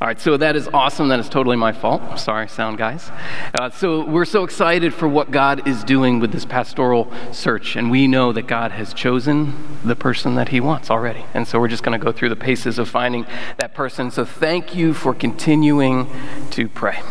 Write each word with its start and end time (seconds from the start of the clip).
All 0.00 0.06
right, 0.06 0.20
so 0.20 0.36
that 0.36 0.54
is 0.54 0.68
awesome. 0.72 1.08
That 1.08 1.18
is 1.18 1.28
totally 1.28 1.56
my 1.56 1.72
fault. 1.72 2.20
Sorry, 2.20 2.46
sound 2.46 2.78
guys. 2.78 3.10
Uh, 3.52 3.68
so 3.68 4.04
we're 4.04 4.24
so 4.24 4.44
excited 4.44 4.94
for 4.94 5.08
what 5.08 5.32
God 5.32 5.66
is 5.66 5.82
doing 5.82 6.20
with 6.20 6.30
this 6.30 6.44
pastoral 6.44 7.12
search, 7.32 7.74
and 7.74 7.90
we 7.90 8.06
know 8.06 8.32
that 8.32 8.46
God 8.46 8.70
has 8.70 8.94
chosen 8.94 9.54
the 9.84 9.96
person 9.96 10.36
that 10.36 10.50
He 10.50 10.60
wants 10.60 10.88
already. 10.88 11.24
And 11.34 11.48
so 11.48 11.58
we're 11.58 11.66
just 11.66 11.82
going 11.82 11.98
to 11.98 12.04
go 12.04 12.12
through 12.12 12.28
the 12.28 12.36
paces 12.36 12.78
of 12.78 12.88
finding 12.88 13.26
that 13.56 13.74
person. 13.74 14.12
So 14.12 14.24
thank 14.24 14.72
you 14.72 14.94
for 14.94 15.12
continuing 15.14 16.08
to 16.50 16.68
pray. 16.68 17.02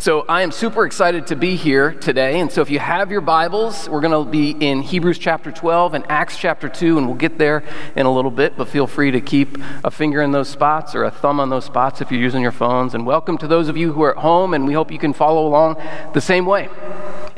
So 0.00 0.24
I 0.28 0.42
am 0.42 0.52
super 0.52 0.86
excited 0.86 1.26
to 1.26 1.36
be 1.36 1.56
here 1.56 1.92
today. 1.92 2.38
And 2.38 2.52
so 2.52 2.60
if 2.60 2.70
you 2.70 2.78
have 2.78 3.10
your 3.10 3.20
Bibles, 3.20 3.88
we're 3.88 4.00
going 4.00 4.24
to 4.24 4.30
be 4.30 4.52
in 4.52 4.80
Hebrews 4.80 5.18
chapter 5.18 5.50
12 5.50 5.94
and 5.94 6.04
Acts 6.08 6.38
chapter 6.38 6.68
2, 6.68 6.98
and 6.98 7.08
we'll 7.08 7.16
get 7.16 7.36
there 7.36 7.64
in 7.96 8.06
a 8.06 8.14
little 8.14 8.30
bit. 8.30 8.56
But 8.56 8.68
feel 8.68 8.86
free 8.86 9.10
to 9.10 9.20
keep 9.20 9.58
a 9.82 9.90
finger 9.90 10.22
in 10.22 10.30
those 10.30 10.48
spots 10.48 10.94
or 10.94 11.02
a 11.02 11.10
thumb 11.10 11.40
on 11.40 11.50
those 11.50 11.64
spots 11.64 12.00
if 12.00 12.12
you're 12.12 12.20
using 12.20 12.42
your 12.42 12.52
phones. 12.52 12.94
And 12.94 13.06
welcome 13.06 13.38
to 13.38 13.48
those 13.48 13.68
of 13.68 13.76
you 13.76 13.92
who 13.92 14.02
are 14.04 14.16
at 14.16 14.22
home, 14.22 14.54
and 14.54 14.68
we 14.68 14.72
hope 14.72 14.92
you 14.92 15.00
can 15.00 15.12
follow 15.12 15.48
along 15.48 15.82
the 16.14 16.20
same 16.20 16.46
way. 16.46 16.68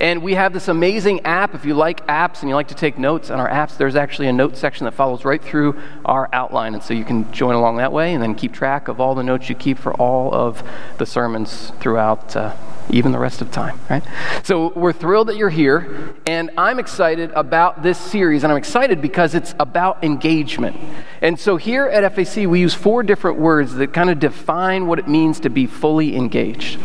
And 0.01 0.23
we 0.23 0.33
have 0.35 0.55
this 0.55 0.69
amazing 0.69 1.21
app. 1.27 1.55
If 1.55 1.67
you 1.67 1.75
like 1.75 2.07
apps 2.07 2.41
and 2.41 2.49
you 2.49 2.55
like 2.55 2.69
to 2.69 2.75
take 2.75 2.99
notes 2.99 3.31
on 3.31 3.39
our 3.39 3.49
apps, 3.49 3.77
there's 3.77 3.97
actually 3.97 4.29
a 4.29 4.33
note 4.33 4.57
section 4.57 4.87
that 4.87 4.93
follows 4.93 5.27
right 5.27 5.43
through 5.43 5.79
our 6.07 6.27
outline. 6.33 6.73
And 6.73 6.83
so 6.83 6.95
you 6.95 7.05
can 7.05 7.31
join 7.33 7.55
along 7.55 7.77
that 7.77 7.93
way 7.93 8.15
and 8.15 8.23
then 8.23 8.35
keep 8.35 8.55
track 8.55 8.89
of 8.89 8.99
all 8.99 9.15
the 9.15 9.23
notes 9.23 9.51
you 9.51 9.55
keep 9.55 9.79
for 9.79 9.93
all 9.95 10.35
of 10.35 10.63
the 10.97 11.05
sermons 11.05 11.73
throughout. 11.81 12.35
Uh, 12.35 12.50
even 12.91 13.13
the 13.13 13.19
rest 13.19 13.41
of 13.41 13.51
time, 13.51 13.79
right? 13.89 14.03
So 14.43 14.73
we're 14.75 14.93
thrilled 14.93 15.29
that 15.29 15.37
you're 15.37 15.51
here, 15.51 16.15
and 16.27 16.51
I'm 16.57 16.79
excited 16.79 17.31
about 17.33 17.83
this 17.83 17.99
series, 17.99 18.43
and 18.43 18.53
I'm 18.53 18.59
excited 18.59 19.01
because 19.01 19.35
it's 19.35 19.55
about 19.59 20.03
engagement. 20.05 20.77
And 21.23 21.39
so 21.39 21.57
here 21.57 21.87
at 21.87 22.15
FAC, 22.15 22.47
we 22.47 22.61
use 22.61 22.75
four 22.75 23.03
different 23.03 23.39
words 23.39 23.75
that 23.75 23.93
kind 23.93 24.11
of 24.11 24.19
define 24.19 24.87
what 24.87 24.99
it 24.99 25.09
means 25.09 25.41
to 25.41 25.51
be 25.51 25.67
fully 25.67 26.17
engaged. 26.17 26.79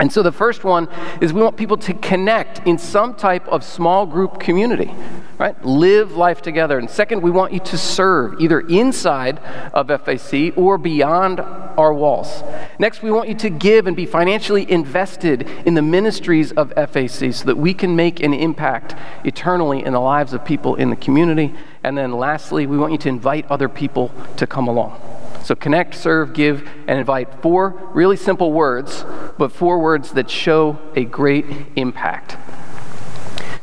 And 0.00 0.12
so 0.12 0.24
the 0.24 0.32
first 0.32 0.64
one 0.64 0.88
is 1.20 1.32
we 1.32 1.40
want 1.40 1.56
people 1.56 1.76
to 1.76 1.94
connect 1.94 2.66
in 2.66 2.78
some 2.78 3.14
type 3.14 3.46
of 3.46 3.62
small 3.62 4.06
group 4.06 4.40
community, 4.40 4.92
right? 5.38 5.64
Live 5.64 6.16
life 6.16 6.42
together. 6.42 6.80
And 6.80 6.90
second, 6.90 7.22
we 7.22 7.30
want 7.30 7.52
you 7.52 7.60
to 7.60 7.78
serve 7.78 8.40
either 8.40 8.60
inside 8.60 9.38
of 9.72 9.86
FAC 9.86 10.52
or 10.56 10.78
beyond 10.78 11.38
our 11.38 11.94
walls. 11.94 12.42
Next, 12.80 13.02
we 13.02 13.12
want 13.12 13.28
you 13.28 13.36
to 13.36 13.50
give 13.50 13.86
and 13.86 13.96
be 13.96 14.04
financially 14.04 14.68
invested 14.68 15.42
in 15.64 15.74
the 15.74 15.82
ministries 15.82 16.50
of 16.50 16.72
FAC 16.72 17.32
so 17.32 17.44
that 17.44 17.56
we 17.56 17.72
can 17.72 17.94
make 17.94 18.20
an 18.20 18.34
impact 18.34 18.96
eternally 19.24 19.84
in 19.84 19.92
the 19.92 20.00
lives 20.00 20.32
of 20.32 20.44
people 20.44 20.74
in 20.74 20.90
the 20.90 20.96
community. 20.96 21.54
And 21.84 21.96
then 21.96 22.10
lastly, 22.10 22.66
we 22.66 22.76
want 22.76 22.90
you 22.90 22.98
to 22.98 23.08
invite 23.08 23.48
other 23.48 23.68
people 23.68 24.10
to 24.38 24.46
come 24.46 24.66
along. 24.66 25.13
So 25.44 25.54
connect, 25.54 25.94
serve, 25.94 26.32
give, 26.32 26.66
and 26.88 26.98
invite. 26.98 27.42
Four 27.42 27.90
really 27.92 28.16
simple 28.16 28.50
words, 28.50 29.04
but 29.36 29.52
four 29.52 29.78
words 29.78 30.12
that 30.12 30.30
show 30.30 30.78
a 30.96 31.04
great 31.04 31.44
impact. 31.76 32.38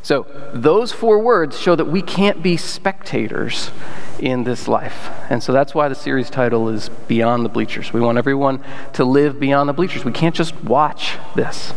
So 0.03 0.27
those 0.53 0.91
four 0.91 1.19
words 1.19 1.59
show 1.59 1.75
that 1.75 1.85
we 1.85 2.03
can't 2.03 2.43
be 2.43 2.55
spectators 2.55 3.71
in 4.19 4.43
this 4.43 4.67
life. 4.67 5.09
And 5.29 5.41
so 5.41 5.51
that's 5.53 5.73
why 5.73 5.87
the 5.87 5.95
series 5.95 6.29
title 6.29 6.69
is 6.69 6.89
Beyond 7.07 7.43
the 7.45 7.49
Bleachers. 7.49 7.91
We 7.91 7.99
want 7.99 8.19
everyone 8.19 8.63
to 8.93 9.03
live 9.03 9.39
beyond 9.39 9.67
the 9.67 9.73
bleachers. 9.73 10.05
We 10.05 10.11
can't 10.11 10.35
just 10.35 10.63
watch 10.63 11.17
this. 11.35 11.73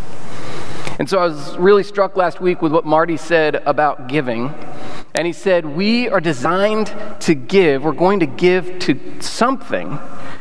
And 0.98 1.08
so 1.08 1.18
I 1.18 1.26
was 1.26 1.56
really 1.56 1.82
struck 1.82 2.16
last 2.16 2.40
week 2.40 2.62
with 2.62 2.72
what 2.72 2.84
Marty 2.84 3.16
said 3.16 3.56
about 3.66 4.06
giving. 4.08 4.54
And 5.14 5.26
he 5.26 5.32
said, 5.32 5.66
We 5.66 6.08
are 6.08 6.20
designed 6.20 6.94
to 7.20 7.34
give. 7.34 7.84
We're 7.84 7.92
going 7.92 8.20
to 8.20 8.26
give 8.26 8.78
to 8.80 9.20
something. 9.20 9.98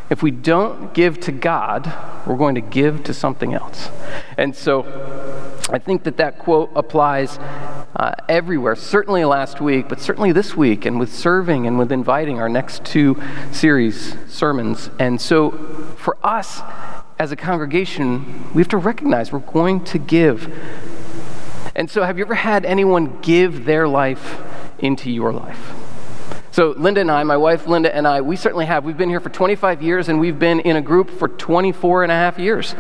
If 0.09 0.21
we 0.21 0.31
don't 0.31 0.93
give 0.93 1.19
to 1.21 1.31
God, 1.31 1.91
we're 2.27 2.37
going 2.37 2.55
to 2.55 2.61
give 2.61 3.03
to 3.05 3.13
something 3.13 3.53
else. 3.53 3.89
And 4.37 4.55
so 4.55 4.83
I 5.69 5.79
think 5.79 6.03
that 6.03 6.17
that 6.17 6.39
quote 6.39 6.71
applies 6.75 7.39
uh, 7.95 8.13
everywhere, 8.27 8.75
certainly 8.75 9.23
last 9.25 9.61
week, 9.61 9.87
but 9.87 9.99
certainly 9.99 10.31
this 10.31 10.55
week, 10.55 10.86
and 10.86 10.99
with 10.99 11.13
serving 11.13 11.67
and 11.67 11.80
with 11.80 11.92
inviting 11.92 12.39
our 12.39 12.49
next 12.49 12.83
two 12.86 13.21
series 13.52 14.15
sermons. 14.27 14.89
And 14.99 15.19
so 15.21 15.52
for 15.97 16.17
us, 16.23 16.61
as 17.23 17.32
a 17.32 17.38
congregation, 17.38 18.54
we 18.54 18.61
have 18.61 18.67
to 18.67 18.76
recognize 18.76 19.32
we're 19.32 19.39
going 19.39 19.82
to 19.86 19.98
give. 19.98 20.54
And 21.73 21.89
so, 21.89 22.04
have 22.04 22.17
you 22.17 22.26
ever 22.26 22.36
had 22.36 22.66
anyone 22.66 23.22
give 23.22 23.64
their 23.64 23.88
life 23.88 24.42
into 24.80 25.10
your 25.10 25.32
life? 25.32 25.73
So, 26.52 26.72
Linda 26.72 27.00
and 27.00 27.10
I, 27.10 27.23
my 27.23 27.38
wife 27.38 27.66
Linda 27.66 27.95
and 27.95 28.06
I, 28.06 28.20
we 28.20 28.36
certainly 28.36 28.66
have. 28.66 28.84
We've 28.84 28.98
been 28.98 29.08
here 29.08 29.22
for 29.22 29.30
25 29.30 29.82
years 29.82 30.10
and 30.10 30.20
we've 30.20 30.38
been 30.38 30.60
in 30.60 30.76
a 30.76 30.82
group 30.82 31.10
for 31.10 31.30
24 31.30 32.04
and 32.04 32.11
a 32.11 32.16
half 32.16 32.38
years. 32.38 32.76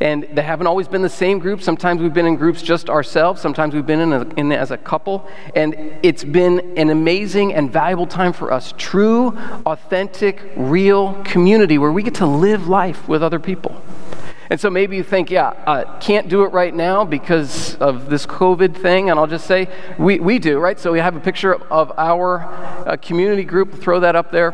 And 0.00 0.26
they 0.32 0.42
haven't 0.42 0.66
always 0.66 0.88
been 0.88 1.02
the 1.02 1.08
same 1.08 1.38
group. 1.38 1.60
Sometimes 1.62 2.00
we've 2.00 2.14
been 2.14 2.26
in 2.26 2.36
groups 2.36 2.62
just 2.62 2.88
ourselves. 2.88 3.40
Sometimes 3.42 3.74
we've 3.74 3.86
been 3.86 4.00
in, 4.00 4.12
a, 4.12 4.22
in 4.36 4.50
as 4.50 4.70
a 4.70 4.78
couple. 4.78 5.28
And 5.54 5.74
it's 6.02 6.24
been 6.24 6.78
an 6.78 6.88
amazing 6.88 7.52
and 7.52 7.70
valuable 7.70 8.06
time 8.06 8.32
for 8.32 8.50
us. 8.50 8.72
True, 8.78 9.36
authentic, 9.66 10.40
real 10.56 11.22
community 11.24 11.76
where 11.76 11.92
we 11.92 12.02
get 12.02 12.14
to 12.14 12.26
live 12.26 12.66
life 12.66 13.06
with 13.08 13.22
other 13.22 13.38
people. 13.38 13.82
And 14.50 14.60
so 14.60 14.68
maybe 14.68 14.96
you 14.96 15.04
think, 15.04 15.30
yeah, 15.30 15.50
uh, 15.64 15.98
can't 16.00 16.28
do 16.28 16.42
it 16.42 16.48
right 16.48 16.74
now 16.74 17.04
because 17.04 17.76
of 17.76 18.10
this 18.10 18.26
COVID 18.26 18.76
thing. 18.76 19.08
And 19.08 19.18
I'll 19.18 19.28
just 19.28 19.46
say, 19.46 19.68
we, 19.96 20.18
we 20.18 20.40
do, 20.40 20.58
right? 20.58 20.78
So 20.78 20.90
we 20.90 20.98
have 20.98 21.14
a 21.14 21.20
picture 21.20 21.54
of 21.54 21.92
our 21.96 22.42
uh, 22.84 22.96
community 22.96 23.44
group. 23.44 23.80
Throw 23.80 24.00
that 24.00 24.16
up 24.16 24.32
there. 24.32 24.50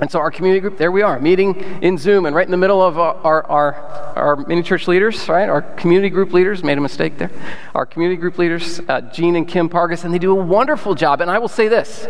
And 0.00 0.08
so 0.08 0.20
our 0.20 0.30
community 0.30 0.60
group, 0.60 0.78
there 0.78 0.92
we 0.92 1.02
are, 1.02 1.18
meeting 1.18 1.56
in 1.82 1.98
Zoom, 1.98 2.26
and 2.26 2.36
right 2.36 2.46
in 2.46 2.52
the 2.52 2.56
middle 2.56 2.80
of 2.80 2.96
our, 3.00 3.16
our, 3.24 3.42
our, 3.46 3.74
our 4.14 4.36
mini 4.36 4.62
church 4.62 4.86
leaders, 4.86 5.28
right? 5.28 5.48
Our 5.48 5.62
community 5.62 6.08
group 6.08 6.32
leaders 6.32 6.62
made 6.62 6.78
a 6.78 6.80
mistake 6.80 7.18
there. 7.18 7.32
Our 7.74 7.84
community 7.84 8.20
group 8.20 8.38
leaders, 8.38 8.80
uh, 8.88 9.00
Gene 9.00 9.34
and 9.34 9.48
Kim 9.48 9.68
Pargas, 9.68 10.04
and 10.04 10.14
they 10.14 10.20
do 10.20 10.30
a 10.30 10.40
wonderful 10.40 10.94
job. 10.94 11.20
And 11.20 11.28
I 11.28 11.38
will 11.38 11.48
say 11.48 11.66
this 11.66 12.06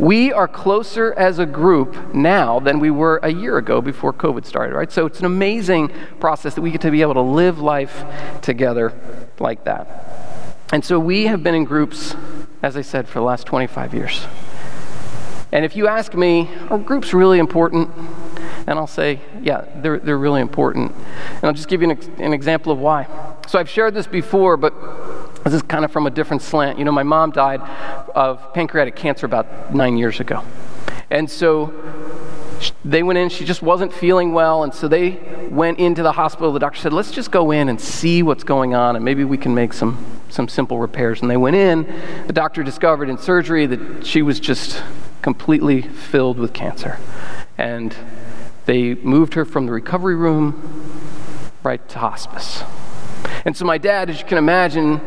we 0.00 0.32
are 0.32 0.48
closer 0.48 1.14
as 1.14 1.38
a 1.38 1.46
group 1.46 2.12
now 2.12 2.58
than 2.58 2.80
we 2.80 2.90
were 2.90 3.20
a 3.22 3.32
year 3.32 3.58
ago 3.58 3.80
before 3.80 4.12
COVID 4.12 4.44
started, 4.44 4.74
right? 4.74 4.90
So 4.90 5.06
it's 5.06 5.20
an 5.20 5.26
amazing 5.26 5.92
process 6.18 6.47
that 6.54 6.62
we 6.62 6.70
get 6.70 6.80
to 6.82 6.90
be 6.90 7.02
able 7.02 7.14
to 7.14 7.20
live 7.20 7.60
life 7.60 8.04
together 8.42 8.92
like 9.38 9.64
that. 9.64 10.54
And 10.72 10.84
so 10.84 10.98
we 10.98 11.26
have 11.26 11.42
been 11.42 11.54
in 11.54 11.64
groups, 11.64 12.14
as 12.62 12.76
I 12.76 12.82
said, 12.82 13.08
for 13.08 13.20
the 13.20 13.24
last 13.24 13.46
25 13.46 13.94
years. 13.94 14.26
And 15.50 15.64
if 15.64 15.74
you 15.76 15.88
ask 15.88 16.12
me, 16.12 16.48
are 16.68 16.78
groups 16.78 17.14
really 17.14 17.38
important? 17.38 17.90
And 18.66 18.78
I'll 18.78 18.86
say, 18.86 19.20
yeah, 19.40 19.64
they're, 19.76 19.98
they're 19.98 20.18
really 20.18 20.42
important. 20.42 20.92
And 21.36 21.44
I'll 21.44 21.54
just 21.54 21.68
give 21.68 21.80
you 21.80 21.90
an, 21.90 21.98
an 22.20 22.34
example 22.34 22.70
of 22.70 22.78
why. 22.78 23.06
So 23.46 23.58
I've 23.58 23.70
shared 23.70 23.94
this 23.94 24.06
before, 24.06 24.58
but 24.58 24.74
this 25.44 25.54
is 25.54 25.62
kind 25.62 25.86
of 25.86 25.90
from 25.90 26.06
a 26.06 26.10
different 26.10 26.42
slant. 26.42 26.78
You 26.78 26.84
know, 26.84 26.92
my 26.92 27.02
mom 27.02 27.30
died 27.30 27.62
of 28.14 28.52
pancreatic 28.52 28.94
cancer 28.94 29.24
about 29.24 29.74
nine 29.74 29.96
years 29.96 30.20
ago. 30.20 30.44
And 31.08 31.30
so 31.30 31.72
they 32.84 33.02
went 33.02 33.18
in, 33.18 33.28
she 33.28 33.44
just 33.44 33.62
wasn't 33.62 33.92
feeling 33.92 34.32
well, 34.32 34.62
and 34.62 34.74
so 34.74 34.88
they 34.88 35.18
went 35.50 35.78
into 35.78 36.02
the 36.02 36.12
hospital. 36.12 36.52
The 36.52 36.58
doctor 36.58 36.80
said, 36.80 36.92
Let's 36.92 37.10
just 37.10 37.30
go 37.30 37.50
in 37.50 37.68
and 37.68 37.80
see 37.80 38.22
what's 38.22 38.44
going 38.44 38.74
on, 38.74 38.96
and 38.96 39.04
maybe 39.04 39.24
we 39.24 39.38
can 39.38 39.54
make 39.54 39.72
some, 39.72 40.04
some 40.28 40.48
simple 40.48 40.78
repairs. 40.78 41.20
And 41.20 41.30
they 41.30 41.36
went 41.36 41.56
in. 41.56 41.84
The 42.26 42.32
doctor 42.32 42.62
discovered 42.62 43.08
in 43.08 43.18
surgery 43.18 43.66
that 43.66 44.06
she 44.06 44.22
was 44.22 44.40
just 44.40 44.82
completely 45.22 45.82
filled 45.82 46.38
with 46.38 46.52
cancer. 46.52 46.98
And 47.56 47.94
they 48.66 48.94
moved 48.94 49.34
her 49.34 49.44
from 49.44 49.66
the 49.66 49.72
recovery 49.72 50.14
room 50.14 50.90
right 51.62 51.86
to 51.88 51.98
hospice. 51.98 52.62
And 53.44 53.56
so 53.56 53.64
my 53.64 53.78
dad, 53.78 54.10
as 54.10 54.20
you 54.20 54.26
can 54.26 54.38
imagine, 54.38 55.00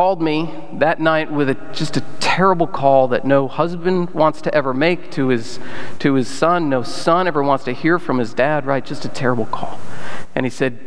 called 0.00 0.22
me 0.22 0.50
that 0.72 0.98
night 0.98 1.30
with 1.30 1.50
a, 1.50 1.54
just 1.74 1.94
a 1.94 2.00
terrible 2.20 2.66
call 2.66 3.08
that 3.08 3.26
no 3.26 3.46
husband 3.46 4.08
wants 4.14 4.40
to 4.40 4.54
ever 4.54 4.72
make 4.72 5.10
to 5.10 5.28
his, 5.28 5.60
to 5.98 6.14
his 6.14 6.26
son. 6.26 6.70
No 6.70 6.82
son 6.82 7.28
ever 7.28 7.42
wants 7.42 7.64
to 7.64 7.72
hear 7.72 7.98
from 7.98 8.16
his 8.16 8.32
dad, 8.32 8.64
right? 8.64 8.82
Just 8.82 9.04
a 9.04 9.10
terrible 9.10 9.44
call. 9.44 9.78
And 10.34 10.46
he 10.46 10.50
said, 10.50 10.78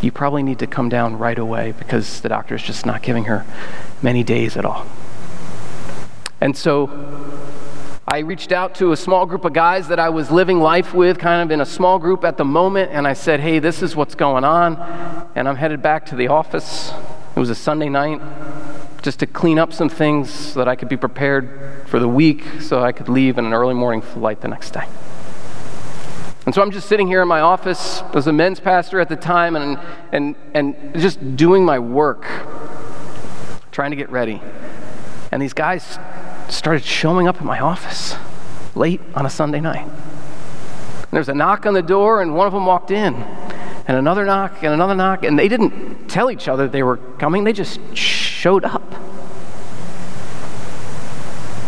You 0.00 0.10
probably 0.10 0.42
need 0.42 0.58
to 0.60 0.66
come 0.66 0.88
down 0.88 1.18
right 1.18 1.38
away 1.38 1.74
because 1.78 2.22
the 2.22 2.30
doctor 2.30 2.54
is 2.54 2.62
just 2.62 2.86
not 2.86 3.02
giving 3.02 3.24
her 3.24 3.44
many 4.00 4.24
days 4.24 4.56
at 4.56 4.64
all. 4.64 4.86
And 6.40 6.56
so 6.56 6.88
I 8.08 8.20
reached 8.20 8.52
out 8.52 8.74
to 8.76 8.92
a 8.92 8.96
small 8.96 9.26
group 9.26 9.44
of 9.44 9.52
guys 9.52 9.88
that 9.88 10.00
I 10.00 10.08
was 10.08 10.30
living 10.30 10.60
life 10.60 10.94
with, 10.94 11.18
kind 11.18 11.42
of 11.42 11.52
in 11.52 11.60
a 11.60 11.66
small 11.66 11.98
group 11.98 12.24
at 12.24 12.38
the 12.38 12.44
moment, 12.46 12.90
and 12.90 13.06
I 13.06 13.12
said, 13.12 13.40
Hey, 13.40 13.58
this 13.58 13.82
is 13.82 13.94
what's 13.94 14.14
going 14.14 14.44
on. 14.44 14.78
And 15.34 15.46
I'm 15.46 15.56
headed 15.56 15.82
back 15.82 16.06
to 16.06 16.16
the 16.16 16.28
office. 16.28 16.94
It 17.36 17.38
was 17.38 17.50
a 17.50 17.54
Sunday 17.54 17.90
night, 17.90 18.22
just 19.02 19.18
to 19.18 19.26
clean 19.26 19.58
up 19.58 19.70
some 19.70 19.90
things 19.90 20.30
so 20.30 20.58
that 20.58 20.68
I 20.68 20.74
could 20.74 20.88
be 20.88 20.96
prepared 20.96 21.84
for 21.86 22.00
the 22.00 22.08
week 22.08 22.42
so 22.62 22.82
I 22.82 22.92
could 22.92 23.10
leave 23.10 23.36
in 23.36 23.44
an 23.44 23.52
early 23.52 23.74
morning 23.74 24.00
flight 24.00 24.40
the 24.40 24.48
next 24.48 24.70
day. 24.70 24.88
And 26.46 26.54
so 26.54 26.62
I'm 26.62 26.70
just 26.70 26.88
sitting 26.88 27.06
here 27.06 27.20
in 27.20 27.28
my 27.28 27.40
office 27.40 28.02
as 28.14 28.26
a 28.26 28.32
men's 28.32 28.58
pastor 28.58 29.00
at 29.00 29.10
the 29.10 29.16
time 29.16 29.54
and, 29.54 29.78
and, 30.12 30.34
and 30.54 30.98
just 30.98 31.36
doing 31.36 31.62
my 31.62 31.78
work, 31.78 32.24
trying 33.70 33.90
to 33.90 33.96
get 33.96 34.08
ready. 34.08 34.40
And 35.30 35.42
these 35.42 35.52
guys 35.52 35.98
started 36.48 36.84
showing 36.84 37.28
up 37.28 37.36
at 37.36 37.44
my 37.44 37.60
office 37.60 38.16
late 38.74 39.02
on 39.14 39.26
a 39.26 39.30
Sunday 39.30 39.60
night. 39.60 39.86
There's 41.10 41.28
a 41.28 41.34
knock 41.34 41.66
on 41.66 41.74
the 41.74 41.82
door, 41.82 42.22
and 42.22 42.34
one 42.34 42.46
of 42.46 42.54
them 42.54 42.64
walked 42.64 42.90
in, 42.90 43.14
and 43.88 43.96
another 43.96 44.24
knock, 44.24 44.62
and 44.62 44.74
another 44.74 44.94
knock, 44.94 45.24
and 45.24 45.38
they 45.38 45.48
didn't 45.48 46.08
tell 46.08 46.30
each 46.30 46.48
other 46.48 46.66
they 46.66 46.82
were 46.82 46.96
coming, 46.96 47.44
they 47.44 47.52
just 47.52 47.80
showed 47.96 48.64
up. 48.64 48.82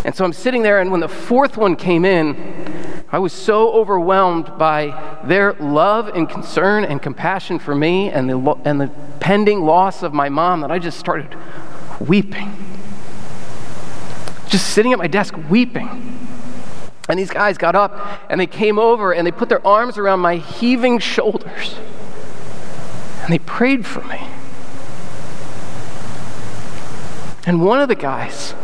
And 0.05 0.15
so 0.15 0.25
I'm 0.25 0.33
sitting 0.33 0.63
there, 0.63 0.81
and 0.81 0.91
when 0.91 1.01
the 1.01 1.09
fourth 1.09 1.57
one 1.57 1.77
came 1.77 2.05
in, 2.05 3.05
I 3.11 3.19
was 3.21 3.33
so 3.33 3.73
overwhelmed 3.73 4.59
by 4.59 5.19
their 5.25 5.53
love 5.55 6.09
and 6.09 6.29
concern 6.29 6.85
and 6.85 7.01
compassion 7.01 7.59
for 7.59 7.75
me 7.75 8.11
and 8.11 8.29
the, 8.29 8.39
and 8.65 8.81
the 8.81 8.91
pending 9.21 9.63
loss 9.63 10.03
of 10.03 10.13
my 10.13 10.29
mom 10.29 10.61
that 10.63 10.71
I 10.71 10.79
just 10.79 10.99
started 10.99 11.37
weeping. 12.01 12.53
Just 14.49 14.69
sitting 14.69 14.93
at 14.93 14.99
my 14.99 15.07
desk 15.07 15.35
weeping. 15.49 16.29
And 17.09 17.19
these 17.19 17.31
guys 17.31 17.57
got 17.57 17.75
up 17.75 18.21
and 18.29 18.41
they 18.41 18.47
came 18.47 18.79
over 18.79 19.13
and 19.13 19.27
they 19.27 19.33
put 19.33 19.49
their 19.49 19.67
arms 19.67 19.97
around 19.97 20.21
my 20.21 20.37
heaving 20.37 20.99
shoulders 20.99 21.77
and 23.29 23.35
they 23.35 23.39
prayed 23.41 23.85
for 23.85 24.01
me. 24.05 24.27
And 27.47 27.63
one 27.63 27.79
of 27.79 27.89
the 27.89 27.95
guys 27.95 28.55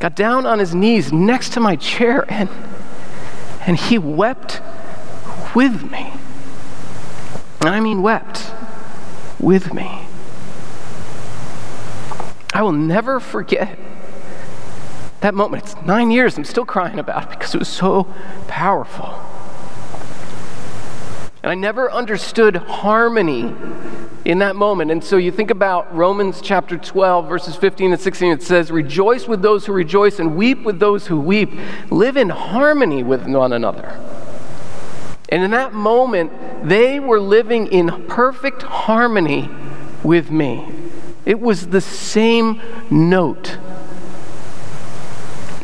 got 0.00 0.16
down 0.16 0.46
on 0.46 0.58
his 0.58 0.74
knees 0.74 1.12
next 1.12 1.52
to 1.52 1.60
my 1.60 1.76
chair 1.76 2.24
and, 2.30 2.48
and 3.66 3.76
he 3.76 3.98
wept 3.98 4.62
with 5.54 5.90
me. 5.90 6.14
And 7.60 7.68
I 7.68 7.80
mean, 7.80 8.00
wept 8.00 8.50
with 9.38 9.74
me. 9.74 10.06
I 12.54 12.62
will 12.62 12.72
never 12.72 13.20
forget 13.20 13.78
that 15.20 15.34
moment. 15.34 15.64
It's 15.64 15.76
nine 15.82 16.10
years. 16.10 16.38
I'm 16.38 16.46
still 16.46 16.64
crying 16.64 16.98
about 16.98 17.24
it 17.24 17.30
because 17.30 17.54
it 17.54 17.58
was 17.58 17.68
so 17.68 18.04
powerful. 18.48 19.22
And 21.42 21.50
I 21.50 21.54
never 21.54 21.90
understood 21.90 22.56
harmony 22.56 23.54
in 24.24 24.38
that 24.38 24.54
moment. 24.54 24.92
And 24.92 25.02
so 25.02 25.16
you 25.16 25.32
think 25.32 25.50
about 25.50 25.92
Romans 25.94 26.40
chapter 26.40 26.78
12, 26.78 27.28
verses 27.28 27.56
15 27.56 27.92
and 27.92 28.00
16. 28.00 28.32
It 28.32 28.42
says, 28.42 28.70
Rejoice 28.70 29.26
with 29.26 29.42
those 29.42 29.66
who 29.66 29.72
rejoice 29.72 30.20
and 30.20 30.36
weep 30.36 30.62
with 30.62 30.78
those 30.78 31.08
who 31.08 31.18
weep. 31.18 31.50
Live 31.90 32.16
in 32.16 32.28
harmony 32.28 33.02
with 33.02 33.26
one 33.26 33.52
another. 33.52 33.98
And 35.30 35.42
in 35.42 35.50
that 35.50 35.72
moment, 35.72 36.30
they 36.68 37.00
were 37.00 37.18
living 37.18 37.66
in 37.68 38.06
perfect 38.06 38.62
harmony 38.62 39.50
with 40.04 40.30
me. 40.30 40.68
It 41.24 41.40
was 41.40 41.68
the 41.68 41.80
same 41.80 42.60
note. 42.90 43.58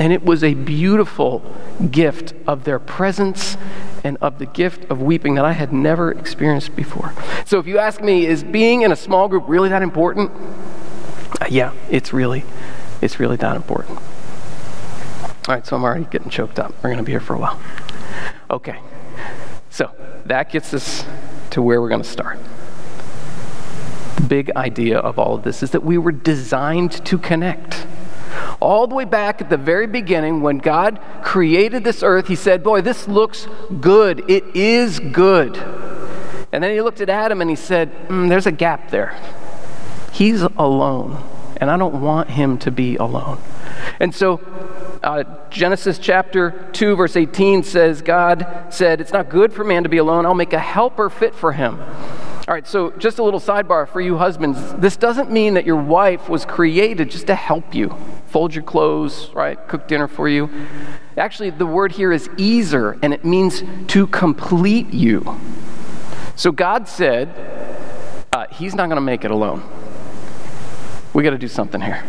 And 0.01 0.13
it 0.13 0.25
was 0.25 0.43
a 0.43 0.55
beautiful 0.55 1.43
gift 1.91 2.35
of 2.47 2.65
their 2.65 2.79
presence 2.79 3.57
and 4.05 4.17
of 4.21 4.39
the 4.39 4.47
gift 4.47 4.91
of 4.91 5.03
weeping 5.03 5.35
that 5.35 5.45
I 5.45 5.53
had 5.53 5.73
never 5.73 6.11
experienced 6.13 6.77
before. 6.77 7.13
So 7.45 7.59
if 7.59 7.67
you 7.67 7.79
ask 7.79 8.01
me, 8.01 8.27
is 8.27 8.45
being 8.45 8.83
in 8.83 8.93
a 8.93 8.97
small 8.97 9.29
group 9.29 9.45
really 9.47 9.69
that 9.69 9.83
important? 9.83 10.31
Uh, 11.41 11.47
yeah, 11.49 11.73
it's 11.91 12.13
really, 12.13 12.45
it's 13.01 13.21
really 13.21 13.37
that 13.37 13.57
important. 13.57 13.99
All 15.49 15.55
right, 15.55 15.67
so 15.67 15.77
I'm 15.77 15.85
already 15.85 16.05
getting 16.05 16.31
choked 16.31 16.59
up. 16.59 16.75
We're 16.83 16.91
going 16.91 16.99
to 16.99 17.05
be 17.05 17.13
here 17.13 17.21
for 17.21 17.35
a 17.35 17.39
while. 17.39 17.59
Okay, 18.51 18.79
so 19.71 19.91
that 20.27 20.51
gets 20.51 20.75
us 20.75 21.05
to 21.51 21.63
where 21.63 21.81
we're 21.81 21.89
going 21.89 22.03
to 22.03 22.09
start. 22.09 22.39
The 24.17 24.23
big 24.23 24.51
idea 24.57 24.99
of 24.99 25.19
all 25.19 25.35
of 25.35 25.45
this 25.45 25.63
is 25.63 25.71
that 25.71 25.83
we 25.83 25.97
were 25.97 26.13
designed 26.13 26.93
to 27.07 27.19
connect. 27.19 27.87
All 28.61 28.87
the 28.87 28.95
way 28.95 29.05
back 29.05 29.41
at 29.41 29.51
the 29.51 29.57
very 29.57 29.87
beginning, 29.87 30.43
when 30.43 30.59
God 30.59 31.01
created 31.23 31.85
this 31.85 32.03
earth, 32.03 32.29
He 32.29 32.37
said, 32.37 32.63
Boy, 32.63 32.81
this 32.81 33.09
looks 33.09 33.47
good. 33.81 34.29
It 34.29 34.45
is 34.55 34.99
good. 34.99 35.57
And 36.53 36.65
then 36.65 36.73
He 36.73 36.81
looked 36.81 37.01
at 37.01 37.09
Adam 37.09 37.41
and 37.41 37.51
He 37.51 37.57
said, 37.57 37.91
mm, 38.09 38.29
There's 38.29 38.47
a 38.47 38.53
gap 38.53 38.91
there. 38.91 39.17
He's 40.13 40.43
alone, 40.43 41.23
and 41.59 41.71
I 41.71 41.77
don't 41.77 42.01
want 42.01 42.31
him 42.31 42.59
to 42.59 42.73
be 42.73 42.97
alone. 42.97 43.39
And 44.01 44.13
so, 44.13 44.41
uh, 45.03 45.23
Genesis 45.49 45.99
chapter 45.99 46.69
2, 46.73 46.97
verse 46.97 47.15
18 47.15 47.63
says, 47.63 48.03
God 48.03 48.67
said, 48.71 49.01
It's 49.01 49.13
not 49.13 49.29
good 49.29 49.53
for 49.53 49.63
man 49.63 49.85
to 49.85 49.89
be 49.89 49.99
alone. 49.99 50.27
I'll 50.27 50.35
make 50.35 50.53
a 50.53 50.59
helper 50.59 51.09
fit 51.09 51.37
for 51.37 51.53
him. 51.53 51.79
All 52.49 52.55
right, 52.55 52.67
so 52.67 52.93
just 52.93 53.19
a 53.19 53.23
little 53.23 53.41
sidebar 53.41 53.87
for 53.87 54.01
you 54.01 54.17
husbands. 54.17 54.73
This 54.77 54.97
doesn't 54.97 55.31
mean 55.31 55.53
that 55.53 55.67
your 55.67 55.77
wife 55.77 56.31
was 56.31 56.47
created 56.47 57.11
just 57.11 57.27
to 57.27 57.35
help 57.35 57.75
you, 57.75 57.95
fold 58.29 58.55
your 58.55 58.65
clothes, 58.65 59.29
right, 59.35 59.59
cook 59.69 59.87
dinner 59.87 60.09
for 60.09 60.31
you. 60.31 60.49
Actually, 61.19 61.51
the 61.51 61.67
word 61.67 61.93
here 61.93 62.11
is 62.11 62.31
ezer, 62.39 62.99
and 63.03 63.13
it 63.13 63.23
means 63.23 63.63
to 63.89 64.07
complete 64.07 64.95
you. 64.95 65.39
So 66.37 66.51
God 66.51 66.89
said, 66.89 67.29
uh, 68.33 68.47
He's 68.51 68.75
not 68.75 68.87
going 68.87 68.97
to 68.97 69.03
make 69.03 69.27
it 69.27 69.31
alone. 69.31 69.63
We 71.13 71.23
got 71.25 71.31
to 71.31 71.39
do 71.39 71.49
something 71.49 71.83
here. 71.83 72.03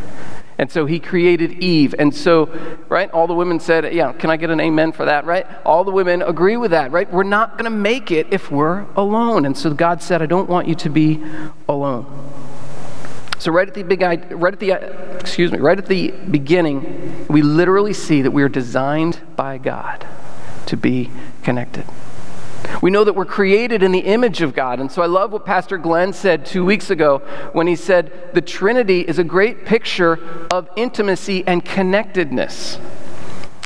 And 0.60 0.70
so 0.70 0.86
he 0.86 1.00
created 1.00 1.64
Eve. 1.64 1.96
And 1.98 2.14
so, 2.14 2.48
right, 2.90 3.10
all 3.12 3.28
the 3.28 3.34
women 3.34 3.62
said, 3.62 3.94
Yeah, 3.94 4.12
can 4.12 4.30
I 4.30 4.36
get 4.36 4.50
an 4.50 4.60
amen 4.60 4.92
for 4.92 5.06
that, 5.06 5.24
right? 5.24 5.48
All 5.66 5.86
the 5.86 5.92
women 5.92 6.22
agree 6.22 6.58
with 6.58 6.72
that, 6.72 6.92
right? 6.92 7.10
We're 7.12 7.24
not 7.24 7.54
going 7.54 7.64
to 7.64 7.70
make 7.70 8.12
it 8.12 8.28
if 8.32 8.52
we're 8.52 8.86
alone. 8.98 9.46
And 9.46 9.58
so 9.58 9.74
God 9.74 10.04
said, 10.04 10.22
I 10.22 10.26
don't 10.26 10.50
want 10.50 10.68
you 10.68 10.76
to 10.76 10.90
be 10.90 11.24
alone. 11.70 12.06
So 13.38 13.54
right 13.54 13.70
at 13.70 13.74
the 13.74 13.84
big, 13.84 14.02
right 14.02 14.54
at 14.54 14.60
the, 14.60 14.72
excuse 15.18 15.50
me, 15.50 15.60
right 15.60 15.78
at 15.78 15.86
the 15.86 16.12
beginning, 16.30 17.26
we 17.30 17.42
literally 17.42 17.94
see 17.94 18.22
that 18.22 18.32
we 18.32 18.44
are 18.44 18.50
designed 18.50 19.22
by 19.38 19.60
God 19.60 20.06
to 20.66 20.76
be 20.76 21.10
connected. 21.42 21.86
We 22.82 22.92
know 22.92 23.04
that 23.04 23.14
we're 23.14 23.26
created 23.26 23.84
in 23.84 23.92
the 23.92 24.00
image 24.00 24.42
of 24.42 24.54
God. 24.54 24.80
And 24.80 24.92
so 24.92 25.02
I 25.02 25.06
love 25.06 25.32
what 25.32 25.46
Pastor 25.46 25.78
Glenn 25.78 26.14
said 26.14 26.46
two 26.46 26.64
weeks 26.64 26.90
ago 26.90 27.20
when 27.54 27.68
he 27.68 27.76
said 27.76 28.34
the 28.34 28.42
Trinity 28.42 29.02
is 29.02 29.20
a 29.20 29.24
great 29.24 29.66
picture 29.66 30.20
of 30.52 30.70
intimacy 30.76 31.44
and 31.46 31.64
connectedness. 31.64 32.80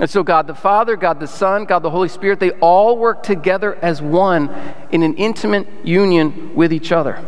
And 0.02 0.10
so, 0.10 0.24
God 0.24 0.48
the 0.48 0.56
Father, 0.56 0.96
God 0.96 1.20
the 1.20 1.28
Son, 1.28 1.66
God 1.66 1.80
the 1.80 1.92
Holy 1.92 2.10
Spirit, 2.10 2.40
they 2.40 2.52
all 2.52 2.98
work 2.98 3.22
together 3.22 3.76
as 3.76 4.02
one 4.02 4.50
in 4.92 5.04
an 5.04 5.16
intimate 5.16 5.68
union 5.86 6.56
with 6.56 6.74
each 6.74 6.92
other. 6.92 7.24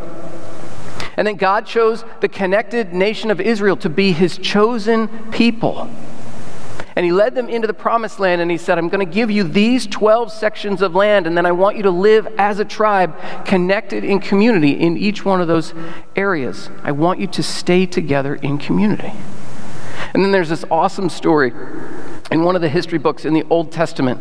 And 1.16 1.26
then 1.26 1.36
God 1.36 1.66
chose 1.66 2.04
the 2.20 2.28
connected 2.28 2.92
nation 2.92 3.30
of 3.30 3.40
Israel 3.40 3.76
to 3.78 3.88
be 3.88 4.12
his 4.12 4.36
chosen 4.36 5.08
people. 5.30 5.88
And 6.96 7.04
he 7.04 7.12
led 7.12 7.34
them 7.34 7.50
into 7.50 7.66
the 7.66 7.74
promised 7.74 8.18
land 8.18 8.40
and 8.40 8.50
he 8.50 8.56
said, 8.56 8.78
I'm 8.78 8.88
going 8.88 9.06
to 9.06 9.14
give 9.14 9.30
you 9.30 9.44
these 9.44 9.86
12 9.86 10.32
sections 10.32 10.80
of 10.80 10.94
land, 10.94 11.26
and 11.26 11.36
then 11.36 11.44
I 11.44 11.52
want 11.52 11.76
you 11.76 11.82
to 11.82 11.90
live 11.90 12.26
as 12.38 12.58
a 12.58 12.64
tribe, 12.64 13.14
connected 13.44 14.02
in 14.02 14.18
community 14.18 14.72
in 14.72 14.96
each 14.96 15.22
one 15.22 15.42
of 15.42 15.46
those 15.46 15.74
areas. 16.16 16.70
I 16.82 16.92
want 16.92 17.20
you 17.20 17.26
to 17.26 17.42
stay 17.42 17.84
together 17.84 18.34
in 18.36 18.56
community. 18.56 19.12
And 20.14 20.24
then 20.24 20.32
there's 20.32 20.48
this 20.48 20.64
awesome 20.70 21.10
story 21.10 21.52
in 22.30 22.42
one 22.42 22.56
of 22.56 22.62
the 22.62 22.68
history 22.70 22.98
books 22.98 23.26
in 23.26 23.34
the 23.34 23.44
Old 23.50 23.70
Testament 23.70 24.18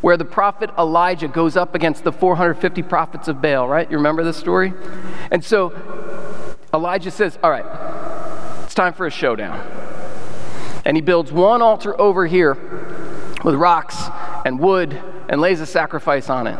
where 0.00 0.16
the 0.16 0.24
prophet 0.24 0.70
Elijah 0.78 1.28
goes 1.28 1.56
up 1.56 1.74
against 1.74 2.04
the 2.04 2.12
450 2.12 2.82
prophets 2.82 3.28
of 3.28 3.42
Baal, 3.42 3.68
right? 3.68 3.88
You 3.90 3.98
remember 3.98 4.24
this 4.24 4.36
story? 4.36 4.72
And 5.30 5.44
so 5.44 5.72
Elijah 6.74 7.10
says, 7.10 7.38
All 7.42 7.50
right, 7.50 8.64
it's 8.64 8.74
time 8.74 8.94
for 8.94 9.06
a 9.06 9.10
showdown. 9.10 9.91
And 10.84 10.96
he 10.96 11.00
builds 11.00 11.32
one 11.32 11.62
altar 11.62 11.98
over 12.00 12.26
here 12.26 12.54
with 13.44 13.54
rocks 13.54 13.96
and 14.44 14.58
wood 14.58 15.00
and 15.28 15.40
lays 15.40 15.60
a 15.60 15.66
sacrifice 15.66 16.28
on 16.28 16.46
it. 16.46 16.58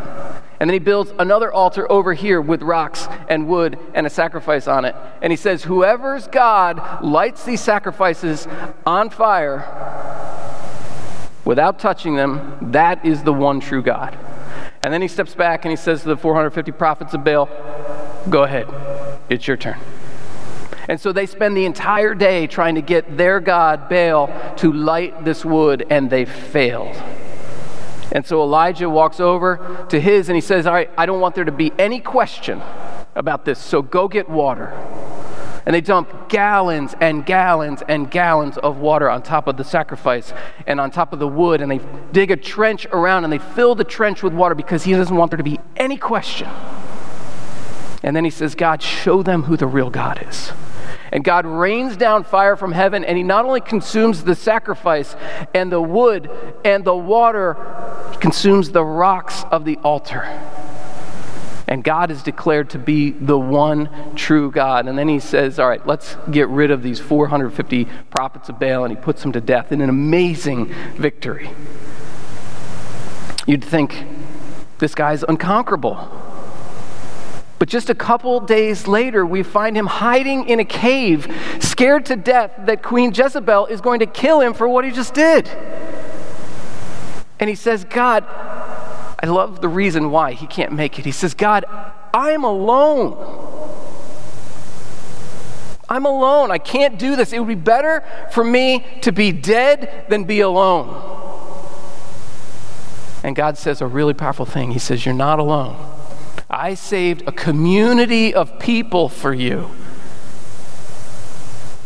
And 0.61 0.71
then 0.71 0.75
he 0.75 0.79
builds 0.79 1.13
another 1.19 1.53
altar 1.53 1.91
over 1.91 2.15
here 2.15 2.41
with 2.41 2.63
rocks 2.63 3.09
and 3.29 3.49
wood 3.49 3.79
and 3.95 4.07
a 4.07 4.11
sacrifice 4.11 4.69
on 4.69 4.85
it. 4.85 4.95
And 5.21 5.33
he 5.33 5.37
says, 5.37 5.65
Whoever's 5.65 6.29
God 6.29 7.03
lights 7.03 7.45
these 7.45 7.61
sacrifices 7.61 8.47
on 8.87 9.11
fire 9.11 9.67
without 11.45 11.81
touching 11.81 12.15
them, 12.15 12.59
that 12.71 13.05
is 13.05 13.25
the 13.25 13.33
one 13.33 13.59
true 13.59 13.83
God. 13.83 14.17
And 14.83 14.95
then 14.95 15.03
he 15.03 15.09
steps 15.09 15.35
back 15.35 15.65
and 15.65 15.71
he 15.71 15.77
says 15.77 16.03
to 16.03 16.09
the 16.09 16.17
450 16.17 16.71
prophets 16.73 17.15
of 17.15 17.25
Baal, 17.25 17.49
Go 18.31 18.45
ahead, 18.45 18.69
it's 19.29 19.49
your 19.49 19.57
turn. 19.57 19.79
And 20.89 21.01
so 21.01 21.13
they 21.13 21.27
spend 21.27 21.57
the 21.57 21.65
entire 21.65 22.15
day 22.15 22.47
trying 22.47 22.75
to 22.75 22.83
get 22.83 23.17
their 23.17 23.41
God, 23.41 23.89
Baal, 23.89 24.31
to 24.57 24.73
light 24.73 25.25
this 25.25 25.45
wood, 25.45 25.87
and 25.91 26.11
they 26.11 26.25
failed. 26.25 26.97
And 28.13 28.27
so 28.27 28.43
Elijah 28.43 28.91
walks 28.91 29.21
over 29.21 29.87
to 29.89 30.01
his 30.01 30.29
and 30.29 30.37
he 30.37 30.43
says, 30.43 30.67
All 30.67 30.75
right, 30.75 30.91
I 30.99 31.07
don't 31.07 31.21
want 31.21 31.35
there 31.35 31.45
to 31.45 31.53
be 31.53 31.73
any 31.79 31.99
question 31.99 32.61
about 33.15 33.45
this, 33.45 33.59
so 33.59 33.83
go 33.83 34.07
get 34.07 34.29
water. 34.29 34.73
And 35.65 35.75
they 35.75 35.81
dump 35.81 36.29
gallons 36.29 36.95
and 37.01 37.25
gallons 37.25 37.83
and 37.89 38.11
gallons 38.11 38.59
of 38.59 38.79
water 38.79 39.09
on 39.09 39.23
top 39.23 39.47
of 39.47 39.57
the 39.57 39.65
sacrifice 39.65 40.33
and 40.67 40.81
on 40.81 40.91
top 40.91 41.13
of 41.13 41.21
the 41.21 41.29
wood, 41.29 41.61
and 41.61 41.71
they 41.71 41.81
dig 42.11 42.33
a 42.33 42.37
trench 42.37 42.85
around 42.87 43.25
and 43.25 43.33
they 43.33 43.39
fill 43.39 43.75
the 43.75 43.85
trench 43.85 44.23
with 44.23 44.35
water 44.35 44.57
because 44.57 44.83
he 44.83 44.93
doesn't 44.93 45.17
want 45.17 45.31
there 45.31 45.39
to 45.39 45.45
be 45.45 45.61
any 45.77 45.97
question. 45.97 46.49
And 48.03 48.17
then 48.17 48.25
he 48.25 48.31
says, 48.31 48.57
God, 48.57 48.83
show 48.83 49.23
them 49.23 49.45
who 49.45 49.57
the 49.57 49.69
real 49.69 49.89
God 49.89 50.27
is. 50.29 50.51
And 51.13 51.25
God 51.25 51.47
rains 51.47 51.97
down 51.97 52.25
fire 52.25 52.57
from 52.57 52.73
heaven, 52.73 53.05
and 53.05 53.17
He 53.17 53.23
not 53.23 53.45
only 53.45 53.61
consumes 53.61 54.25
the 54.25 54.35
sacrifice 54.35 55.15
and 55.55 55.71
the 55.71 55.81
wood 55.81 56.31
and 56.65 56.85
the 56.85 56.97
water, 56.97 57.57
He 58.13 58.19
consumes 58.19 58.71
the 58.71 58.85
rocks 58.85 59.45
of 59.51 59.65
the 59.65 59.77
altar. 59.79 60.23
And 61.69 61.83
God 61.83 62.11
is 62.11 62.23
declared 62.23 62.71
to 62.71 62.79
be 62.79 63.13
the 63.13 63.39
one 63.39 64.15
true 64.15 64.51
God. 64.51 64.87
And 64.87 64.99
then 64.99 65.09
He 65.09 65.19
says, 65.19 65.59
All 65.59 65.69
right, 65.69 65.85
let's 65.87 66.17
get 66.31 66.49
rid 66.49 66.71
of 66.71 66.83
these 66.83 67.01
450 67.01 67.87
prophets 68.11 68.49
of 68.49 68.59
Baal, 68.59 68.85
and 68.85 68.95
He 68.95 69.01
puts 69.01 69.23
them 69.23 69.33
to 69.33 69.41
death 69.41 69.73
in 69.73 69.81
an 69.81 69.89
amazing 69.89 70.73
victory. 70.97 71.51
You'd 73.47 73.65
think 73.65 74.05
this 74.79 74.95
guy's 74.95 75.23
unconquerable. 75.23 76.22
But 77.63 77.69
just 77.69 77.91
a 77.91 77.95
couple 77.95 78.41
days 78.41 78.89
later, 78.89 79.25
we 79.25 79.45
find 79.45 79.77
him 79.77 79.87
hiding 79.87 80.49
in 80.49 80.59
a 80.59 80.65
cave, 80.65 81.33
scared 81.61 82.05
to 82.07 82.17
death 82.17 82.51
that 82.67 82.83
Queen 82.83 83.15
Jezebel 83.15 83.67
is 83.67 83.81
going 83.81 84.01
to 84.01 84.07
kill 84.07 84.41
him 84.41 84.53
for 84.53 84.69
what 84.69 84.85
he 84.85 84.91
just 84.91 85.15
did. 85.15 85.49
And 87.39 87.49
he 87.49 87.55
says, 87.55 87.85
God, 87.85 88.25
I 88.27 89.27
love 89.27 89.61
the 89.61 89.69
reason 89.69 90.11
why 90.11 90.33
he 90.33 90.45
can't 90.49 90.73
make 90.73 90.99
it. 90.99 91.05
He 91.05 91.13
says, 91.13 91.35
God, 91.35 91.65
I 92.13 92.33
am 92.33 92.43
alone. 92.43 93.13
I'm 95.89 96.05
alone. 96.05 96.51
I 96.51 96.59
can't 96.59 96.99
do 96.99 97.15
this. 97.15 97.33
It 97.33 97.39
would 97.39 97.47
be 97.47 97.55
better 97.55 98.03
for 98.33 98.43
me 98.43 98.85
to 99.03 99.13
be 99.13 99.31
dead 99.31 100.07
than 100.09 100.25
be 100.25 100.41
alone. 100.41 100.89
And 103.23 103.37
God 103.37 103.57
says 103.57 103.81
a 103.81 103.87
really 103.87 104.15
powerful 104.15 104.47
thing. 104.47 104.73
He 104.73 104.81
says, 104.81 105.07
You're 105.07 105.15
not 105.15 105.39
alone. 105.39 106.02
I 106.53 106.75
saved 106.75 107.23
a 107.27 107.33
community 107.33 108.35
of 108.35 108.59
people 108.59 109.09
for 109.09 109.33
you. 109.33 109.71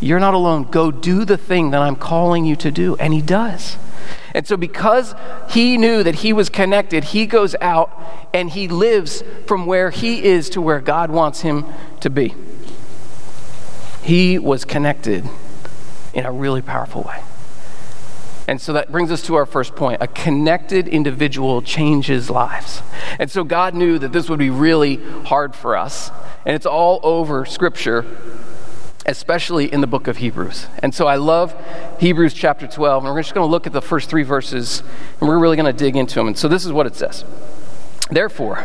You're 0.00 0.18
not 0.18 0.35
alone. 0.35 0.64
Go 0.64 0.90
do 0.90 1.25
the 1.25 1.37
thing 1.37 1.70
that 1.70 1.80
I'm 1.80 1.94
calling 1.94 2.44
you 2.44 2.56
to 2.56 2.73
do. 2.73 2.96
And 2.96 3.14
he 3.14 3.23
does. 3.23 3.76
And 4.35 4.46
so, 4.46 4.56
because 4.56 5.14
he 5.49 5.78
knew 5.78 6.02
that 6.02 6.16
he 6.16 6.32
was 6.32 6.49
connected, 6.50 7.04
he 7.04 7.26
goes 7.26 7.54
out 7.61 7.90
and 8.35 8.50
he 8.50 8.68
lives 8.68 9.23
from 9.46 9.66
where 9.66 9.90
he 9.90 10.25
is 10.25 10.50
to 10.50 10.61
where 10.61 10.80
God 10.80 11.11
wants 11.11 11.40
him 11.40 11.64
to 12.00 12.11
be. 12.11 12.35
He 14.02 14.38
was 14.38 14.64
connected 14.64 15.25
in 16.12 16.26
a 16.26 16.32
really 16.32 16.61
powerful 16.61 17.02
way. 17.02 17.23
And 18.49 18.61
so 18.61 18.73
that 18.75 18.93
brings 18.93 19.11
us 19.11 19.23
to 19.23 19.35
our 19.35 19.47
first 19.47 19.75
point. 19.75 20.00
A 20.00 20.07
connected 20.07 20.87
individual 20.87 21.62
changes 21.62 22.31
lives. 22.31 22.83
And 23.19 23.31
so 23.31 23.43
God 23.43 23.75
knew 23.75 23.99
that 23.99 24.12
this 24.12 24.29
would 24.29 24.38
be 24.38 24.50
really 24.50 24.97
hard 25.25 25.55
for 25.55 25.76
us. 25.76 26.11
And 26.45 26.55
it's 26.55 26.67
all 26.67 27.00
over 27.03 27.45
Scripture, 27.45 28.07
especially 29.05 29.73
in 29.73 29.81
the 29.81 29.88
book 29.88 30.07
of 30.07 30.19
Hebrews. 30.19 30.69
And 30.79 30.95
so 30.95 31.09
I 31.09 31.17
love 31.17 31.55
Hebrews 31.99 32.35
chapter 32.35 32.69
12. 32.69 33.05
And 33.05 33.12
we're 33.12 33.21
just 33.21 33.35
going 33.35 33.47
to 33.47 33.50
look 33.50 33.67
at 33.67 33.73
the 33.73 33.83
first 33.83 34.09
three 34.09 34.23
verses, 34.23 34.83
and 35.21 35.29
we're 35.29 35.41
really 35.41 35.57
going 35.57 35.67
to 35.67 35.76
dig 35.76 35.97
into 35.97 36.15
them. 36.15 36.29
And 36.29 36.38
so 36.38 36.47
this 36.47 36.65
is 36.65 36.73
what 36.73 36.87
it 36.87 36.95
says 36.95 37.25
Therefore, 38.11 38.65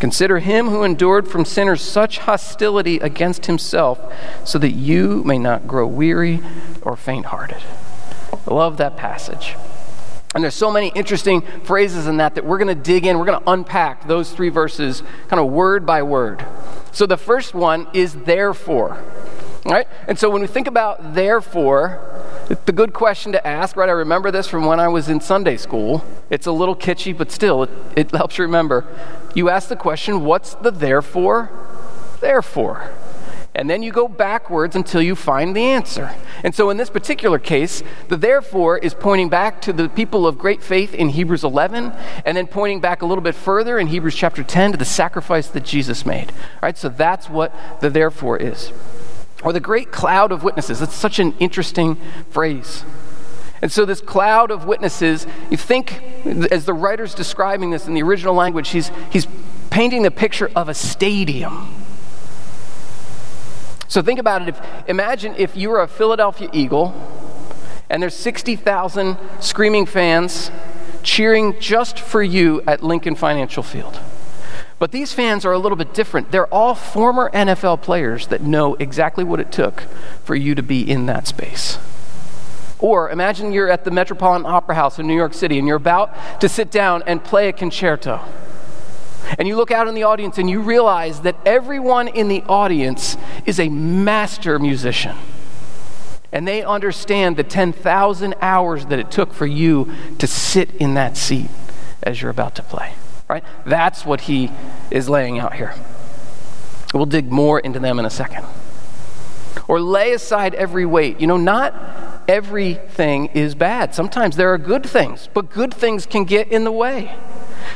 Consider 0.00 0.38
him 0.38 0.68
who 0.68 0.84
endured 0.84 1.26
from 1.26 1.44
sinners 1.44 1.82
such 1.82 2.18
hostility 2.18 2.98
against 2.98 3.46
himself, 3.46 4.00
so 4.44 4.58
that 4.58 4.70
you 4.70 5.24
may 5.24 5.38
not 5.38 5.66
grow 5.66 5.86
weary 5.86 6.40
or 6.82 6.96
faint 6.96 7.26
hearted. 7.26 7.62
I 8.46 8.54
love 8.54 8.76
that 8.76 8.96
passage. 8.96 9.56
And 10.34 10.44
there's 10.44 10.54
so 10.54 10.70
many 10.70 10.92
interesting 10.94 11.40
phrases 11.64 12.06
in 12.06 12.18
that 12.18 12.34
that 12.34 12.44
we're 12.44 12.58
going 12.58 12.68
to 12.68 12.74
dig 12.74 13.06
in. 13.06 13.18
We're 13.18 13.24
going 13.24 13.42
to 13.42 13.50
unpack 13.50 14.06
those 14.06 14.30
three 14.30 14.50
verses 14.50 15.02
kind 15.28 15.40
of 15.40 15.50
word 15.50 15.86
by 15.86 16.02
word. 16.02 16.44
So 16.92 17.06
the 17.06 17.16
first 17.16 17.54
one 17.54 17.88
is 17.92 18.14
therefore. 18.14 19.02
Right? 19.64 19.88
And 20.06 20.18
so 20.18 20.30
when 20.30 20.40
we 20.40 20.46
think 20.46 20.66
about 20.66 21.14
therefore, 21.14 22.00
the 22.64 22.72
good 22.72 22.92
question 22.92 23.32
to 23.32 23.46
ask, 23.46 23.76
right? 23.76 23.88
I 23.88 23.92
remember 23.92 24.30
this 24.30 24.48
from 24.48 24.64
when 24.64 24.80
I 24.80 24.88
was 24.88 25.08
in 25.08 25.20
Sunday 25.20 25.56
school. 25.56 26.04
It's 26.30 26.46
a 26.46 26.52
little 26.52 26.76
kitschy, 26.76 27.16
but 27.16 27.30
still, 27.30 27.64
it, 27.64 27.70
it 27.96 28.10
helps 28.12 28.38
you 28.38 28.44
remember. 28.44 28.86
You 29.34 29.50
ask 29.50 29.68
the 29.68 29.76
question, 29.76 30.24
what's 30.24 30.54
the 30.54 30.70
therefore? 30.70 31.50
Therefore. 32.20 32.90
And 33.54 33.68
then 33.68 33.82
you 33.82 33.90
go 33.90 34.06
backwards 34.06 34.76
until 34.76 35.02
you 35.02 35.16
find 35.16 35.54
the 35.54 35.64
answer. 35.64 36.14
And 36.44 36.54
so 36.54 36.70
in 36.70 36.76
this 36.76 36.90
particular 36.90 37.38
case, 37.38 37.82
the 38.06 38.16
therefore 38.16 38.78
is 38.78 38.94
pointing 38.94 39.28
back 39.28 39.60
to 39.62 39.72
the 39.72 39.88
people 39.88 40.26
of 40.26 40.38
great 40.38 40.62
faith 40.62 40.94
in 40.94 41.08
Hebrews 41.08 41.42
11, 41.42 41.92
and 42.24 42.36
then 42.36 42.46
pointing 42.46 42.80
back 42.80 43.02
a 43.02 43.06
little 43.06 43.22
bit 43.22 43.34
further 43.34 43.78
in 43.78 43.88
Hebrews 43.88 44.14
chapter 44.14 44.44
10 44.44 44.72
to 44.72 44.78
the 44.78 44.84
sacrifice 44.84 45.48
that 45.48 45.64
Jesus 45.64 46.06
made. 46.06 46.30
All 46.30 46.60
right, 46.62 46.78
so 46.78 46.88
that's 46.88 47.28
what 47.28 47.52
the 47.80 47.90
therefore 47.90 48.36
is 48.36 48.72
or 49.42 49.52
the 49.52 49.60
great 49.60 49.92
cloud 49.92 50.32
of 50.32 50.42
witnesses. 50.42 50.82
It's 50.82 50.94
such 50.94 51.18
an 51.18 51.34
interesting 51.38 51.96
phrase. 52.30 52.84
And 53.60 53.72
so, 53.72 53.84
this 53.84 54.00
cloud 54.00 54.50
of 54.50 54.66
witnesses, 54.66 55.26
you 55.50 55.56
think, 55.56 56.02
as 56.52 56.64
the 56.64 56.72
writer's 56.72 57.14
describing 57.14 57.70
this 57.70 57.88
in 57.88 57.94
the 57.94 58.02
original 58.02 58.34
language, 58.34 58.68
he's, 58.70 58.92
he's 59.10 59.26
painting 59.70 60.02
the 60.02 60.10
picture 60.10 60.50
of 60.54 60.68
a 60.68 60.74
stadium. 60.74 61.74
So, 63.88 64.00
think 64.00 64.20
about 64.20 64.42
it. 64.42 64.48
If, 64.48 64.60
imagine 64.88 65.34
if 65.36 65.56
you 65.56 65.70
were 65.70 65.80
a 65.80 65.88
Philadelphia 65.88 66.48
Eagle 66.52 66.94
and 67.90 68.02
there's 68.02 68.14
60,000 68.14 69.16
screaming 69.40 69.86
fans 69.86 70.50
cheering 71.02 71.58
just 71.58 71.98
for 71.98 72.22
you 72.22 72.62
at 72.66 72.82
Lincoln 72.82 73.14
Financial 73.14 73.62
Field. 73.62 73.98
But 74.78 74.92
these 74.92 75.12
fans 75.12 75.44
are 75.44 75.52
a 75.52 75.58
little 75.58 75.76
bit 75.76 75.92
different. 75.92 76.30
They're 76.30 76.52
all 76.54 76.74
former 76.74 77.30
NFL 77.30 77.82
players 77.82 78.28
that 78.28 78.42
know 78.42 78.74
exactly 78.76 79.24
what 79.24 79.40
it 79.40 79.50
took 79.50 79.82
for 80.24 80.36
you 80.36 80.54
to 80.54 80.62
be 80.62 80.88
in 80.88 81.06
that 81.06 81.26
space. 81.26 81.78
Or 82.78 83.10
imagine 83.10 83.50
you're 83.50 83.68
at 83.68 83.84
the 83.84 83.90
Metropolitan 83.90 84.46
Opera 84.46 84.76
House 84.76 85.00
in 85.00 85.06
New 85.08 85.16
York 85.16 85.34
City 85.34 85.58
and 85.58 85.66
you're 85.66 85.76
about 85.76 86.40
to 86.40 86.48
sit 86.48 86.70
down 86.70 87.02
and 87.08 87.22
play 87.22 87.48
a 87.48 87.52
concerto. 87.52 88.20
And 89.36 89.48
you 89.48 89.56
look 89.56 89.72
out 89.72 89.88
in 89.88 89.94
the 89.94 90.04
audience 90.04 90.38
and 90.38 90.48
you 90.48 90.60
realize 90.60 91.22
that 91.22 91.36
everyone 91.44 92.06
in 92.06 92.28
the 92.28 92.42
audience 92.44 93.16
is 93.46 93.58
a 93.58 93.68
master 93.68 94.60
musician. 94.60 95.16
And 96.30 96.46
they 96.46 96.62
understand 96.62 97.36
the 97.36 97.42
10,000 97.42 98.34
hours 98.40 98.86
that 98.86 98.98
it 99.00 99.10
took 99.10 99.34
for 99.34 99.46
you 99.46 99.92
to 100.18 100.26
sit 100.28 100.70
in 100.76 100.94
that 100.94 101.16
seat 101.16 101.50
as 102.04 102.22
you're 102.22 102.30
about 102.30 102.54
to 102.54 102.62
play 102.62 102.94
right? 103.28 103.44
That's 103.64 104.04
what 104.04 104.22
he 104.22 104.50
is 104.90 105.08
laying 105.08 105.38
out 105.38 105.54
here. 105.54 105.74
We'll 106.94 107.06
dig 107.06 107.30
more 107.30 107.60
into 107.60 107.78
them 107.78 107.98
in 107.98 108.04
a 108.04 108.10
second. 108.10 108.46
Or 109.66 109.80
lay 109.80 110.12
aside 110.12 110.54
every 110.54 110.86
weight. 110.86 111.20
You 111.20 111.26
know, 111.26 111.36
not 111.36 111.74
everything 112.26 113.26
is 113.26 113.54
bad. 113.54 113.94
Sometimes 113.94 114.36
there 114.36 114.52
are 114.52 114.58
good 114.58 114.84
things, 114.84 115.28
but 115.34 115.50
good 115.50 115.74
things 115.74 116.06
can 116.06 116.24
get 116.24 116.48
in 116.48 116.64
the 116.64 116.72
way. 116.72 117.14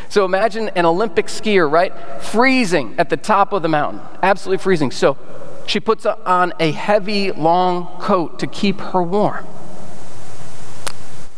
So 0.08 0.24
imagine 0.24 0.70
an 0.70 0.86
Olympic 0.86 1.26
skier, 1.26 1.70
right? 1.70 1.92
Freezing 2.22 2.94
at 2.98 3.10
the 3.10 3.16
top 3.16 3.52
of 3.52 3.62
the 3.62 3.68
mountain, 3.68 4.00
absolutely 4.22 4.62
freezing. 4.62 4.90
So 4.90 5.18
she 5.66 5.80
puts 5.80 6.06
on 6.06 6.52
a 6.60 6.72
heavy, 6.72 7.32
long 7.32 7.86
coat 7.98 8.38
to 8.38 8.46
keep 8.46 8.80
her 8.80 9.02
warm. 9.02 9.46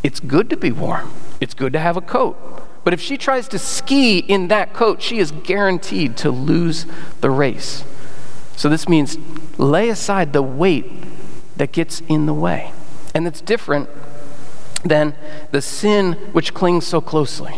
It's 0.02 0.20
good 0.20 0.50
to 0.50 0.56
be 0.56 0.70
warm, 0.70 1.10
it's 1.40 1.54
good 1.54 1.72
to 1.72 1.78
have 1.78 1.96
a 1.96 2.00
coat. 2.00 2.36
But 2.84 2.92
if 2.92 3.00
she 3.00 3.16
tries 3.16 3.48
to 3.48 3.58
ski 3.58 4.18
in 4.18 4.48
that 4.48 4.74
coat, 4.74 5.00
she 5.00 5.18
is 5.18 5.32
guaranteed 5.32 6.16
to 6.18 6.30
lose 6.30 6.86
the 7.22 7.30
race. 7.30 7.82
So 8.56 8.68
this 8.68 8.88
means 8.88 9.18
lay 9.58 9.88
aside 9.88 10.32
the 10.32 10.42
weight 10.42 10.86
that 11.56 11.72
gets 11.72 12.00
in 12.08 12.26
the 12.26 12.34
way. 12.34 12.72
And 13.14 13.26
it's 13.26 13.40
different 13.40 13.88
than 14.84 15.14
the 15.50 15.62
sin 15.62 16.12
which 16.32 16.52
clings 16.52 16.86
so 16.86 17.00
closely. 17.00 17.54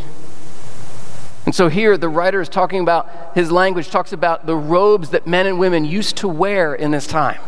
And 1.44 1.54
so 1.54 1.68
here 1.68 1.96
the 1.96 2.08
writer 2.08 2.40
is 2.40 2.48
talking 2.48 2.80
about 2.80 3.08
his 3.34 3.50
language 3.52 3.90
talks 3.90 4.12
about 4.12 4.46
the 4.46 4.56
robes 4.56 5.10
that 5.10 5.26
men 5.26 5.46
and 5.46 5.58
women 5.58 5.84
used 5.84 6.16
to 6.18 6.28
wear 6.28 6.74
in 6.74 6.90
this 6.90 7.06
time. 7.06 7.40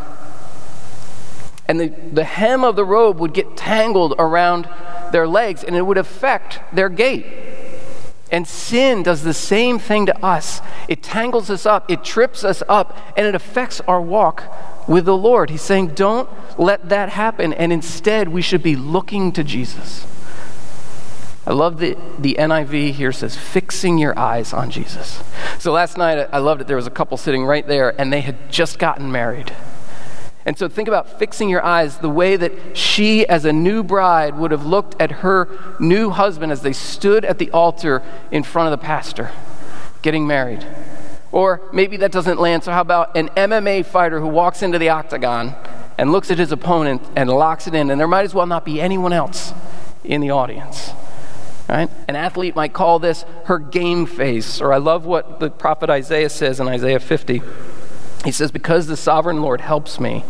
And 1.66 1.78
the, 1.78 1.88
the 1.88 2.24
hem 2.24 2.64
of 2.64 2.76
the 2.76 2.84
robe 2.84 3.18
would 3.18 3.34
get 3.34 3.56
tangled 3.56 4.14
around 4.18 4.68
their 5.12 5.28
legs 5.28 5.62
and 5.62 5.76
it 5.76 5.82
would 5.82 5.98
affect 5.98 6.60
their 6.72 6.88
gait. 6.88 7.26
And 8.30 8.46
sin 8.46 9.02
does 9.02 9.22
the 9.22 9.34
same 9.34 9.78
thing 9.78 10.06
to 10.06 10.24
us. 10.24 10.60
It 10.86 11.02
tangles 11.02 11.50
us 11.50 11.64
up, 11.66 11.90
it 11.90 12.04
trips 12.04 12.44
us 12.44 12.62
up, 12.68 12.96
and 13.16 13.26
it 13.26 13.34
affects 13.34 13.80
our 13.82 14.00
walk 14.00 14.44
with 14.88 15.04
the 15.04 15.16
Lord. 15.16 15.50
He's 15.50 15.62
saying, 15.62 15.88
don't 15.88 16.28
let 16.58 16.88
that 16.88 17.10
happen. 17.10 17.52
And 17.52 17.72
instead, 17.72 18.28
we 18.28 18.42
should 18.42 18.62
be 18.62 18.76
looking 18.76 19.32
to 19.32 19.44
Jesus. 19.44 20.06
I 21.46 21.52
love 21.52 21.78
the, 21.78 21.96
the 22.18 22.36
NIV 22.38 22.92
here 22.92 23.10
says, 23.10 23.34
fixing 23.34 23.96
your 23.96 24.18
eyes 24.18 24.52
on 24.52 24.70
Jesus. 24.70 25.22
So 25.58 25.72
last 25.72 25.96
night, 25.96 26.28
I 26.30 26.38
loved 26.38 26.60
it. 26.60 26.66
There 26.66 26.76
was 26.76 26.86
a 26.86 26.90
couple 26.90 27.16
sitting 27.16 27.46
right 27.46 27.66
there, 27.66 27.98
and 27.98 28.12
they 28.12 28.20
had 28.20 28.50
just 28.52 28.78
gotten 28.78 29.10
married. 29.10 29.52
And 30.48 30.56
so 30.56 30.66
think 30.66 30.88
about 30.88 31.18
fixing 31.18 31.50
your 31.50 31.62
eyes 31.62 31.98
the 31.98 32.08
way 32.08 32.34
that 32.34 32.74
she, 32.74 33.26
as 33.26 33.44
a 33.44 33.52
new 33.52 33.82
bride, 33.82 34.38
would 34.38 34.50
have 34.50 34.64
looked 34.64 34.98
at 34.98 35.10
her 35.20 35.46
new 35.78 36.08
husband 36.08 36.50
as 36.50 36.62
they 36.62 36.72
stood 36.72 37.26
at 37.26 37.38
the 37.38 37.50
altar 37.50 38.02
in 38.30 38.42
front 38.42 38.72
of 38.72 38.80
the 38.80 38.82
pastor, 38.82 39.30
getting 40.00 40.26
married. 40.26 40.66
Or 41.32 41.60
maybe 41.70 41.98
that 41.98 42.12
doesn't 42.12 42.40
land, 42.40 42.64
so 42.64 42.72
how 42.72 42.80
about 42.80 43.14
an 43.14 43.28
MMA 43.36 43.84
fighter 43.84 44.20
who 44.20 44.26
walks 44.28 44.62
into 44.62 44.78
the 44.78 44.88
octagon 44.88 45.54
and 45.98 46.12
looks 46.12 46.30
at 46.30 46.38
his 46.38 46.50
opponent 46.50 47.02
and 47.14 47.28
locks 47.28 47.66
it 47.66 47.74
in, 47.74 47.90
and 47.90 48.00
there 48.00 48.08
might 48.08 48.24
as 48.24 48.32
well 48.32 48.46
not 48.46 48.64
be 48.64 48.80
anyone 48.80 49.12
else 49.12 49.52
in 50.02 50.22
the 50.22 50.30
audience? 50.30 50.92
Right? 51.68 51.90
An 52.08 52.16
athlete 52.16 52.56
might 52.56 52.72
call 52.72 53.00
this 53.00 53.26
her 53.44 53.58
game 53.58 54.06
face, 54.06 54.62
or 54.62 54.72
I 54.72 54.78
love 54.78 55.04
what 55.04 55.40
the 55.40 55.50
prophet 55.50 55.90
Isaiah 55.90 56.30
says 56.30 56.58
in 56.58 56.68
Isaiah 56.68 57.00
50. 57.00 57.42
He 58.24 58.32
says, 58.32 58.50
Because 58.50 58.86
the 58.86 58.96
sovereign 58.96 59.42
Lord 59.42 59.60
helps 59.60 60.00
me, 60.00 60.24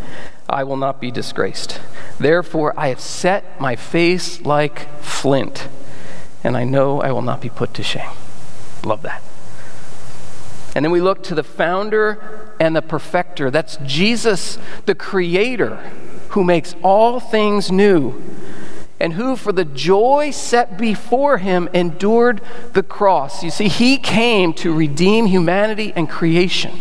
I 0.49 0.65
will 0.65 0.77
not 0.77 1.01
be 1.01 1.11
disgraced. 1.11 1.81
Therefore, 2.19 2.75
I 2.77 2.89
have 2.89 3.01
set 3.01 3.61
my 3.61 3.77
face 3.77 4.41
like 4.43 5.03
flint, 5.03 5.69
and 6.43 6.57
I 6.57 6.65
know 6.65 7.01
I 7.01 7.13
will 7.13 7.23
not 7.23 7.41
be 7.41 7.49
put 7.49 7.75
to 7.75 7.83
shame. 7.83 8.11
Love 8.85 9.03
that. 9.03 9.23
And 10.75 10.85
then 10.85 10.93
we 10.93 11.01
look 11.01 11.23
to 11.25 11.35
the 11.35 11.43
founder 11.43 12.55
and 12.61 12.77
the 12.77 12.83
perfecter. 12.83 13.51
That's 13.51 13.79
Jesus, 13.85 14.59
the 14.87 14.95
creator, 14.95 15.77
who 16.31 16.45
makes 16.45 16.75
all 16.83 17.21
things 17.21 17.73
new 17.73 18.23
and 19.01 19.13
who, 19.13 19.37
for 19.37 19.53
the 19.53 19.65
joy 19.65 20.31
set 20.31 20.77
before 20.77 21.39
him, 21.39 21.69
endured 21.73 22.41
the 22.73 22.83
cross. 22.83 23.43
You 23.43 23.51
see, 23.51 23.69
he 23.69 23.97
came 23.97 24.53
to 24.55 24.73
redeem 24.73 25.27
humanity 25.27 25.93
and 25.95 26.09
creation, 26.09 26.73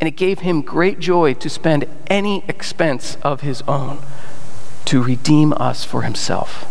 and 0.00 0.08
it 0.08 0.16
gave 0.16 0.40
him 0.40 0.62
great 0.62 0.98
joy 0.98 1.34
to 1.34 1.48
spend 1.50 1.84
any 2.06 2.42
expense 2.48 3.16
of 3.22 3.42
his 3.42 3.62
own 3.68 3.98
to 4.86 5.02
redeem 5.02 5.52
us 5.52 5.84
for 5.84 6.02
himself. 6.02 6.66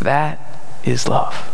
That 0.00 0.38
is 0.84 1.08
love. 1.08 1.52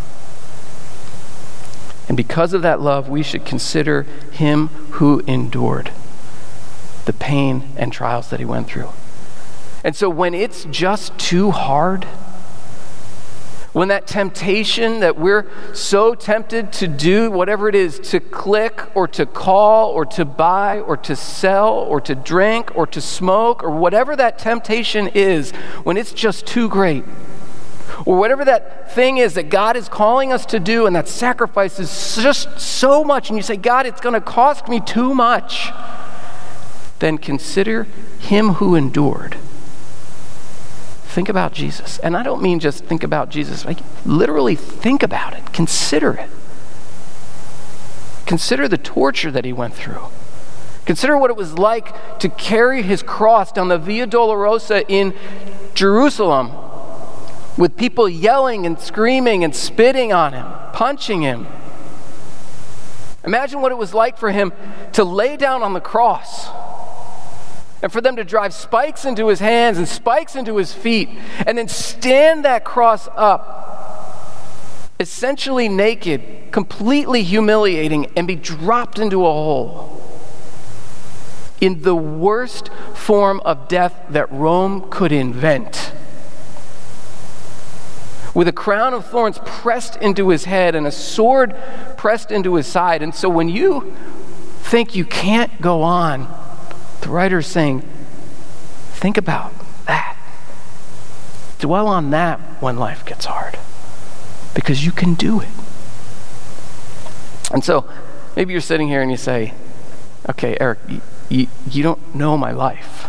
And 2.08 2.16
because 2.16 2.52
of 2.52 2.62
that 2.62 2.80
love, 2.80 3.08
we 3.08 3.22
should 3.22 3.46
consider 3.46 4.02
him 4.32 4.68
who 4.92 5.20
endured 5.26 5.90
the 7.04 7.12
pain 7.12 7.70
and 7.76 7.92
trials 7.92 8.28
that 8.30 8.40
he 8.40 8.44
went 8.44 8.66
through. 8.66 8.90
And 9.84 9.96
so 9.96 10.10
when 10.10 10.34
it's 10.34 10.64
just 10.64 11.16
too 11.18 11.52
hard, 11.52 12.06
when 13.72 13.88
that 13.88 14.06
temptation 14.06 15.00
that 15.00 15.18
we're 15.18 15.46
so 15.74 16.14
tempted 16.14 16.72
to 16.72 16.86
do 16.86 17.30
whatever 17.30 17.68
it 17.68 17.74
is 17.74 17.98
to 17.98 18.20
click 18.20 18.94
or 18.94 19.08
to 19.08 19.24
call 19.24 19.90
or 19.90 20.04
to 20.04 20.24
buy 20.24 20.78
or 20.80 20.96
to 20.96 21.16
sell 21.16 21.72
or 21.72 22.00
to 22.00 22.14
drink 22.14 22.70
or 22.74 22.86
to 22.86 23.00
smoke 23.00 23.64
or 23.64 23.70
whatever 23.70 24.14
that 24.14 24.38
temptation 24.38 25.08
is, 25.08 25.52
when 25.84 25.96
it's 25.96 26.12
just 26.12 26.46
too 26.46 26.68
great, 26.68 27.04
or 28.04 28.18
whatever 28.18 28.44
that 28.44 28.92
thing 28.94 29.16
is 29.18 29.34
that 29.34 29.48
God 29.48 29.76
is 29.76 29.88
calling 29.88 30.32
us 30.32 30.44
to 30.46 30.60
do 30.60 30.86
and 30.86 30.94
that 30.94 31.08
sacrifice 31.08 31.78
is 31.78 32.16
just 32.16 32.60
so 32.60 33.02
much, 33.02 33.30
and 33.30 33.38
you 33.38 33.42
say, 33.42 33.56
God, 33.56 33.86
it's 33.86 34.00
going 34.00 34.14
to 34.14 34.20
cost 34.20 34.68
me 34.68 34.80
too 34.80 35.14
much, 35.14 35.70
then 36.98 37.16
consider 37.16 37.84
Him 38.18 38.50
who 38.54 38.74
endured 38.74 39.36
Think 41.12 41.28
about 41.28 41.52
Jesus. 41.52 41.98
And 41.98 42.16
I 42.16 42.22
don't 42.22 42.40
mean 42.40 42.58
just 42.58 42.86
think 42.86 43.02
about 43.02 43.28
Jesus, 43.28 43.66
like 43.66 43.80
literally 44.06 44.56
think 44.56 45.02
about 45.02 45.34
it, 45.34 45.52
consider 45.52 46.14
it. 46.14 46.30
Consider 48.24 48.66
the 48.66 48.78
torture 48.78 49.30
that 49.30 49.44
he 49.44 49.52
went 49.52 49.74
through. 49.74 50.06
Consider 50.86 51.18
what 51.18 51.28
it 51.28 51.36
was 51.36 51.58
like 51.58 52.18
to 52.20 52.30
carry 52.30 52.80
his 52.80 53.02
cross 53.02 53.52
down 53.52 53.68
the 53.68 53.76
Via 53.76 54.06
Dolorosa 54.06 54.86
in 54.88 55.12
Jerusalem 55.74 56.52
with 57.58 57.76
people 57.76 58.08
yelling 58.08 58.64
and 58.64 58.80
screaming 58.80 59.44
and 59.44 59.54
spitting 59.54 60.14
on 60.14 60.32
him, 60.32 60.46
punching 60.72 61.20
him. 61.20 61.46
Imagine 63.22 63.60
what 63.60 63.70
it 63.70 63.76
was 63.76 63.92
like 63.92 64.16
for 64.16 64.30
him 64.30 64.50
to 64.94 65.04
lay 65.04 65.36
down 65.36 65.62
on 65.62 65.74
the 65.74 65.80
cross 65.80 66.48
and 67.82 67.92
for 67.92 68.00
them 68.00 68.14
to 68.16 68.24
drive 68.24 68.54
spikes 68.54 69.04
into 69.04 69.26
his 69.26 69.40
hands 69.40 69.76
and 69.76 69.88
spikes 69.88 70.36
into 70.36 70.56
his 70.56 70.72
feet, 70.72 71.08
and 71.44 71.58
then 71.58 71.66
stand 71.66 72.44
that 72.44 72.64
cross 72.64 73.08
up, 73.16 74.94
essentially 75.00 75.68
naked, 75.68 76.52
completely 76.52 77.24
humiliating, 77.24 78.06
and 78.16 78.28
be 78.28 78.36
dropped 78.36 79.00
into 79.00 79.26
a 79.26 79.32
hole. 79.32 79.98
In 81.60 81.82
the 81.82 81.96
worst 81.96 82.70
form 82.94 83.40
of 83.44 83.68
death 83.68 83.94
that 84.10 84.30
Rome 84.32 84.88
could 84.88 85.12
invent. 85.12 85.92
With 88.34 88.48
a 88.48 88.52
crown 88.52 88.94
of 88.94 89.06
thorns 89.06 89.38
pressed 89.44 89.96
into 89.96 90.30
his 90.30 90.44
head 90.44 90.74
and 90.74 90.86
a 90.86 90.92
sword 90.92 91.54
pressed 91.96 92.30
into 92.30 92.54
his 92.54 92.66
side. 92.66 93.02
And 93.02 93.14
so 93.14 93.28
when 93.28 93.48
you 93.48 93.94
think 94.62 94.96
you 94.96 95.04
can't 95.04 95.60
go 95.60 95.82
on, 95.82 96.41
the 97.02 97.08
writer 97.08 97.38
is 97.38 97.46
saying, 97.46 97.82
think 98.92 99.18
about 99.18 99.52
that. 99.86 100.16
Dwell 101.58 101.86
on 101.86 102.10
that 102.10 102.40
when 102.60 102.76
life 102.76 103.04
gets 103.04 103.26
hard 103.26 103.58
because 104.54 104.84
you 104.84 104.92
can 104.92 105.14
do 105.14 105.40
it. 105.40 105.48
And 107.52 107.62
so 107.64 107.88
maybe 108.36 108.52
you're 108.52 108.60
sitting 108.60 108.88
here 108.88 109.02
and 109.02 109.10
you 109.10 109.16
say, 109.16 109.52
okay, 110.30 110.56
Eric, 110.60 110.78
you, 110.88 111.00
you, 111.28 111.46
you 111.70 111.82
don't 111.82 112.14
know 112.14 112.36
my 112.36 112.52
life. 112.52 113.08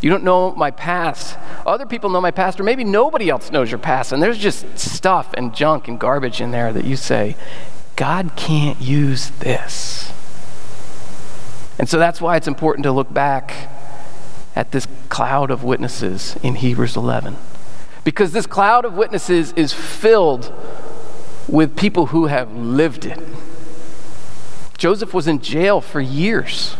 You 0.00 0.10
don't 0.10 0.24
know 0.24 0.54
my 0.54 0.70
past. 0.70 1.38
Other 1.64 1.86
people 1.86 2.10
know 2.10 2.20
my 2.20 2.30
past, 2.30 2.60
or 2.60 2.62
maybe 2.62 2.84
nobody 2.84 3.30
else 3.30 3.50
knows 3.50 3.70
your 3.70 3.78
past. 3.78 4.12
And 4.12 4.22
there's 4.22 4.38
just 4.38 4.78
stuff 4.78 5.32
and 5.34 5.54
junk 5.54 5.88
and 5.88 5.98
garbage 5.98 6.40
in 6.40 6.50
there 6.50 6.72
that 6.72 6.84
you 6.84 6.96
say, 6.96 7.36
God 7.96 8.32
can't 8.36 8.80
use 8.80 9.30
this. 9.30 10.12
And 11.78 11.88
so 11.88 11.98
that's 11.98 12.20
why 12.20 12.36
it's 12.36 12.48
important 12.48 12.84
to 12.84 12.92
look 12.92 13.12
back 13.12 13.68
at 14.54 14.70
this 14.70 14.86
cloud 15.08 15.50
of 15.50 15.64
witnesses 15.64 16.36
in 16.42 16.56
Hebrews 16.56 16.96
11. 16.96 17.36
Because 18.04 18.32
this 18.32 18.46
cloud 18.46 18.84
of 18.84 18.94
witnesses 18.94 19.52
is 19.52 19.72
filled 19.72 20.52
with 21.48 21.76
people 21.76 22.06
who 22.06 22.26
have 22.26 22.54
lived 22.54 23.04
it. 23.04 23.18
Joseph 24.78 25.14
was 25.14 25.26
in 25.26 25.40
jail 25.40 25.80
for 25.80 26.00
years. 26.00 26.76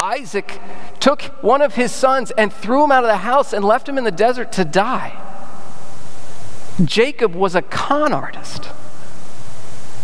Isaac 0.00 0.60
took 1.00 1.22
one 1.42 1.62
of 1.62 1.74
his 1.74 1.92
sons 1.92 2.30
and 2.32 2.52
threw 2.52 2.84
him 2.84 2.92
out 2.92 3.04
of 3.04 3.08
the 3.08 3.18
house 3.18 3.52
and 3.52 3.64
left 3.64 3.88
him 3.88 3.98
in 3.98 4.04
the 4.04 4.10
desert 4.10 4.52
to 4.52 4.64
die. 4.64 5.16
Jacob 6.84 7.34
was 7.34 7.54
a 7.54 7.62
con 7.62 8.12
artist. 8.12 8.70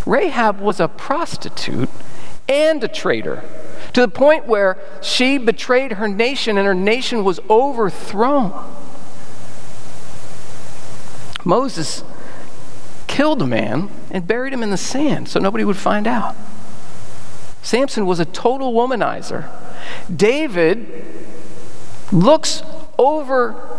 Rahab 0.07 0.61
was 0.61 0.81
a 0.81 0.89
prostitute 0.89 1.89
and 2.49 2.83
a 2.85 2.89
traitor, 2.89 3.43
to 3.93 4.01
the 4.01 4.09
point 4.09 4.47
where 4.47 4.79
she 5.03 5.39
betrayed 5.39 5.93
her 5.93 6.09
nation 6.09 6.59
and 6.59 6.67
her 6.67 6.75
nation 6.75 7.25
was 7.25 7.41
overthrown. 7.49 8.53
Moses 11.45 12.03
killed 13.07 13.43
a 13.43 13.47
man 13.47 13.91
and 14.11 14.27
buried 14.27 14.53
him 14.53 14.63
in 14.63 14.71
the 14.71 14.77
sand 14.77 15.29
so 15.29 15.39
nobody 15.39 15.65
would 15.65 15.77
find 15.77 16.07
out. 16.07 16.35
Samson 17.63 18.07
was 18.07 18.21
a 18.21 18.25
total 18.25 18.73
womanizer. 18.73 19.49
David 20.15 21.05
looks 22.13 22.63
over 22.99 23.79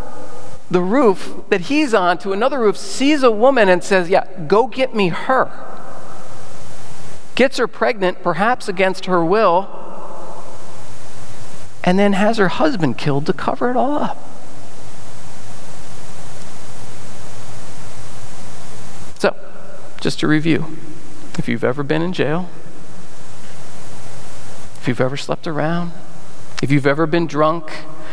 the 0.72 0.82
roof 0.82 1.44
that 1.50 1.62
he's 1.62 1.94
on 1.94 2.18
to 2.20 2.34
another 2.34 2.60
roof, 2.60 2.78
sees 2.78 3.22
a 3.22 3.32
woman, 3.32 3.70
and 3.70 3.84
says, 3.84 4.10
Yeah, 4.10 4.28
go 4.48 4.68
get 4.68 4.96
me 4.96 5.10
her 5.10 5.52
gets 7.36 7.58
her 7.58 7.68
pregnant, 7.68 8.24
perhaps 8.24 8.68
against 8.68 9.06
her 9.06 9.24
will, 9.24 9.70
and 11.84 12.00
then 12.00 12.14
has 12.14 12.38
her 12.38 12.48
husband 12.48 12.98
killed 12.98 13.26
to 13.28 13.34
cover 13.34 13.70
it 13.70 13.76
all 13.78 13.98
up. 13.98 14.18
So, 19.20 19.36
just 20.02 20.20
to 20.22 20.28
review 20.28 20.78
if 21.38 21.48
you've 21.48 21.64
ever 21.64 21.84
been 21.84 22.02
in 22.02 22.14
jail, 22.14 22.50
if 24.80 24.88
you've 24.88 25.02
ever 25.02 25.18
slept 25.18 25.46
around, 25.46 25.92
if 26.64 26.72
you've 26.72 26.88
ever 26.88 27.06
been 27.06 27.28
drunk, 27.28 27.72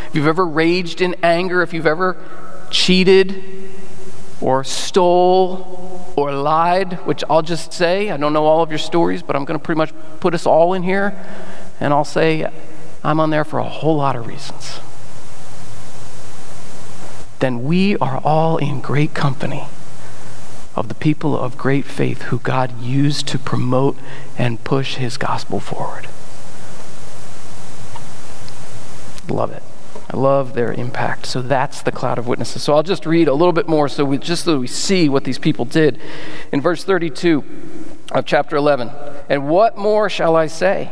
if 0.09 0.15
you've 0.15 0.27
ever 0.27 0.45
raged 0.45 1.01
in 1.01 1.15
anger, 1.23 1.61
if 1.61 1.73
you've 1.73 1.87
ever 1.87 2.17
cheated 2.69 3.43
or 4.41 4.63
stole 4.63 5.82
or 6.15 6.31
lied, 6.31 6.93
which 7.05 7.23
I'll 7.29 7.41
just 7.41 7.73
say, 7.73 8.09
I 8.09 8.17
don't 8.17 8.33
know 8.33 8.45
all 8.45 8.61
of 8.61 8.69
your 8.69 8.79
stories, 8.79 9.23
but 9.23 9.35
I'm 9.35 9.45
going 9.45 9.59
to 9.59 9.63
pretty 9.63 9.77
much 9.77 9.91
put 10.19 10.33
us 10.33 10.45
all 10.45 10.73
in 10.73 10.83
here, 10.83 11.17
and 11.79 11.93
I'll 11.93 12.05
say, 12.05 12.49
I'm 13.03 13.19
on 13.19 13.29
there 13.29 13.43
for 13.43 13.59
a 13.59 13.67
whole 13.67 13.97
lot 13.97 14.15
of 14.15 14.27
reasons. 14.27 14.79
Then 17.39 17.63
we 17.63 17.97
are 17.97 18.21
all 18.23 18.57
in 18.57 18.79
great 18.79 19.13
company 19.13 19.65
of 20.75 20.87
the 20.87 20.95
people 20.95 21.37
of 21.37 21.57
great 21.57 21.85
faith 21.85 22.23
who 22.23 22.39
God 22.39 22.79
used 22.81 23.27
to 23.27 23.37
promote 23.37 23.97
and 24.37 24.63
push 24.63 24.95
his 24.95 25.17
gospel 25.17 25.59
forward. 25.59 26.07
Love 29.27 29.51
it. 29.51 29.63
I 30.13 30.17
love 30.17 30.53
their 30.53 30.71
impact. 30.71 31.25
So 31.25 31.41
that's 31.41 31.81
the 31.81 31.91
cloud 31.91 32.19
of 32.19 32.27
witnesses. 32.27 32.61
So 32.61 32.73
I'll 32.73 32.83
just 32.83 33.07
read 33.07 33.27
a 33.27 33.33
little 33.33 33.51
bit 33.51 33.67
more 33.67 33.89
so 33.89 34.05
we 34.05 34.19
just 34.19 34.45
so 34.45 34.59
we 34.59 34.67
see 34.67 35.09
what 35.09 35.23
these 35.23 35.39
people 35.39 35.65
did. 35.65 35.99
In 36.51 36.61
verse 36.61 36.83
32 36.83 37.43
of 38.11 38.23
chapter 38.23 38.55
11, 38.55 38.91
and 39.27 39.49
what 39.49 39.75
more 39.75 40.09
shall 40.09 40.35
I 40.35 40.45
say? 40.45 40.91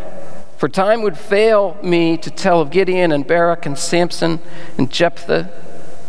For 0.58 0.68
time 0.68 1.04
would 1.04 1.18
fail 1.18 1.78
me 1.84 2.18
to 2.18 2.32
tell 2.32 2.62
of 2.62 2.72
Gideon 2.72 3.12
and 3.12 3.28
Barak 3.28 3.68
and 3.68 3.78
Samson 3.78 4.40
and 4.78 4.92
Jephthah, 4.92 5.52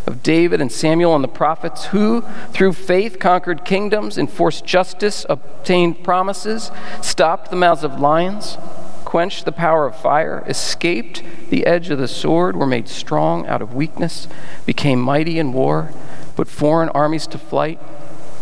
of 0.06 0.22
David 0.22 0.60
and 0.60 0.72
Samuel 0.72 1.14
and 1.14 1.22
the 1.22 1.28
prophets, 1.28 1.86
who 1.86 2.22
through 2.50 2.72
faith 2.72 3.18
conquered 3.18 3.64
kingdoms, 3.64 4.16
enforced 4.16 4.64
justice, 4.64 5.26
obtained 5.28 6.02
promises, 6.02 6.70
stopped 7.02 7.50
the 7.50 7.56
mouths 7.56 7.84
of 7.84 8.00
lions, 8.00 8.56
quenched 9.12 9.44
the 9.44 9.52
power 9.52 9.84
of 9.84 9.94
fire, 9.94 10.42
escaped 10.46 11.22
the 11.50 11.66
edge 11.66 11.90
of 11.90 11.98
the 11.98 12.08
sword, 12.08 12.56
were 12.56 12.66
made 12.66 12.88
strong 12.88 13.46
out 13.46 13.60
of 13.60 13.74
weakness, 13.74 14.26
became 14.64 14.98
mighty 14.98 15.38
in 15.38 15.52
war, 15.52 15.92
put 16.34 16.48
foreign 16.48 16.88
armies 16.88 17.26
to 17.26 17.36
flight. 17.36 17.78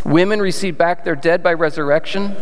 Women 0.05 0.41
received 0.41 0.79
back 0.79 1.03
their 1.03 1.17
dead 1.17 1.43
by 1.43 1.55
resurrection. 1.55 2.37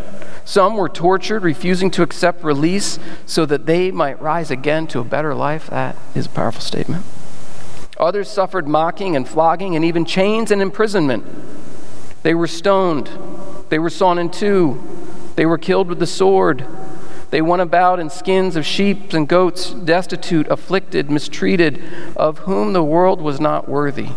Some 0.45 0.77
were 0.77 0.89
tortured, 0.89 1.41
refusing 1.41 1.89
to 1.89 2.03
accept 2.03 2.43
release 2.43 2.99
so 3.25 3.47
that 3.47 3.65
they 3.65 3.89
might 3.89 4.21
rise 4.21 4.51
again 4.51 4.85
to 4.89 4.99
a 4.99 5.03
better 5.03 5.33
life. 5.33 5.65
That 5.65 5.95
is 6.13 6.27
a 6.27 6.29
powerful 6.29 6.61
statement. 6.61 7.05
Others 7.99 8.29
suffered 8.29 8.67
mocking 8.67 9.15
and 9.15 9.27
flogging 9.27 9.75
and 9.75 9.83
even 9.83 10.05
chains 10.05 10.51
and 10.51 10.61
imprisonment. 10.61 11.25
They 12.21 12.35
were 12.35 12.45
stoned. 12.45 13.09
They 13.69 13.79
were 13.79 13.89
sawn 13.89 14.19
in 14.19 14.29
two. 14.29 14.79
They 15.35 15.47
were 15.47 15.57
killed 15.57 15.87
with 15.87 15.97
the 15.97 16.05
sword. 16.05 16.67
They 17.31 17.41
went 17.41 17.61
about 17.61 17.99
in 17.99 18.09
skins 18.09 18.55
of 18.55 18.65
sheep 18.65 19.13
and 19.13 19.27
goats, 19.27 19.71
destitute, 19.71 20.47
afflicted, 20.47 21.11
mistreated, 21.11 21.81
of 22.15 22.39
whom 22.39 22.73
the 22.73 22.83
world 22.83 23.21
was 23.21 23.39
not 23.39 23.69
worthy, 23.69 24.09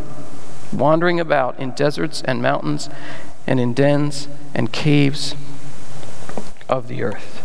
wandering 0.72 1.20
about 1.20 1.59
in 1.59 1.72
deserts 1.72 2.22
and 2.22 2.40
mountains 2.40 2.88
and 3.46 3.61
in 3.61 3.75
dens 3.75 4.29
and 4.55 4.72
caves 4.72 5.35
of 6.68 6.88
the 6.88 7.03
earth. 7.03 7.40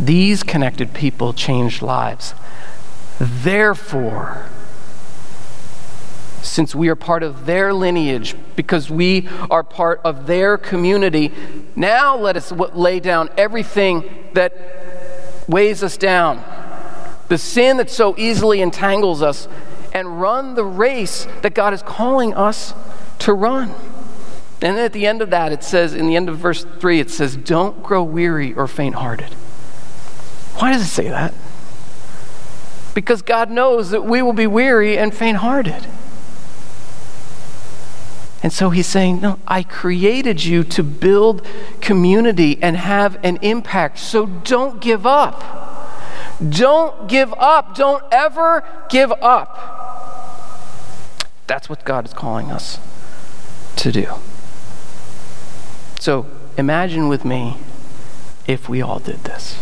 These 0.00 0.42
connected 0.42 0.94
people 0.94 1.32
changed 1.32 1.82
lives. 1.82 2.34
Therefore, 3.20 4.46
since 6.42 6.74
we 6.74 6.88
are 6.88 6.96
part 6.96 7.22
of 7.22 7.46
their 7.46 7.72
lineage, 7.72 8.34
because 8.56 8.90
we 8.90 9.28
are 9.50 9.62
part 9.62 10.00
of 10.04 10.26
their 10.26 10.58
community, 10.58 11.32
now 11.76 12.16
let 12.16 12.36
us 12.36 12.52
lay 12.52 13.00
down 13.00 13.30
everything 13.38 14.04
that 14.34 14.52
weighs 15.48 15.82
us 15.82 15.96
down, 15.96 16.42
the 17.28 17.38
sin 17.38 17.76
that 17.78 17.90
so 17.90 18.14
easily 18.18 18.60
entangles 18.60 19.22
us, 19.22 19.48
and 19.94 20.20
run 20.20 20.54
the 20.54 20.64
race 20.64 21.26
that 21.42 21.54
God 21.54 21.72
is 21.72 21.82
calling 21.82 22.34
us 22.34 22.74
to 23.20 23.32
run. 23.32 23.70
And 24.62 24.76
then 24.76 24.84
at 24.84 24.92
the 24.92 25.06
end 25.06 25.22
of 25.22 25.30
that, 25.30 25.52
it 25.52 25.64
says, 25.64 25.92
in 25.92 26.06
the 26.06 26.16
end 26.16 26.28
of 26.28 26.38
verse 26.38 26.64
3, 26.64 27.00
it 27.00 27.10
says, 27.10 27.36
Don't 27.36 27.82
grow 27.82 28.02
weary 28.02 28.54
or 28.54 28.68
faint 28.68 28.94
hearted. 28.94 29.34
Why 30.54 30.72
does 30.72 30.82
it 30.82 30.86
say 30.86 31.08
that? 31.08 31.34
Because 32.94 33.22
God 33.22 33.50
knows 33.50 33.90
that 33.90 34.04
we 34.04 34.22
will 34.22 34.32
be 34.32 34.46
weary 34.46 34.96
and 34.96 35.12
faint 35.12 35.38
hearted. 35.38 35.86
And 38.42 38.52
so 38.52 38.70
he's 38.70 38.86
saying, 38.86 39.20
No, 39.20 39.38
I 39.46 39.62
created 39.62 40.44
you 40.44 40.64
to 40.64 40.82
build 40.82 41.46
community 41.80 42.58
and 42.60 42.76
have 42.76 43.18
an 43.24 43.38
impact. 43.42 43.98
So 43.98 44.26
don't 44.26 44.80
give 44.80 45.06
up. 45.06 46.40
Don't 46.48 47.08
give 47.08 47.32
up. 47.34 47.76
Don't 47.76 48.02
ever 48.10 48.64
give 48.88 49.12
up. 49.22 49.78
That's 51.46 51.68
what 51.68 51.84
God 51.84 52.04
is 52.06 52.12
calling 52.12 52.50
us 52.50 52.80
to 53.76 53.92
do. 53.92 54.06
So 56.00 56.26
imagine 56.56 57.08
with 57.08 57.24
me 57.24 57.58
if 58.46 58.68
we 58.68 58.82
all 58.82 58.98
did 58.98 59.22
this. 59.24 59.56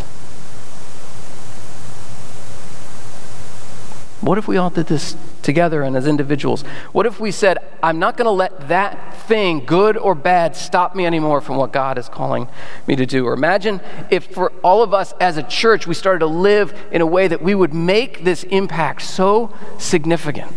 What 4.21 4.37
if 4.37 4.47
we 4.47 4.59
all 4.59 4.69
did 4.69 4.87
this 4.87 5.17
together 5.41 5.83
and 5.83 5.97
as 5.97 6.07
individuals? 6.07 6.63
What 6.93 7.07
if 7.07 7.19
we 7.19 7.31
said, 7.31 7.57
I'm 7.83 7.99
not 7.99 8.19
going 8.19 8.27
to 8.27 8.33
let 8.33 8.69
that 8.69 9.15
thing, 9.23 9.65
good 9.65 9.97
or 9.97 10.15
bad, 10.15 10.55
stop 10.55 10.95
me 10.95 11.07
anymore 11.07 11.41
from 11.41 11.57
what 11.57 11.73
God 11.73 11.97
is 11.97 12.09
calling 12.09 12.47
me 12.87 12.97
to 12.97 13.07
do? 13.07 13.27
Or 13.27 13.33
imagine 13.33 13.81
if 14.11 14.27
for 14.27 14.53
all 14.63 14.83
of 14.83 14.93
us 14.93 15.15
as 15.21 15.39
a 15.39 15.43
church, 15.43 15.87
we 15.87 15.95
started 15.95 16.19
to 16.19 16.27
live 16.27 16.79
in 16.93 17.01
a 17.01 17.07
way 17.07 17.29
that 17.29 17.41
we 17.41 17.55
would 17.55 17.73
make 17.73 18.23
this 18.25 18.43
impact 18.45 19.03
so 19.03 19.55
significant 19.79 20.53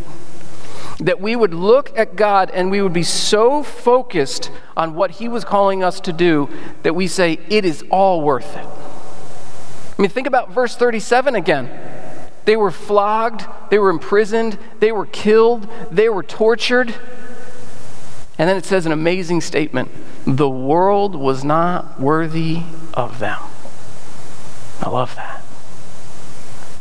that 0.99 1.19
we 1.19 1.35
would 1.35 1.53
look 1.53 1.97
at 1.97 2.15
God 2.15 2.51
and 2.51 2.69
we 2.69 2.81
would 2.81 2.93
be 2.93 3.03
so 3.03 3.63
focused 3.63 4.51
on 4.77 4.93
what 4.93 5.11
He 5.11 5.27
was 5.27 5.43
calling 5.43 5.83
us 5.83 5.99
to 6.01 6.13
do 6.13 6.49
that 6.83 6.93
we 6.93 7.07
say, 7.07 7.39
it 7.49 7.65
is 7.65 7.83
all 7.89 8.21
worth 8.21 8.55
it. 8.55 8.65
I 8.65 10.01
mean, 10.01 10.09
think 10.09 10.27
about 10.27 10.51
verse 10.51 10.75
37 10.75 11.35
again. 11.35 12.02
They 12.45 12.55
were 12.55 12.71
flogged, 12.71 13.45
they 13.69 13.79
were 13.79 13.89
imprisoned, 13.89 14.57
they 14.79 14.91
were 14.91 15.05
killed, 15.05 15.67
they 15.91 16.09
were 16.09 16.23
tortured. 16.23 16.93
And 18.37 18.49
then 18.49 18.57
it 18.57 18.65
says 18.65 18.85
an 18.85 18.91
amazing 18.91 19.41
statement 19.41 19.89
the 20.25 20.49
world 20.49 21.15
was 21.15 21.43
not 21.43 21.99
worthy 21.99 22.63
of 22.93 23.19
them. 23.19 23.39
I 24.81 24.89
love 24.89 25.15
that. 25.15 25.41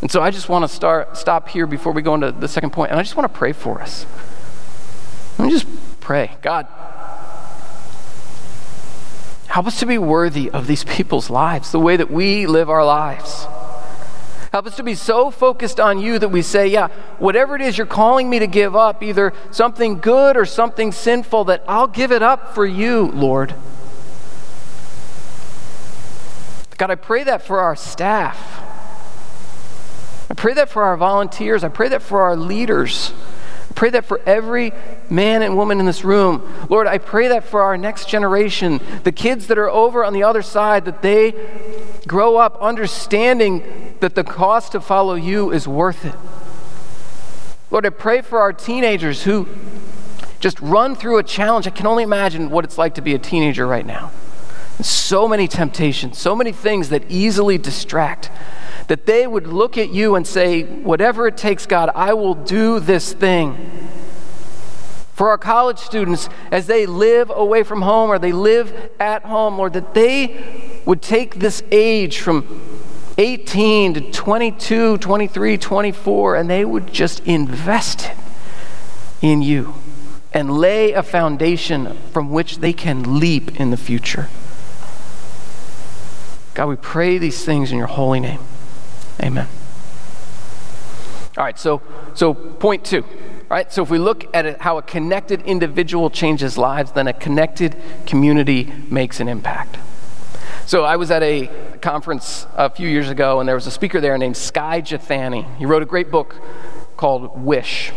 And 0.00 0.10
so 0.10 0.20
I 0.20 0.30
just 0.30 0.48
want 0.48 0.64
to 0.64 0.68
start 0.68 1.16
stop 1.16 1.48
here 1.48 1.66
before 1.66 1.92
we 1.92 2.02
go 2.02 2.14
into 2.14 2.32
the 2.32 2.48
second 2.48 2.70
point, 2.70 2.90
and 2.90 2.98
I 2.98 3.02
just 3.02 3.16
want 3.16 3.32
to 3.32 3.38
pray 3.38 3.52
for 3.52 3.80
us. 3.80 4.06
Let 5.38 5.46
me 5.46 5.52
just 5.52 5.66
pray. 6.00 6.32
God, 6.42 6.66
help 9.46 9.66
us 9.66 9.78
to 9.80 9.86
be 9.86 9.98
worthy 9.98 10.50
of 10.50 10.66
these 10.66 10.82
people's 10.84 11.30
lives, 11.30 11.70
the 11.70 11.80
way 11.80 11.96
that 11.96 12.10
we 12.10 12.46
live 12.46 12.68
our 12.68 12.84
lives. 12.84 13.46
Help 14.52 14.66
us 14.66 14.76
to 14.76 14.82
be 14.82 14.94
so 14.94 15.30
focused 15.30 15.80
on 15.80 15.98
you 15.98 16.18
that 16.18 16.28
we 16.28 16.42
say, 16.42 16.68
yeah, 16.68 16.88
whatever 17.18 17.56
it 17.56 17.62
is 17.62 17.78
you're 17.78 17.86
calling 17.86 18.28
me 18.28 18.38
to 18.38 18.46
give 18.46 18.76
up, 18.76 19.02
either 19.02 19.32
something 19.50 19.98
good 19.98 20.36
or 20.36 20.44
something 20.44 20.92
sinful, 20.92 21.44
that 21.44 21.64
I'll 21.66 21.86
give 21.86 22.12
it 22.12 22.22
up 22.22 22.54
for 22.54 22.66
you, 22.66 23.06
Lord. 23.06 23.54
God, 26.76 26.90
I 26.90 26.96
pray 26.96 27.24
that 27.24 27.40
for 27.46 27.60
our 27.60 27.74
staff. 27.74 28.60
I 30.28 30.34
pray 30.34 30.52
that 30.52 30.68
for 30.68 30.82
our 30.82 30.98
volunteers. 30.98 31.64
I 31.64 31.68
pray 31.68 31.88
that 31.88 32.02
for 32.02 32.20
our 32.20 32.36
leaders. 32.36 33.14
I 33.70 33.72
pray 33.72 33.88
that 33.90 34.04
for 34.04 34.20
every 34.26 34.72
man 35.08 35.40
and 35.40 35.56
woman 35.56 35.80
in 35.80 35.86
this 35.86 36.04
room. 36.04 36.46
Lord, 36.68 36.86
I 36.86 36.98
pray 36.98 37.28
that 37.28 37.44
for 37.44 37.62
our 37.62 37.78
next 37.78 38.06
generation, 38.06 38.82
the 39.04 39.12
kids 39.12 39.46
that 39.46 39.56
are 39.56 39.70
over 39.70 40.04
on 40.04 40.12
the 40.12 40.24
other 40.24 40.42
side, 40.42 40.84
that 40.84 41.00
they 41.00 41.32
grow 42.06 42.36
up 42.36 42.56
understanding 42.60 43.96
that 44.00 44.14
the 44.14 44.24
cost 44.24 44.72
to 44.72 44.80
follow 44.80 45.14
you 45.14 45.52
is 45.52 45.68
worth 45.68 46.04
it. 46.04 46.14
Lord, 47.70 47.86
I 47.86 47.90
pray 47.90 48.20
for 48.20 48.40
our 48.40 48.52
teenagers 48.52 49.22
who 49.22 49.48
just 50.40 50.60
run 50.60 50.94
through 50.94 51.18
a 51.18 51.22
challenge. 51.22 51.66
I 51.66 51.70
can 51.70 51.86
only 51.86 52.02
imagine 52.02 52.50
what 52.50 52.64
it's 52.64 52.76
like 52.76 52.96
to 52.96 53.02
be 53.02 53.14
a 53.14 53.18
teenager 53.18 53.66
right 53.66 53.86
now. 53.86 54.10
So 54.80 55.28
many 55.28 55.46
temptations, 55.46 56.18
so 56.18 56.34
many 56.34 56.52
things 56.52 56.88
that 56.88 57.04
easily 57.08 57.56
distract 57.56 58.30
that 58.88 59.06
they 59.06 59.26
would 59.26 59.46
look 59.46 59.78
at 59.78 59.90
you 59.90 60.16
and 60.16 60.26
say, 60.26 60.64
Whatever 60.64 61.28
it 61.28 61.36
takes, 61.36 61.66
God, 61.66 61.90
I 61.94 62.14
will 62.14 62.34
do 62.34 62.80
this 62.80 63.12
thing. 63.12 63.88
For 65.14 65.28
our 65.28 65.38
college 65.38 65.78
students, 65.78 66.28
as 66.50 66.66
they 66.66 66.86
live 66.86 67.30
away 67.30 67.62
from 67.62 67.82
home 67.82 68.10
or 68.10 68.18
they 68.18 68.32
live 68.32 68.90
at 68.98 69.24
home, 69.24 69.56
Lord, 69.56 69.74
that 69.74 69.94
they 69.94 70.71
would 70.84 71.02
take 71.02 71.36
this 71.36 71.62
age 71.70 72.18
from 72.18 72.60
18 73.18 73.94
to 73.94 74.00
22, 74.10 74.98
23, 74.98 75.58
24, 75.58 76.36
and 76.36 76.50
they 76.50 76.64
would 76.64 76.92
just 76.92 77.20
invest 77.20 78.06
it 78.06 78.16
in 79.20 79.42
you 79.42 79.74
and 80.32 80.50
lay 80.50 80.92
a 80.92 81.02
foundation 81.02 81.96
from 82.10 82.30
which 82.30 82.58
they 82.58 82.72
can 82.72 83.20
leap 83.20 83.60
in 83.60 83.70
the 83.70 83.76
future. 83.76 84.28
God, 86.54 86.66
we 86.66 86.76
pray 86.76 87.18
these 87.18 87.44
things 87.44 87.70
in 87.70 87.78
your 87.78 87.86
holy 87.86 88.20
name. 88.20 88.40
Amen. 89.22 89.48
All 91.36 91.44
right, 91.44 91.58
so 91.58 91.80
so 92.14 92.34
point 92.34 92.84
two. 92.84 93.02
All 93.02 93.56
right, 93.56 93.72
so 93.72 93.82
if 93.82 93.90
we 93.90 93.98
look 93.98 94.34
at 94.34 94.44
it, 94.46 94.60
how 94.60 94.78
a 94.78 94.82
connected 94.82 95.42
individual 95.42 96.10
changes 96.10 96.58
lives, 96.58 96.92
then 96.92 97.06
a 97.06 97.12
connected 97.12 97.76
community 98.06 98.72
makes 98.90 99.20
an 99.20 99.28
impact. 99.28 99.78
So 100.66 100.84
I 100.84 100.96
was 100.96 101.10
at 101.10 101.22
a 101.22 101.50
conference 101.80 102.46
a 102.54 102.70
few 102.70 102.88
years 102.88 103.10
ago, 103.10 103.40
and 103.40 103.48
there 103.48 103.56
was 103.56 103.66
a 103.66 103.70
speaker 103.70 104.00
there 104.00 104.16
named 104.16 104.36
Skye 104.36 104.80
Jethani. 104.80 105.56
He 105.58 105.66
wrote 105.66 105.82
a 105.82 105.86
great 105.86 106.10
book 106.10 106.36
called 106.96 107.42
With. 107.42 107.92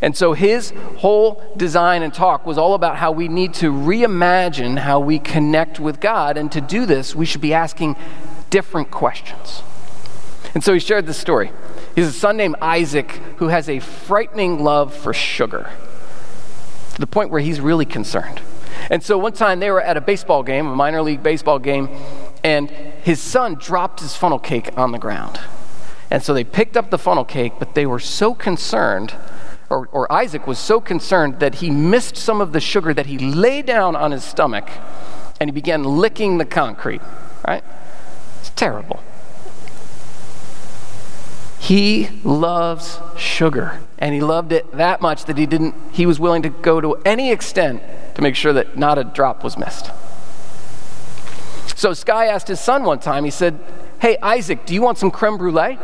And 0.00 0.16
so 0.16 0.32
his 0.32 0.72
whole 0.98 1.42
design 1.56 2.02
and 2.02 2.12
talk 2.12 2.46
was 2.46 2.58
all 2.58 2.74
about 2.74 2.96
how 2.96 3.12
we 3.12 3.28
need 3.28 3.54
to 3.54 3.72
reimagine 3.72 4.78
how 4.78 5.00
we 5.00 5.18
connect 5.18 5.80
with 5.80 6.00
God. 6.00 6.36
And 6.36 6.50
to 6.52 6.60
do 6.60 6.86
this, 6.86 7.14
we 7.14 7.24
should 7.24 7.40
be 7.40 7.54
asking 7.54 7.96
different 8.50 8.90
questions. 8.90 9.62
And 10.54 10.62
so 10.62 10.72
he 10.72 10.80
shared 10.80 11.06
this 11.06 11.18
story. 11.18 11.50
He 11.94 12.00
has 12.00 12.10
a 12.14 12.18
son 12.18 12.36
named 12.36 12.56
Isaac 12.60 13.10
who 13.36 13.48
has 13.48 13.68
a 13.68 13.80
frightening 13.80 14.62
love 14.62 14.94
for 14.94 15.12
sugar 15.12 15.70
to 16.94 17.00
the 17.00 17.06
point 17.06 17.30
where 17.30 17.40
he's 17.40 17.60
really 17.60 17.86
concerned. 17.86 18.40
And 18.90 19.02
so 19.02 19.18
one 19.18 19.32
time 19.32 19.60
they 19.60 19.70
were 19.70 19.80
at 19.80 19.96
a 19.96 20.00
baseball 20.00 20.42
game, 20.42 20.66
a 20.66 20.76
minor 20.76 21.02
league 21.02 21.22
baseball 21.22 21.58
game, 21.58 21.88
and 22.42 22.70
his 22.70 23.20
son 23.20 23.54
dropped 23.54 24.00
his 24.00 24.16
funnel 24.16 24.38
cake 24.38 24.70
on 24.76 24.92
the 24.92 24.98
ground. 24.98 25.40
And 26.10 26.22
so 26.22 26.32
they 26.32 26.44
picked 26.44 26.76
up 26.76 26.90
the 26.90 26.98
funnel 26.98 27.24
cake, 27.24 27.54
but 27.58 27.74
they 27.74 27.86
were 27.86 27.98
so 27.98 28.34
concerned, 28.34 29.14
or, 29.68 29.88
or 29.92 30.10
Isaac 30.10 30.46
was 30.46 30.58
so 30.58 30.80
concerned 30.80 31.40
that 31.40 31.56
he 31.56 31.70
missed 31.70 32.16
some 32.16 32.40
of 32.40 32.52
the 32.52 32.60
sugar 32.60 32.94
that 32.94 33.06
he 33.06 33.18
lay 33.18 33.62
down 33.62 33.94
on 33.94 34.12
his 34.12 34.24
stomach 34.24 34.68
and 35.40 35.48
he 35.48 35.52
began 35.52 35.84
licking 35.84 36.38
the 36.38 36.44
concrete, 36.44 37.02
right? 37.46 37.62
It's 38.40 38.50
terrible. 38.50 39.00
He 41.58 42.08
loves 42.24 43.00
sugar, 43.16 43.80
and 43.98 44.14
he 44.14 44.20
loved 44.20 44.52
it 44.52 44.70
that 44.72 45.00
much 45.00 45.24
that 45.24 45.36
he 45.36 45.46
didn't 45.46 45.74
he 45.92 46.06
was 46.06 46.20
willing 46.20 46.42
to 46.42 46.48
go 46.48 46.80
to 46.80 46.94
any 47.04 47.32
extent 47.32 47.82
to 48.14 48.22
make 48.22 48.36
sure 48.36 48.52
that 48.52 48.76
not 48.76 48.98
a 48.98 49.04
drop 49.04 49.44
was 49.44 49.58
missed. 49.58 49.90
So 51.78 51.92
Skye 51.92 52.26
asked 52.26 52.48
his 52.48 52.58
son 52.58 52.82
one 52.82 52.98
time, 52.98 53.24
he 53.24 53.30
said, 53.30 53.58
Hey, 54.00 54.16
Isaac, 54.22 54.66
do 54.66 54.74
you 54.74 54.82
want 54.82 54.98
some 54.98 55.12
creme 55.12 55.38
brulee? 55.38 55.78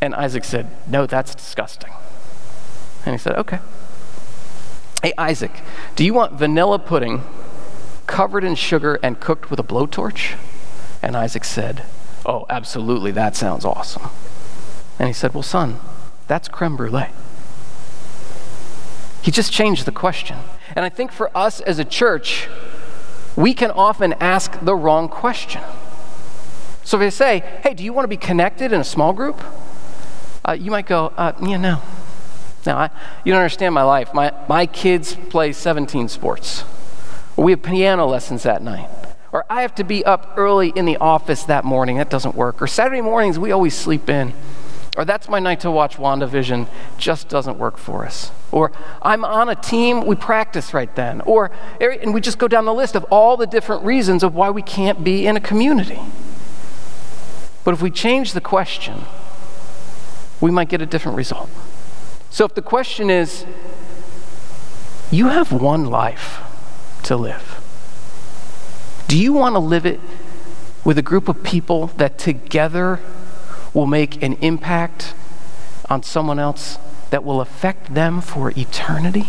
And 0.00 0.14
Isaac 0.14 0.44
said, 0.44 0.68
No, 0.88 1.04
that's 1.06 1.34
disgusting. 1.34 1.92
And 3.04 3.14
he 3.14 3.18
said, 3.18 3.36
Okay. 3.36 3.58
Hey, 5.02 5.12
Isaac, 5.18 5.52
do 5.96 6.04
you 6.04 6.14
want 6.14 6.32
vanilla 6.32 6.78
pudding 6.78 7.22
covered 8.06 8.44
in 8.44 8.54
sugar 8.54 8.98
and 9.02 9.20
cooked 9.20 9.50
with 9.50 9.60
a 9.60 9.62
blowtorch? 9.62 10.38
And 11.02 11.16
Isaac 11.16 11.44
said, 11.44 11.84
Oh, 12.24 12.46
absolutely, 12.48 13.10
that 13.12 13.36
sounds 13.36 13.64
awesome. 13.64 14.10
And 15.00 15.08
he 15.08 15.14
said, 15.14 15.32
Well, 15.32 15.42
son, 15.42 15.80
that's 16.28 16.46
creme 16.46 16.76
brulee. 16.76 17.08
He 19.22 19.30
just 19.30 19.50
changed 19.50 19.86
the 19.86 19.92
question. 19.92 20.36
And 20.76 20.84
I 20.84 20.90
think 20.90 21.10
for 21.10 21.36
us 21.36 21.60
as 21.60 21.78
a 21.78 21.84
church, 21.84 22.48
we 23.34 23.54
can 23.54 23.70
often 23.70 24.12
ask 24.14 24.60
the 24.60 24.74
wrong 24.74 25.08
question. 25.08 25.62
So 26.84 27.00
if 27.00 27.06
I 27.06 27.08
say, 27.08 27.60
hey, 27.62 27.74
do 27.74 27.82
you 27.82 27.92
want 27.92 28.04
to 28.04 28.08
be 28.08 28.16
connected 28.16 28.72
in 28.72 28.80
a 28.80 28.84
small 28.84 29.12
group? 29.12 29.42
Uh, 30.44 30.52
you 30.52 30.70
might 30.70 30.86
go, 30.86 31.12
uh, 31.16 31.32
yeah, 31.42 31.56
no. 31.56 31.82
No, 32.66 32.76
I, 32.76 32.90
you 33.24 33.32
don't 33.32 33.40
understand 33.40 33.74
my 33.74 33.82
life. 33.82 34.12
My, 34.12 34.32
my 34.48 34.66
kids 34.66 35.16
play 35.30 35.52
17 35.52 36.08
sports. 36.08 36.64
Or 37.36 37.44
we 37.44 37.52
have 37.52 37.62
piano 37.62 38.06
lessons 38.06 38.42
that 38.42 38.62
night. 38.62 38.88
Or 39.32 39.46
I 39.48 39.62
have 39.62 39.74
to 39.76 39.84
be 39.84 40.04
up 40.04 40.34
early 40.36 40.70
in 40.74 40.84
the 40.84 40.98
office 40.98 41.44
that 41.44 41.64
morning. 41.64 41.96
That 41.96 42.10
doesn't 42.10 42.34
work. 42.34 42.60
Or 42.60 42.66
Saturday 42.66 43.00
mornings, 43.00 43.38
we 43.38 43.50
always 43.50 43.74
sleep 43.74 44.10
in. 44.10 44.34
Or 45.00 45.06
that's 45.06 45.30
my 45.30 45.38
night 45.38 45.60
to 45.60 45.70
watch 45.70 45.96
WandaVision. 45.96 46.68
Just 46.98 47.30
doesn't 47.30 47.56
work 47.56 47.78
for 47.78 48.04
us. 48.04 48.32
Or 48.52 48.70
I'm 49.00 49.24
on 49.24 49.48
a 49.48 49.54
team, 49.54 50.04
we 50.04 50.14
practice 50.14 50.74
right 50.74 50.94
then. 50.94 51.22
Or, 51.22 51.50
and 51.80 52.12
we 52.12 52.20
just 52.20 52.36
go 52.36 52.46
down 52.46 52.66
the 52.66 52.74
list 52.74 52.94
of 52.94 53.04
all 53.04 53.38
the 53.38 53.46
different 53.46 53.82
reasons 53.82 54.22
of 54.22 54.34
why 54.34 54.50
we 54.50 54.60
can't 54.60 55.02
be 55.02 55.26
in 55.26 55.38
a 55.38 55.40
community. 55.40 56.00
But 57.64 57.72
if 57.72 57.80
we 57.80 57.90
change 57.90 58.34
the 58.34 58.42
question, 58.42 59.06
we 60.38 60.50
might 60.50 60.68
get 60.68 60.82
a 60.82 60.86
different 60.86 61.16
result. 61.16 61.48
So 62.28 62.44
if 62.44 62.54
the 62.54 62.60
question 62.60 63.08
is, 63.08 63.46
you 65.10 65.28
have 65.28 65.50
one 65.50 65.86
life 65.86 66.42
to 67.04 67.16
live, 67.16 67.58
do 69.08 69.18
you 69.18 69.32
want 69.32 69.54
to 69.54 69.60
live 69.60 69.86
it 69.86 69.98
with 70.84 70.98
a 70.98 71.02
group 71.02 71.26
of 71.26 71.42
people 71.42 71.86
that 71.96 72.18
together 72.18 73.00
will 73.72 73.86
make 73.86 74.22
an 74.22 74.34
impact 74.34 75.14
on 75.88 76.02
someone 76.02 76.38
else 76.38 76.78
that 77.10 77.24
will 77.24 77.40
affect 77.40 77.94
them 77.94 78.20
for 78.20 78.52
eternity? 78.56 79.28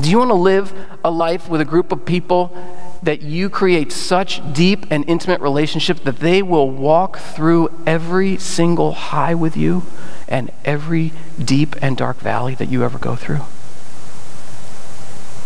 Do 0.00 0.10
you 0.10 0.18
want 0.18 0.30
to 0.30 0.34
live 0.34 0.74
a 1.02 1.10
life 1.10 1.48
with 1.48 1.60
a 1.60 1.64
group 1.64 1.90
of 1.90 2.04
people 2.04 2.54
that 3.02 3.22
you 3.22 3.48
create 3.48 3.92
such 3.92 4.42
deep 4.52 4.84
and 4.90 5.08
intimate 5.08 5.40
relationship 5.40 6.04
that 6.04 6.18
they 6.18 6.42
will 6.42 6.70
walk 6.70 7.18
through 7.18 7.70
every 7.86 8.36
single 8.36 8.92
high 8.92 9.34
with 9.34 9.56
you 9.56 9.84
and 10.28 10.50
every 10.64 11.12
deep 11.42 11.76
and 11.80 11.96
dark 11.96 12.18
valley 12.18 12.54
that 12.56 12.68
you 12.68 12.84
ever 12.84 12.98
go 12.98 13.16
through? 13.16 13.40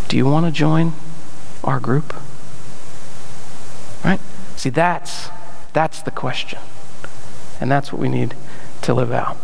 Do 0.09 0.17
you 0.17 0.27
want 0.27 0.47
to 0.47 0.53
join 0.53 0.95
our 1.63 1.79
group? 1.79 2.13
Right? 4.05 4.21
See, 4.57 4.71
that's 4.71 5.29
that's 5.73 6.03
the 6.03 6.11
question. 6.11 6.59
And 7.61 7.71
that's 7.71 7.93
what 7.93 8.01
we 8.01 8.09
need 8.09 8.35
to 8.83 8.95
live 8.95 9.13
out. 9.13 9.37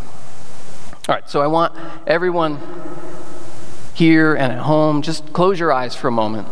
All 1.08 1.14
right, 1.14 1.28
so 1.28 1.40
I 1.40 1.46
want 1.46 1.72
everyone 2.06 2.60
here 3.94 4.34
and 4.34 4.52
at 4.52 4.58
home, 4.58 5.02
just 5.02 5.32
close 5.32 5.58
your 5.58 5.72
eyes 5.72 5.94
for 5.94 6.08
a 6.08 6.12
moment. 6.12 6.48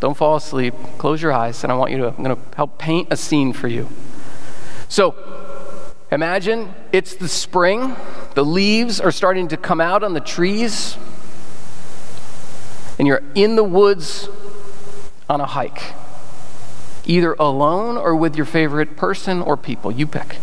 Don't 0.00 0.16
fall 0.16 0.36
asleep. 0.36 0.74
Close 0.96 1.20
your 1.20 1.32
eyes, 1.32 1.62
and 1.62 1.70
I 1.70 1.76
want 1.76 1.90
you 1.90 1.98
to, 1.98 2.08
I'm 2.08 2.24
going 2.24 2.34
to 2.34 2.42
help 2.56 2.78
paint 2.78 3.08
a 3.10 3.16
scene 3.16 3.52
for 3.52 3.68
you. 3.68 3.88
So, 4.88 5.14
imagine 6.10 6.74
it's 6.90 7.14
the 7.14 7.28
spring, 7.28 7.94
the 8.34 8.44
leaves 8.44 8.98
are 8.98 9.12
starting 9.12 9.48
to 9.48 9.58
come 9.58 9.80
out 9.80 10.02
on 10.02 10.14
the 10.14 10.20
trees, 10.20 10.96
and 12.98 13.06
you're 13.06 13.22
in 13.34 13.56
the 13.56 13.64
woods 13.64 14.28
on 15.28 15.40
a 15.40 15.46
hike, 15.46 15.94
either 17.06 17.34
alone 17.34 17.96
or 17.96 18.14
with 18.14 18.36
your 18.36 18.46
favorite 18.46 18.96
person 18.96 19.40
or 19.40 19.56
people. 19.56 19.90
You 19.90 20.06
pick 20.06 20.38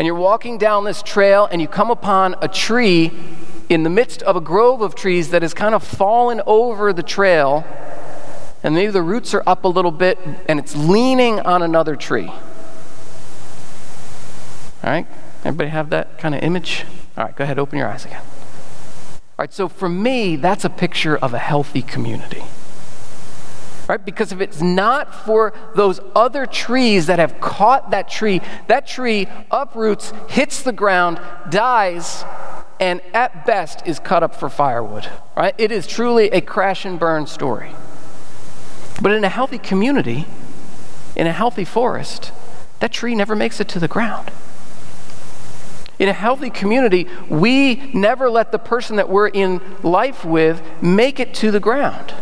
and 0.00 0.06
you're 0.06 0.16
walking 0.16 0.56
down 0.56 0.84
this 0.84 1.02
trail 1.02 1.46
and 1.52 1.60
you 1.60 1.68
come 1.68 1.90
upon 1.90 2.34
a 2.40 2.48
tree 2.48 3.12
in 3.68 3.82
the 3.82 3.90
midst 3.90 4.22
of 4.22 4.34
a 4.34 4.40
grove 4.40 4.80
of 4.80 4.94
trees 4.94 5.28
that 5.28 5.42
has 5.42 5.52
kind 5.52 5.74
of 5.74 5.84
fallen 5.84 6.40
over 6.46 6.90
the 6.94 7.02
trail, 7.02 7.66
and 8.62 8.74
maybe 8.74 8.90
the 8.90 9.02
roots 9.02 9.34
are 9.34 9.42
up 9.46 9.64
a 9.64 9.68
little 9.68 9.90
bit 9.90 10.18
and 10.48 10.58
it's 10.58 10.74
leaning 10.74 11.38
on 11.40 11.62
another 11.62 11.96
tree. 11.96 12.28
All 12.28 12.40
right? 14.84 15.06
Everybody 15.44 15.68
have 15.68 15.90
that 15.90 16.16
kind 16.16 16.34
of 16.34 16.42
image? 16.42 16.86
All 17.18 17.24
right, 17.24 17.36
go 17.36 17.44
ahead, 17.44 17.58
open 17.58 17.76
your 17.76 17.88
eyes 17.88 18.06
again. 18.06 18.22
All 18.22 19.40
right, 19.40 19.52
so 19.52 19.68
for 19.68 19.90
me, 19.90 20.36
that's 20.36 20.64
a 20.64 20.70
picture 20.70 21.18
of 21.18 21.34
a 21.34 21.38
healthy 21.38 21.82
community 21.82 22.42
right? 23.90 24.04
Because 24.04 24.30
if 24.30 24.40
it's 24.40 24.62
not 24.62 25.12
for 25.12 25.52
those 25.74 25.98
other 26.14 26.46
trees 26.46 27.06
that 27.06 27.18
have 27.18 27.40
caught 27.40 27.90
that 27.90 28.08
tree, 28.08 28.40
that 28.68 28.86
tree 28.86 29.26
uproots, 29.50 30.12
hits 30.28 30.62
the 30.62 30.70
ground, 30.70 31.20
dies, 31.50 32.24
and 32.78 33.00
at 33.12 33.44
best 33.46 33.84
is 33.88 33.98
cut 33.98 34.22
up 34.22 34.36
for 34.36 34.48
firewood, 34.48 35.08
right? 35.36 35.56
It 35.58 35.72
is 35.72 35.88
truly 35.88 36.28
a 36.28 36.40
crash 36.40 36.84
and 36.84 37.00
burn 37.00 37.26
story. 37.26 37.72
But 39.02 39.10
in 39.10 39.24
a 39.24 39.28
healthy 39.28 39.58
community, 39.58 40.24
in 41.16 41.26
a 41.26 41.32
healthy 41.32 41.64
forest, 41.64 42.30
that 42.78 42.92
tree 42.92 43.16
never 43.16 43.34
makes 43.34 43.58
it 43.58 43.66
to 43.70 43.80
the 43.80 43.88
ground. 43.88 44.30
In 45.98 46.08
a 46.08 46.12
healthy 46.12 46.48
community, 46.48 47.08
we 47.28 47.90
never 47.92 48.30
let 48.30 48.52
the 48.52 48.58
person 48.60 48.96
that 48.96 49.08
we're 49.08 49.26
in 49.26 49.60
life 49.82 50.24
with 50.24 50.62
make 50.80 51.18
it 51.18 51.34
to 51.34 51.50
the 51.50 51.58
ground. 51.58 52.14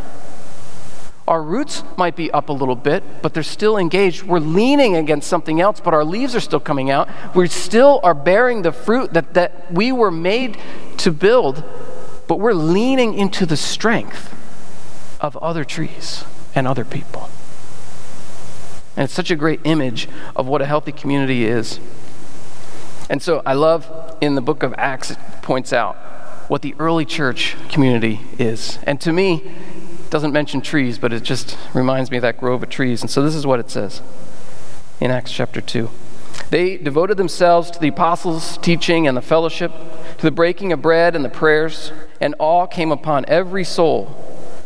Our 1.29 1.43
roots 1.43 1.85
might 1.99 2.17
be 2.17 2.31
up 2.31 2.49
a 2.49 2.55
little 2.55 2.75
bit, 2.75 3.05
but 3.21 3.35
they're 3.35 3.43
still 3.43 3.77
engaged. 3.77 4.23
We're 4.23 4.38
leaning 4.38 4.97
against 4.97 5.29
something 5.29 5.61
else, 5.61 5.79
but 5.79 5.93
our 5.93 6.03
leaves 6.03 6.35
are 6.35 6.41
still 6.41 6.59
coming 6.59 6.91
out. 6.91 7.07
We 7.37 7.47
still 7.49 8.01
are 8.03 8.14
bearing 8.14 8.62
the 8.62 8.73
fruit 8.73 9.12
that, 9.12 9.35
that 9.35 9.71
we 9.71 9.93
were 9.93 10.11
made 10.11 10.57
to 10.97 11.12
build, 11.12 11.62
but 12.29 12.41
we're 12.41 12.55
leaning 12.55 13.12
into 13.12 13.45
the 13.45 13.59
strength 13.59 14.35
of 15.21 15.37
other 15.37 15.64
trees 15.64 16.25
and 16.55 16.67
other 16.67 16.87
people. 16.87 17.29
And 18.97 19.05
it's 19.05 19.12
such 19.12 19.31
a 19.31 19.37
great 19.37 19.61
image 19.64 20.09
of 20.35 20.47
what 20.47 20.62
a 20.62 20.67
healthy 20.67 20.93
community 20.93 21.45
is. 21.45 21.79
And 23.11 23.23
so 23.23 23.43
I 23.45 23.53
love 23.53 24.17
in 24.23 24.35
the 24.35 24.41
book 24.41 24.62
of 24.62 24.75
Acts, 24.79 25.11
it 25.11 25.19
points 25.43 25.75
out 25.75 25.97
what 26.49 26.62
the 26.62 26.75
early 26.79 27.05
church 27.05 27.55
community 27.69 28.19
is. 28.38 28.79
And 28.85 28.99
to 29.03 29.12
me, 29.12 29.55
doesn't 30.11 30.33
mention 30.33 30.61
trees, 30.61 30.99
but 30.99 31.12
it 31.12 31.23
just 31.23 31.57
reminds 31.75 32.11
me 32.11 32.18
of 32.18 32.23
that 32.23 32.38
grove 32.38 32.62
of 32.62 32.68
trees. 32.68 33.03
And 33.03 33.11
so 33.11 33.23
this 33.23 33.35
is 33.35 33.47
what 33.47 33.61
it 33.61 33.71
says 33.71 34.03
in 35.01 35.11
Acts 35.11 35.33
chapter 35.33 35.61
2. 35.61 35.90
They 36.51 36.77
devoted 36.77 37.16
themselves 37.16 37.71
to 37.73 37.79
the 37.79 37.88
apostles' 37.88 38.59
teaching 38.59 39.07
and 39.07 39.16
the 39.16 39.23
fellowship, 39.23 39.73
to 40.16 40.23
the 40.23 40.31
breaking 40.31 40.73
of 40.73 40.81
bread 40.81 41.14
and 41.14 41.25
the 41.25 41.29
prayers, 41.29 41.92
and 42.21 42.35
awe 42.38 42.66
came 42.66 42.90
upon 42.90 43.25
every 43.29 43.64
soul. 43.64 44.25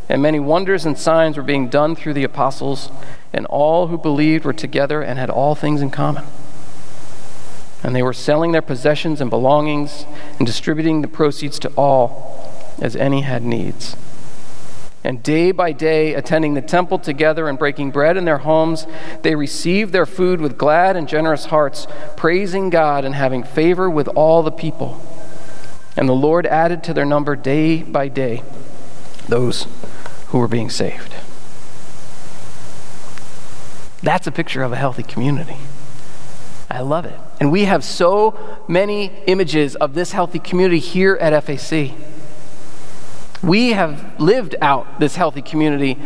And 0.09 0.23
many 0.23 0.39
wonders 0.39 0.85
and 0.85 0.97
signs 0.97 1.37
were 1.37 1.43
being 1.43 1.69
done 1.69 1.97
through 1.97 2.15
the 2.15 2.25
apostles, 2.25 2.91
and 3.33 3.47
all 3.47 3.89
who 3.89 3.99
believed 3.99 4.45
were 4.45 4.53
together 4.53 5.03
and 5.03 5.19
had 5.19 5.31
all 5.31 5.55
things 5.55 5.81
in 5.81 5.91
common. 5.91 6.25
And 7.83 7.97
they 7.97 8.03
were 8.03 8.13
selling 8.13 8.53
their 8.53 8.63
possessions 8.63 9.21
and 9.21 9.29
belongings 9.29 10.07
and 10.39 10.47
distributing 10.47 11.03
the 11.03 11.09
proceeds 11.09 11.59
to 11.61 11.69
all 11.71 12.53
as 12.81 12.95
any 12.95 13.23
had 13.23 13.43
needs. 13.43 13.97
And 15.05 15.23
day 15.23 15.51
by 15.51 15.73
day, 15.73 16.15
attending 16.15 16.55
the 16.55 16.63
temple 16.63 16.99
together 16.99 17.49
and 17.49 17.59
breaking 17.59 17.91
bread 17.91 18.17
in 18.17 18.25
their 18.25 18.39
homes, 18.39 18.87
they 19.23 19.35
received 19.35 19.93
their 19.93 20.07
food 20.07 20.41
with 20.41 20.57
glad 20.57 20.97
and 20.97 21.09
generous 21.09 21.47
hearts, 21.47 21.87
praising 22.17 22.71
God 22.71 23.05
and 23.05 23.15
having 23.15 23.43
favor 23.43 23.91
with 23.91 24.07
all 24.09 24.43
the 24.43 24.53
people. 24.53 25.05
And 25.97 26.09
the 26.09 26.15
Lord 26.15 26.47
added 26.47 26.85
to 26.85 26.95
their 26.95 27.05
number 27.05 27.35
day 27.35 27.83
by 27.83 28.09
day 28.09 28.43
those 29.29 29.67
who 30.29 30.39
were 30.39 30.49
being 30.49 30.71
saved. 30.71 31.15
That's 34.03 34.27
a 34.27 34.33
picture 34.33 34.63
of 34.63 34.73
a 34.73 34.77
healthy 34.77 35.03
community. 35.03 35.59
I 36.71 36.81
love 36.81 37.05
it. 37.05 37.19
And 37.41 37.53
we 37.53 37.67
have 37.67 37.85
so 37.85 38.65
many 38.67 39.13
images 39.27 39.77
of 39.77 39.95
this 39.95 40.13
healthy 40.13 40.39
community 40.39 40.79
here 40.79 41.17
at 41.21 41.45
FAC. 41.45 41.93
We 43.43 43.71
have 43.71 44.21
lived 44.21 44.55
out 44.61 45.01
this 45.01 45.17
healthy 45.17 45.43
community 45.43 45.99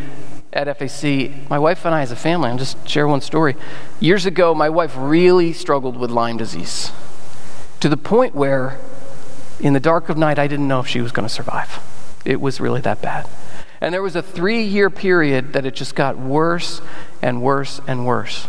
at 0.55 0.75
FAC. 0.79 1.51
My 1.51 1.59
wife 1.59 1.85
and 1.85 1.95
I, 1.95 2.01
as 2.01 2.11
a 2.11 2.17
family, 2.17 2.49
I'll 2.49 2.57
just 2.57 2.89
share 2.89 3.07
one 3.07 3.21
story. 3.21 3.57
Years 4.01 4.25
ago, 4.25 4.55
my 4.55 4.71
wife 4.71 4.95
really 4.97 5.53
struggled 5.53 5.99
with 5.99 6.11
Lyme 6.11 6.39
disease 6.39 6.93
to 7.81 7.91
the 7.91 7.97
point 7.99 8.35
where, 8.35 8.79
in 9.61 9.75
the 9.75 9.81
dark 9.81 10.09
of 10.09 10.17
night, 10.17 10.39
I 10.39 10.47
didn't 10.47 10.67
know 10.67 10.81
if 10.81 10.87
she 10.87 11.03
was 11.03 11.13
going 11.13 11.29
to 11.29 11.33
survive. 11.33 11.79
It 12.25 12.41
was 12.41 12.59
really 12.59 12.81
that 12.81 13.03
bad. 13.03 13.29
And 13.83 13.93
there 13.93 14.03
was 14.03 14.17
a 14.17 14.23
three 14.23 14.63
year 14.63 14.89
period 14.89 15.53
that 15.53 15.67
it 15.67 15.75
just 15.75 15.95
got 15.95 16.17
worse 16.17 16.81
and 17.21 17.43
worse 17.43 17.83
and 17.87 18.07
worse. 18.07 18.47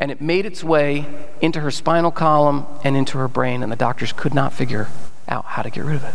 And 0.00 0.10
it 0.10 0.20
made 0.20 0.44
its 0.44 0.64
way 0.64 1.06
into 1.40 1.60
her 1.60 1.70
spinal 1.70 2.10
column 2.10 2.66
and 2.82 2.96
into 2.96 3.18
her 3.18 3.28
brain, 3.28 3.62
and 3.62 3.70
the 3.70 3.76
doctors 3.76 4.12
could 4.12 4.34
not 4.34 4.52
figure 4.52 4.88
out 5.28 5.44
how 5.44 5.62
to 5.62 5.70
get 5.70 5.84
rid 5.84 5.94
of 5.94 6.04
it. 6.04 6.14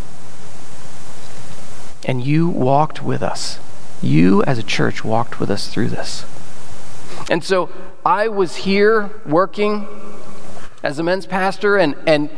And 2.05 2.23
you 2.23 2.49
walked 2.49 3.03
with 3.03 3.21
us. 3.21 3.59
You, 4.01 4.43
as 4.43 4.57
a 4.57 4.63
church, 4.63 5.03
walked 5.03 5.39
with 5.39 5.51
us 5.51 5.67
through 5.67 5.89
this. 5.89 6.25
And 7.29 7.43
so 7.43 7.69
I 8.05 8.27
was 8.27 8.57
here 8.57 9.09
working 9.25 9.87
as 10.83 10.99
a 10.99 11.03
men's 11.03 11.25
pastor 11.25 11.77
and, 11.77 11.95
and 12.07 12.29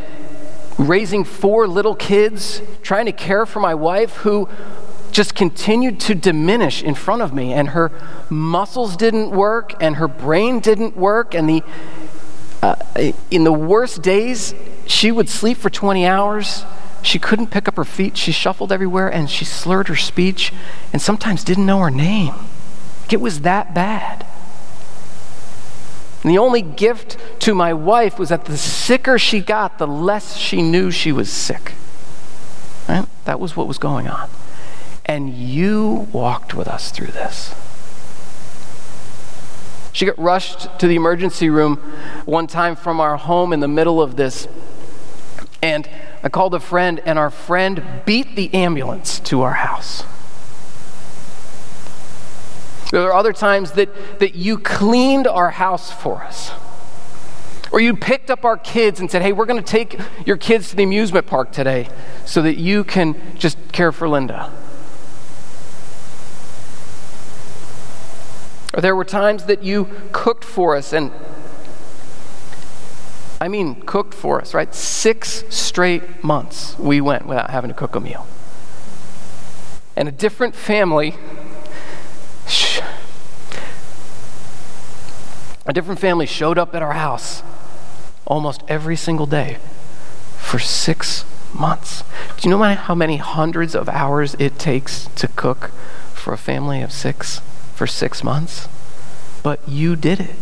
raising 0.78 1.24
four 1.24 1.68
little 1.68 1.96
kids, 1.96 2.62
trying 2.82 3.06
to 3.06 3.12
care 3.12 3.46
for 3.46 3.60
my 3.60 3.76
wife 3.76 4.18
who 4.18 4.50
just 5.12 5.36
continued 5.36 6.00
to 6.00 6.16
diminish 6.16 6.82
in 6.82 6.96
front 6.96 7.22
of 7.22 7.34
me, 7.34 7.54
and 7.54 7.70
her 7.70 7.92
muscles 8.30 8.96
didn't 8.96 9.30
work, 9.30 9.74
and 9.82 9.98
her 9.98 10.08
brain 10.08 10.60
didn't 10.60 10.96
work, 10.96 11.36
and 11.36 11.50
the 11.50 11.64
uh, 12.64 12.76
in 13.32 13.44
the 13.44 13.52
worst 13.52 14.04
days, 14.04 14.54
she 14.86 15.12
would 15.12 15.28
sleep 15.28 15.58
for 15.58 15.70
20 15.70 16.06
hours. 16.06 16.64
She 17.02 17.20
couldn't 17.20 17.48
pick 17.48 17.68
up 17.68 17.76
her 17.78 17.84
feet. 17.84 18.18
She 18.18 18.32
shuffled 18.32 18.72
everywhere, 18.72 19.08
and 19.08 19.30
she 19.30 19.46
slurred 19.46 19.88
her 19.88 19.96
speech, 19.96 20.54
and 20.94 21.02
sometimes 21.02 21.44
didn't 21.44 21.66
know 21.66 21.80
her 21.80 21.92
name. 21.92 22.34
It 23.12 23.20
was 23.20 23.42
that 23.42 23.74
bad. 23.74 24.26
And 26.24 26.32
the 26.32 26.38
only 26.38 26.62
gift 26.62 27.18
to 27.40 27.56
my 27.56 27.74
wife 27.74 28.20
was 28.20 28.30
that 28.30 28.46
the 28.46 28.58
sicker 28.58 29.18
she 29.18 29.40
got, 29.40 29.80
the 29.80 29.88
less 29.88 30.38
she 30.38 30.62
knew 30.62 30.92
she 30.92 31.12
was 31.12 31.32
sick. 31.32 31.74
Right? 32.88 33.06
That 33.26 33.40
was 33.40 33.58
what 33.58 33.68
was 33.68 33.80
going 33.80 34.08
on. 34.08 34.30
And 35.06 35.34
you 35.34 36.08
walked 36.12 36.54
with 36.54 36.68
us 36.68 36.92
through 36.92 37.08
this. 37.08 37.56
She 39.94 40.06
got 40.06 40.18
rushed 40.18 40.80
to 40.80 40.88
the 40.88 40.96
emergency 40.96 41.50
room 41.50 41.78
one 42.26 42.48
time 42.48 42.76
from 42.76 43.00
our 43.00 43.18
home 43.18 43.52
in 43.52 43.60
the 43.60 43.68
middle 43.68 44.02
of 44.02 44.16
this. 44.16 44.48
And 45.62 45.88
I 46.24 46.30
called 46.30 46.56
a 46.56 46.60
friend, 46.60 47.02
and 47.06 47.20
our 47.20 47.30
friend 47.30 47.84
beat 48.06 48.36
the 48.36 48.54
ambulance 48.54 49.20
to 49.22 49.42
our 49.42 49.54
house. 49.54 50.04
There 52.92 53.02
are 53.04 53.14
other 53.14 53.32
times 53.32 53.74
that, 53.74 54.20
that 54.20 54.36
you 54.36 54.58
cleaned 54.58 55.28
our 55.28 55.52
house 55.52 55.92
for 55.92 56.24
us. 56.24 56.52
Or 57.72 57.80
you 57.80 57.96
picked 57.96 58.30
up 58.30 58.44
our 58.44 58.58
kids 58.58 59.00
and 59.00 59.10
said, 59.10 59.22
hey, 59.22 59.32
we're 59.32 59.46
going 59.46 59.64
to 59.64 59.72
take 59.72 59.98
your 60.26 60.36
kids 60.36 60.72
to 60.72 60.76
the 60.76 60.84
amusement 60.84 61.26
park 61.26 61.54
today 61.54 61.88
so 62.26 62.42
that 62.42 62.58
you 62.58 62.84
can 62.84 63.16
just 63.38 63.58
care 63.72 63.94
for 63.94 64.10
Linda. 64.10 64.52
Or 68.74 68.82
there 68.82 68.96
were 68.96 69.06
times 69.06 69.46
that 69.46 69.64
you 69.64 69.90
cooked 70.12 70.44
for 70.44 70.76
us, 70.76 70.92
and 70.92 71.12
I 73.42 73.50
mean, 73.50 73.82
cooked 73.82 74.14
for 74.14 74.40
us, 74.40 74.54
right? 74.54 74.74
Six 74.74 75.44
straight 75.50 76.24
months 76.24 76.80
we 76.80 77.02
went 77.02 77.26
without 77.26 77.50
having 77.50 77.68
to 77.70 77.74
cook 77.74 77.96
a 77.96 78.00
meal. 78.00 78.26
And 79.98 80.08
a 80.08 80.12
different 80.12 80.56
family, 80.56 81.16
a 85.66 85.74
different 85.74 86.00
family 86.00 86.26
showed 86.26 86.58
up 86.58 86.74
at 86.74 86.82
our 86.82 86.94
house 86.94 87.44
almost 88.26 88.64
every 88.70 88.96
single 88.96 89.26
day 89.26 89.58
for 90.38 90.60
six 90.60 91.26
months. 91.54 92.04
Do 92.38 92.48
you 92.48 92.56
know 92.56 92.64
how 92.64 92.96
many 92.96 93.18
hundreds 93.18 93.76
of 93.76 93.90
hours 93.90 94.38
it 94.40 94.58
takes 94.58 95.08
to 95.16 95.28
cook 95.28 95.72
for 96.14 96.32
a 96.32 96.38
family 96.38 96.82
of 96.82 96.94
six? 96.94 97.42
for 97.82 97.88
six 97.88 98.24
months, 98.24 98.70
but 99.42 99.60
you 99.68 99.96
did 99.96 100.20
it. 100.20 100.36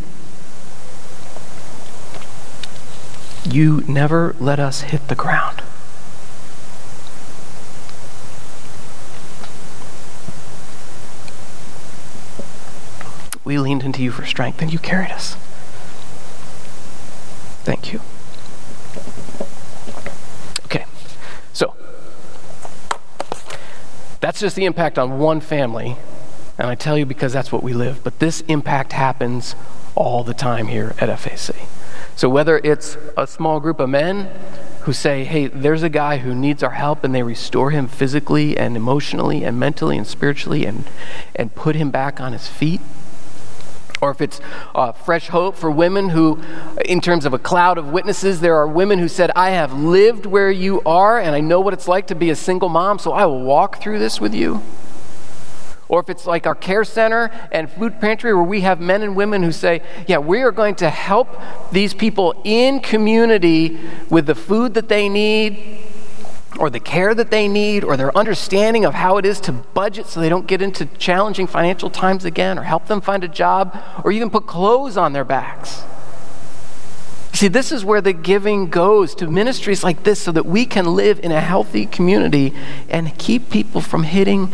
You 3.46 3.84
never 3.88 4.36
let 4.40 4.60
us 4.60 4.82
hit 4.82 5.08
the 5.08 5.16
ground. 5.16 5.62
We 13.44 13.58
leaned 13.58 13.84
into 13.84 14.04
you 14.04 14.12
for 14.12 14.26
strength 14.26 14.62
and 14.62 14.72
you 14.72 14.80
carried 14.80 15.12
us. 15.12 15.36
Thank 17.64 17.92
you. 17.92 18.02
Okay, 20.66 20.86
so 21.54 21.76
that's 24.20 24.40
just 24.40 24.56
the 24.56 24.66
impact 24.66 25.00
on 25.00 25.18
one 25.18 25.42
family 25.42 25.98
and 26.60 26.68
I 26.68 26.76
tell 26.76 26.98
you 26.98 27.06
because 27.06 27.32
that's 27.32 27.54
what 27.54 27.64
we 27.64 27.74
live. 27.74 28.04
But 28.04 28.20
this 28.20 28.42
impact 28.42 28.92
happens 28.92 29.56
all 29.96 30.26
the 30.26 30.34
time 30.34 30.68
here 30.68 30.94
at 31.00 31.10
FAC. 31.18 31.56
So 32.20 32.28
whether 32.28 32.60
it's 32.66 32.98
a 33.16 33.26
small 33.26 33.62
group 33.62 33.80
of 33.80 33.88
men 33.88 34.30
who 34.82 34.92
say, 34.92 35.24
hey, 35.24 35.48
there's 35.48 35.84
a 35.84 35.90
guy 35.90 36.18
who 36.18 36.36
needs 36.36 36.62
our 36.62 36.72
help, 36.72 37.06
and 37.06 37.16
they 37.16 37.24
restore 37.24 37.72
him 37.72 37.88
physically 37.88 38.58
and 38.58 38.76
emotionally 38.76 39.46
and 39.46 39.58
mentally 39.58 39.98
and 39.98 40.06
spiritually 40.06 40.66
and, 40.66 40.84
and 41.34 41.56
put 41.56 41.78
him 41.78 41.92
back 41.92 42.20
on 42.20 42.34
his 42.34 42.46
feet. 42.46 42.82
Or 44.02 44.12
if 44.12 44.20
it's 44.20 44.42
uh, 44.76 44.92
fresh 44.92 45.30
hope 45.30 45.56
for 45.56 45.72
women 45.72 46.10
who, 46.10 46.42
in 46.84 47.00
terms 47.00 47.24
of 47.24 47.34
a 47.34 47.40
cloud 47.40 47.78
of 47.78 47.88
witnesses, 47.94 48.42
there 48.42 48.58
are 48.58 48.68
women 48.68 49.00
who 49.00 49.08
said, 49.08 49.32
I 49.34 49.52
have 49.52 49.72
lived 49.72 50.26
where 50.26 50.52
you 50.52 50.82
are, 50.82 51.22
and 51.22 51.34
I 51.34 51.40
know 51.40 51.62
what 51.62 51.74
it's 51.74 51.88
like 51.88 52.08
to 52.08 52.16
be 52.16 52.30
a 52.32 52.36
single 52.36 52.68
mom, 52.68 53.00
so 53.00 53.14
I 53.14 53.26
will 53.28 53.44
walk 53.44 53.82
through 53.82 54.00
this 54.00 54.20
with 54.20 54.36
you. 54.36 54.62
Or 55.90 56.00
if 56.00 56.10
it's 56.10 56.28
like 56.28 56.46
our 56.46 56.56
care 56.56 56.84
center 56.84 57.32
and 57.52 57.70
food 57.70 58.00
pantry 58.00 58.32
where 58.34 58.44
we 58.44 58.62
have 58.62 58.80
men 58.80 59.02
and 59.02 59.16
women 59.16 59.42
who 59.42 59.52
say, 59.52 59.82
yeah, 60.08 60.20
we 60.20 60.44
are 60.44 60.52
going 60.52 60.76
to 60.76 60.90
help 60.90 61.36
these 61.72 61.96
people 61.96 62.40
in 62.46 62.80
community 62.80 63.80
with 64.08 64.28
the 64.28 64.36
food 64.36 64.76
that 64.76 64.88
they 64.88 65.10
need 65.10 65.80
or 66.60 66.70
the 66.70 66.80
care 66.80 67.16
that 67.16 67.32
they 67.32 67.48
need 67.48 67.84
or 67.84 67.98
their 67.98 68.16
understanding 68.16 68.86
of 68.86 68.94
how 68.94 69.18
it 69.18 69.26
is 69.26 69.40
to 69.42 69.52
budget 69.52 70.06
so 70.06 70.20
they 70.20 70.30
don't 70.30 70.46
get 70.46 70.62
into 70.62 70.86
challenging 70.98 71.48
financial 71.48 71.90
times 71.90 72.24
again 72.24 72.60
or 72.60 72.64
help 72.64 72.86
them 72.88 73.02
find 73.02 73.24
a 73.24 73.28
job 73.28 73.76
or 74.04 74.12
even 74.12 74.30
put 74.30 74.46
clothes 74.46 74.96
on 74.96 75.14
their 75.14 75.24
backs. 75.24 75.84
See, 77.34 77.48
this 77.48 77.72
is 77.72 77.86
where 77.86 78.02
the 78.02 78.14
giving 78.14 78.70
goes 78.70 79.16
to 79.16 79.28
ministries 79.28 79.84
like 79.84 80.04
this 80.04 80.20
so 80.20 80.32
that 80.34 80.46
we 80.46 80.66
can 80.66 80.96
live 80.96 81.20
in 81.24 81.32
a 81.32 81.42
healthy 81.42 81.86
community 81.86 82.54
and 82.90 83.18
keep 83.18 83.50
people 83.50 83.82
from 83.82 84.04
hitting 84.04 84.54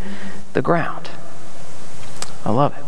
the 0.53 0.61
ground. 0.61 1.09
I 2.45 2.51
love 2.51 2.77
it. 2.77 2.83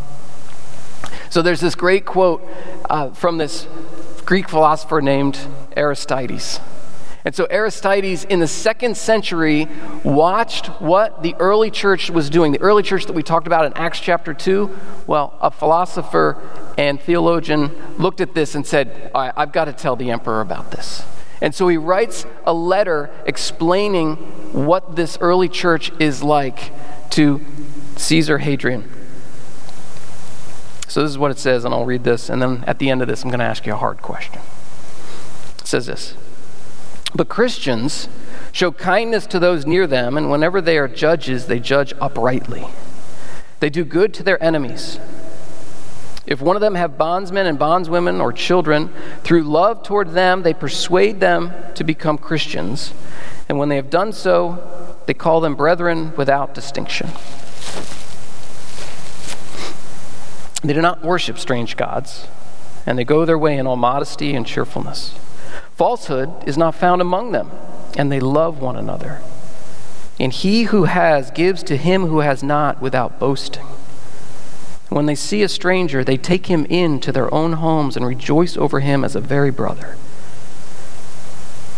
So 1.32 1.41
there's 1.41 1.60
this 1.60 1.76
great 1.76 2.05
quote 2.05 2.47
uh, 2.89 3.10
from 3.12 3.38
this 3.38 3.68
Greek 4.26 4.49
philosopher 4.49 5.01
named 5.01 5.39
Aristides. 5.76 6.60
And 7.26 7.36
so 7.36 7.45
Aristides 7.49 8.24
in 8.24 8.39
the 8.39 8.47
second 8.47 8.95
century 8.95 9.68
watched 10.03 10.68
what 10.80 11.24
the 11.24 11.36
early 11.39 11.70
church 11.70 12.10
was 12.10 12.30
doing. 12.30 12.53
The 12.53 12.62
early 12.62 12.84
church 12.84 13.05
that 13.08 13.14
we 13.14 13.24
talked 13.24 13.47
about 13.47 13.66
in 13.66 13.74
Acts 13.74 13.99
chapter 13.99 14.34
2. 14.34 14.78
Well, 15.08 15.38
a 15.41 15.51
philosopher 15.51 16.41
and 16.78 17.01
theologian 17.01 17.72
looked 17.97 18.22
at 18.22 18.34
this 18.34 18.55
and 18.55 18.66
said, 18.66 19.12
I've 19.14 19.51
got 19.51 19.66
to 19.66 19.74
tell 19.74 19.97
the 19.97 20.12
emperor 20.12 20.39
about 20.39 20.72
this. 20.72 21.03
And 21.41 21.53
so 21.53 21.68
he 21.68 21.76
writes 21.76 22.26
a 22.45 22.53
letter 22.53 23.10
explaining 23.26 24.16
what 24.66 24.95
this 24.95 25.18
early 25.20 25.49
church 25.49 25.91
is 25.99 26.24
like 26.24 26.72
to 27.12 27.41
Caesar 27.97 28.38
Hadrian. 28.38 28.89
So 30.88 31.02
this 31.02 31.12
is 31.12 31.18
what 31.18 31.32
it 31.32 31.38
says, 31.38 31.66
and 31.66 31.74
I'll 31.74 31.86
read 31.86 32.04
this, 32.04 32.30
and 32.30 32.42
then 32.42 32.64
at 32.66 32.80
the 32.80 32.90
end 32.90 33.02
of 33.02 33.08
this, 33.08 33.24
I'm 33.24 33.30
going 33.30 33.40
to 33.40 33.46
ask 33.46 33.66
you 33.66 33.74
a 33.74 33.78
hard 33.78 34.02
question. 34.02 34.40
It 35.60 35.68
says 35.68 35.86
this 35.86 36.16
But 37.14 37.28
Christians 37.28 38.08
show 38.54 38.72
kindness 38.72 39.28
to 39.28 39.40
those 39.40 39.66
near 39.66 39.86
them, 39.86 40.16
and 40.16 40.32
whenever 40.32 40.62
they 40.62 40.78
are 40.78 40.88
judges, 40.88 41.48
they 41.48 41.60
judge 41.60 41.94
uprightly. 42.00 42.66
They 43.60 43.70
do 43.70 43.84
good 43.84 44.14
to 44.16 44.24
their 44.24 44.42
enemies. 44.42 45.00
If 46.26 46.42
one 46.42 46.56
of 46.56 46.62
them 46.62 46.76
have 46.76 46.98
bondsmen 46.98 47.46
and 47.46 47.58
bondswomen 47.58 48.22
or 48.22 48.34
children, 48.34 48.94
through 49.24 49.44
love 49.44 49.84
toward 49.84 50.12
them, 50.12 50.44
they 50.44 50.54
persuade 50.54 51.20
them 51.20 51.54
to 51.76 51.84
become 51.86 52.18
Christians. 52.18 52.94
And 53.48 53.58
when 53.58 53.70
they 53.70 53.78
have 53.78 53.90
done 53.90 54.12
so, 54.12 54.98
they 55.06 55.14
call 55.14 55.40
them 55.40 55.56
brethren 55.56 56.14
without 56.18 56.54
distinction. 56.54 57.10
They 60.64 60.74
do 60.74 60.82
not 60.82 61.03
worship 61.03 61.38
strange 61.38 61.78
gods, 61.78 62.28
and 62.86 62.97
they 62.97 63.03
go 63.03 63.26
their 63.26 63.38
way 63.38 63.58
in 63.58 63.68
all 63.68 63.76
modesty 63.76 64.34
and 64.34 64.45
cheerfulness. 64.45 65.16
Falsehood 65.76 66.32
is 66.47 66.58
not 66.58 66.76
found 66.76 67.01
among 67.01 67.32
them, 67.32 67.51
and 67.95 68.12
they 68.12 68.20
love 68.20 68.60
one 68.60 68.76
another. 68.76 69.22
And 70.20 70.34
he 70.34 70.64
who 70.64 70.86
has 70.86 71.30
gives 71.30 71.62
to 71.64 71.78
him 71.78 72.08
who 72.08 72.20
has 72.20 72.41
not 72.41 72.82
without 72.82 73.20
boasting. 73.20 73.66
When 74.89 75.05
they 75.05 75.16
see 75.16 75.43
a 75.43 75.49
stranger, 75.49 76.03
they 76.03 76.18
take 76.18 76.47
him 76.47 76.66
in 76.70 76.99
to 77.01 77.12
their 77.12 77.32
own 77.34 77.53
homes 77.53 77.95
and 77.95 78.05
rejoice 78.05 78.58
over 78.58 78.80
him 78.80 79.03
as 79.03 79.16
a 79.16 79.22
very 79.22 79.51
brother. 79.51 79.95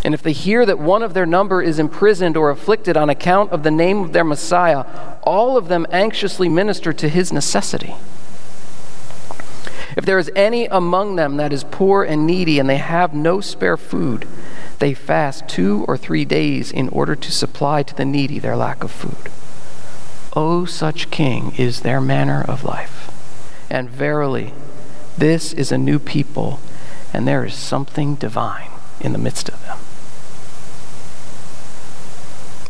And 0.06 0.14
if 0.14 0.22
they 0.22 0.32
hear 0.32 0.66
that 0.66 0.80
one 0.80 1.04
of 1.04 1.14
their 1.14 1.26
number 1.26 1.62
is 1.62 1.80
imprisoned 1.80 2.38
or 2.38 2.50
afflicted 2.50 2.96
on 2.96 3.10
account 3.10 3.52
of 3.52 3.64
the 3.64 3.72
name 3.72 4.00
of 4.00 4.14
their 4.14 4.24
Messiah, 4.24 4.86
all 5.24 5.58
of 5.58 5.68
them 5.68 5.86
anxiously 5.92 6.48
minister 6.48 6.94
to 6.94 7.10
his 7.10 7.34
necessity. 7.34 7.96
If 9.98 10.06
there 10.06 10.20
is 10.20 10.32
any 10.36 10.66
among 10.68 11.16
them 11.16 11.38
that 11.38 11.54
is 11.54 11.64
poor 11.64 12.04
and 12.04 12.26
needy 12.26 12.60
and 12.60 12.70
they 12.70 12.78
have 12.78 13.14
no 13.14 13.42
spare 13.42 13.78
food, 13.78 14.28
they 14.80 14.94
fast 14.94 15.48
two 15.48 15.86
or 15.88 15.98
three 15.98 16.26
days 16.26 16.72
in 16.72 16.90
order 16.90 17.16
to 17.16 17.32
supply 17.32 17.84
to 17.84 17.96
the 17.96 18.06
needy 18.06 18.40
their 18.40 18.56
lack 18.56 18.84
of 18.84 18.92
food. 18.92 19.32
O 20.36 20.66
such 20.66 21.10
king 21.10 21.54
is 21.58 21.82
their 21.82 22.00
manner 22.00 22.42
of 22.42 22.64
life. 22.64 23.12
And 23.70 23.90
verily, 23.90 24.54
this 25.18 25.54
is 25.54 25.72
a 25.72 25.78
new 25.78 26.00
people, 26.00 26.60
and 27.14 27.28
there 27.28 27.44
is 27.44 27.54
something 27.54 28.16
divine 28.16 28.70
in 29.02 29.12
the 29.12 29.18
midst 29.18 29.50
of 29.50 29.62
them. 29.64 29.78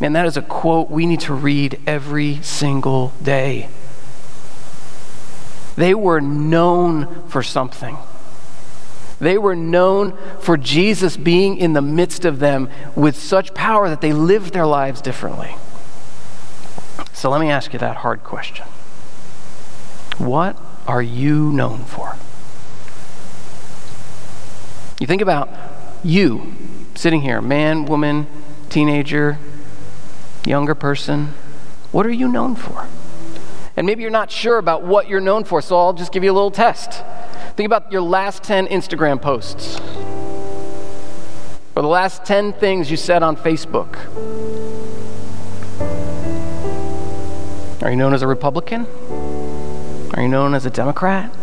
Man, 0.01 0.13
that 0.13 0.25
is 0.25 0.37
a 0.37 0.41
quote 0.41 0.89
we 0.89 1.05
need 1.05 1.19
to 1.21 1.33
read 1.33 1.79
every 1.85 2.41
single 2.41 3.13
day. 3.21 3.67
They 5.79 5.93
were 5.93 6.19
known 6.19 7.23
for 7.29 7.41
something. 7.41 7.97
They 9.21 9.37
were 9.37 9.55
known 9.55 10.17
for 10.41 10.57
Jesus 10.57 11.15
being 11.15 11.55
in 11.55 11.71
the 11.71 11.81
midst 11.81 12.25
of 12.25 12.39
them 12.39 12.69
with 12.97 13.15
such 13.15 13.53
power 13.53 13.87
that 13.87 14.01
they 14.01 14.11
lived 14.11 14.51
their 14.51 14.65
lives 14.65 14.99
differently. 14.99 15.55
So 17.13 17.29
let 17.29 17.39
me 17.39 17.49
ask 17.49 17.71
you 17.71 17.79
that 17.79 17.95
hard 17.95 18.25
question 18.25 18.65
What 20.17 20.59
are 20.85 21.01
you 21.01 21.49
known 21.53 21.85
for? 21.85 22.17
You 24.99 25.07
think 25.07 25.21
about 25.21 25.47
you 26.03 26.55
sitting 26.93 27.21
here, 27.21 27.41
man, 27.41 27.85
woman, 27.85 28.27
teenager, 28.67 29.37
younger 30.45 30.75
person. 30.75 31.27
What 31.93 32.05
are 32.05 32.11
you 32.11 32.27
known 32.27 32.57
for? 32.57 32.85
And 33.79 33.85
maybe 33.85 34.01
you're 34.01 34.11
not 34.11 34.29
sure 34.29 34.57
about 34.57 34.83
what 34.83 35.07
you're 35.07 35.21
known 35.21 35.45
for, 35.45 35.61
so 35.61 35.77
I'll 35.77 35.93
just 35.93 36.11
give 36.11 36.21
you 36.21 36.31
a 36.31 36.33
little 36.33 36.51
test. 36.51 37.01
Think 37.55 37.65
about 37.65 37.89
your 37.93 38.01
last 38.01 38.43
10 38.43 38.67
Instagram 38.67 39.21
posts, 39.21 39.79
or 41.77 41.81
the 41.81 41.87
last 41.87 42.25
10 42.25 42.51
things 42.51 42.91
you 42.91 42.97
said 42.97 43.23
on 43.23 43.37
Facebook. 43.37 43.95
Are 47.81 47.89
you 47.89 47.95
known 47.95 48.13
as 48.13 48.21
a 48.21 48.27
Republican? 48.27 48.85
Are 50.13 50.21
you 50.23 50.27
known 50.27 50.55
as 50.55 50.65
a 50.65 50.69
Democrat? 50.69 51.33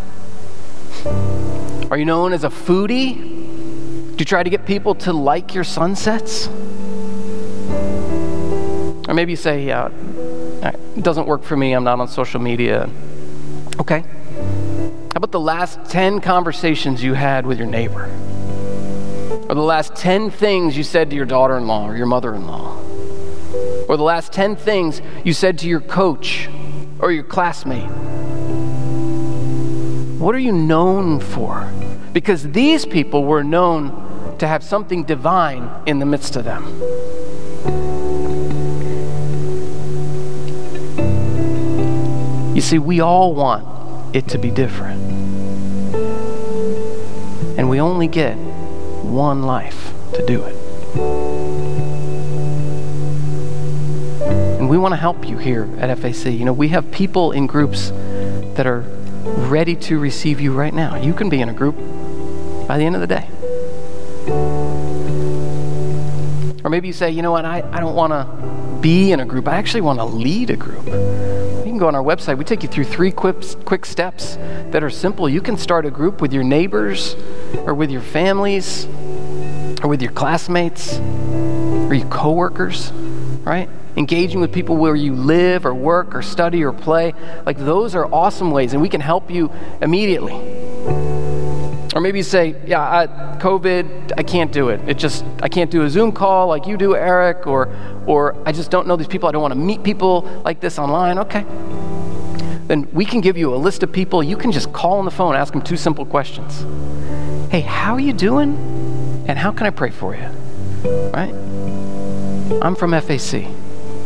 Are 1.91 1.97
you 1.97 2.05
known 2.05 2.35
as 2.35 2.45
a 2.45 2.51
foodie? 2.51 3.15
Do 3.17 4.17
you 4.19 4.27
try 4.27 4.43
to 4.43 4.51
get 4.51 4.67
people 4.67 4.95
to 4.97 5.15
like 5.15 5.55
your 5.55 5.65
sunsets? 5.65 6.49
Or 9.09 9.15
maybe 9.15 9.33
you 9.33 9.37
say, 9.37 9.65
yeah, 9.65 9.89
it 10.63 11.03
doesn't 11.03 11.27
work 11.27 11.43
for 11.43 11.57
me, 11.57 11.73
I'm 11.73 11.85
not 11.85 12.01
on 12.01 12.09
social 12.09 12.41
media. 12.41 12.89
Okay. 13.81 14.01
How 14.01 15.19
about 15.19 15.33
the 15.33 15.41
last 15.41 15.79
10 15.87 16.21
conversations 16.21 17.03
you 17.03 17.15
had 17.15 17.47
with 17.47 17.59
your 17.59 17.67
neighbor? 17.67 18.05
Or 19.49 19.55
the 19.55 19.63
last 19.63 19.95
10 19.97 20.31
things 20.31 20.77
you 20.77 20.83
said 20.83 21.11
to 21.11 21.17
your 21.17 21.25
daughter 21.25 21.57
in 21.57 21.67
law 21.67 21.89
or 21.89 21.97
your 21.97 22.07
mother 22.07 22.35
in 22.35 22.47
law? 22.47 22.77
Or 23.89 23.97
the 23.97 24.03
last 24.03 24.33
10 24.33 24.57
things 24.57 25.01
you 25.25 25.33
said 25.33 25.59
to 25.61 25.69
your 25.69 25.81
coach 25.81 26.49
or 26.99 27.13
your 27.13 27.25
classmate? 27.25 27.91
What 30.19 30.35
are 30.35 30.41
you 30.41 30.53
known 30.53 31.21
for? 31.21 31.71
Because 32.13 32.51
these 32.51 32.85
people 32.85 33.25
were 33.25 33.45
known 33.45 34.37
to 34.39 34.47
have 34.47 34.65
something 34.65 35.05
divine 35.05 35.71
in 35.87 35.99
the 35.99 36.07
midst 36.07 36.37
of 36.37 36.45
them. 36.45 36.65
You 42.57 42.63
see, 42.63 42.79
we 42.79 43.01
all 43.01 43.35
want 43.35 44.17
it 44.17 44.29
to 44.29 44.39
be 44.39 44.51
different. 44.51 44.99
And 47.59 47.69
we 47.69 47.83
only 47.83 48.07
get 48.07 48.35
one 49.05 49.43
life 49.43 49.93
to 50.15 50.25
do 50.25 50.43
it. 50.43 50.57
And 54.59 54.71
we 54.71 54.79
want 54.79 54.93
to 54.93 54.97
help 54.97 55.29
you 55.29 55.37
here 55.37 55.69
at 55.77 55.99
FAC. 55.99 56.33
You 56.33 56.47
know, 56.47 56.55
we 56.55 56.69
have 56.69 56.91
people 56.91 57.33
in 57.33 57.47
groups 57.47 57.91
that 58.55 58.67
are 58.67 58.87
ready 59.51 59.77
to 59.77 59.99
receive 59.99 60.41
you 60.41 60.55
right 60.55 60.73
now. 60.73 60.97
You 60.97 61.13
can 61.13 61.29
be 61.29 61.43
in 61.43 61.51
a 61.51 61.53
group 61.53 61.77
by 62.67 62.79
the 62.79 62.87
end 62.87 62.95
of 62.95 63.03
the 63.03 63.07
day. 63.07 63.29
Or 66.65 66.71
maybe 66.71 66.87
you 66.87 66.95
say, 66.95 67.11
you 67.11 67.21
know 67.21 67.33
what, 67.33 67.45
I, 67.45 67.69
I 67.71 67.81
don't 67.81 67.95
want 67.95 68.13
to 68.15 68.79
be 68.81 69.13
in 69.13 69.21
a 69.21 69.27
group. 69.27 69.47
I 69.47 69.57
actually 69.57 69.83
want 69.83 69.99
to 69.99 70.07
lead 70.07 70.49
a 70.49 70.57
group 70.57 70.87
on 71.87 71.95
our 71.95 72.03
website. 72.03 72.39
We 72.39 72.45
take 72.45 72.63
you 72.63 72.69
through 72.69 72.85
three 72.85 73.11
quick, 73.11 73.37
quick 73.65 73.87
steps 73.87 74.37
that 74.71 74.83
are 74.83 74.91
simple. 74.91 75.29
You 75.29 75.41
can 75.41 75.57
start 75.57 75.87
a 75.87 75.91
group 75.91 76.21
with 76.21 76.33
your 76.33 76.45
neighbors 76.45 77.15
or 77.65 77.75
with 77.75 77.91
your 77.91 78.03
families 78.03 78.87
or 79.83 79.89
with 79.89 80.03
your 80.03 80.13
classmates 80.13 80.99
or 80.99 81.95
your 81.95 82.09
coworkers, 82.09 82.93
right? 83.45 83.69
Engaging 83.97 84.41
with 84.41 84.53
people 84.53 84.77
where 84.77 84.95
you 84.95 85.15
live 85.15 85.65
or 85.65 85.75
work 85.75 86.15
or 86.15 86.23
study 86.23 86.65
or 86.65 86.73
play. 86.73 87.15
Like 87.47 87.59
those 87.59 87.95
are 87.95 88.07
awesome 88.13 88.51
ways, 88.51 88.73
and 88.73 88.83
we 88.83 88.89
can 88.89 89.01
help 89.01 89.31
you 89.31 89.51
immediately. 89.81 91.26
Maybe 92.07 92.21
you 92.21 92.23
say, 92.23 92.55
yeah, 92.65 92.81
I, 92.81 93.07
COVID, 93.39 94.13
I 94.17 94.23
can't 94.23 94.53
do 94.53 94.69
it. 94.69 94.81
It 94.89 94.97
just, 94.97 95.25
I 95.43 95.49
can't 95.49 95.73
do 95.73 95.83
a 95.83 95.91
Zoom 95.91 96.13
call 96.13 96.47
like 96.47 96.65
you 96.65 96.77
do, 96.77 96.95
Eric, 96.95 97.49
or, 97.49 97.69
or 98.07 98.41
I 98.47 98.53
just 98.53 98.71
don't 98.71 98.87
know 98.87 98.95
these 98.95 99.09
people. 99.09 99.29
I 99.29 99.33
don't 99.33 99.43
want 99.43 99.55
to 99.55 99.59
meet 99.59 99.83
people 99.83 100.21
like 100.45 100.61
this 100.61 100.79
online. 100.79 101.19
Okay. 101.19 101.45
Then 102.69 102.89
we 102.93 103.05
can 103.05 103.21
give 103.21 103.37
you 103.37 103.53
a 103.53 103.57
list 103.57 103.83
of 103.83 103.91
people. 103.91 104.23
You 104.23 104.37
can 104.37 104.53
just 104.53 104.73
call 104.73 105.01
on 105.01 105.05
the 105.05 105.11
phone, 105.11 105.35
ask 105.35 105.53
them 105.53 105.63
two 105.63 105.77
simple 105.77 106.07
questions. 106.07 106.65
Hey, 107.51 107.63
how 107.63 107.95
are 107.95 108.01
you 108.01 108.13
doing? 108.13 108.55
And 109.27 109.37
how 109.37 109.51
can 109.51 109.67
I 109.67 109.71
pray 109.71 109.91
for 109.91 110.15
you? 110.15 110.29
Right? 111.11 111.35
I'm 112.63 112.77
from 112.77 112.93
FAC, 112.93 113.47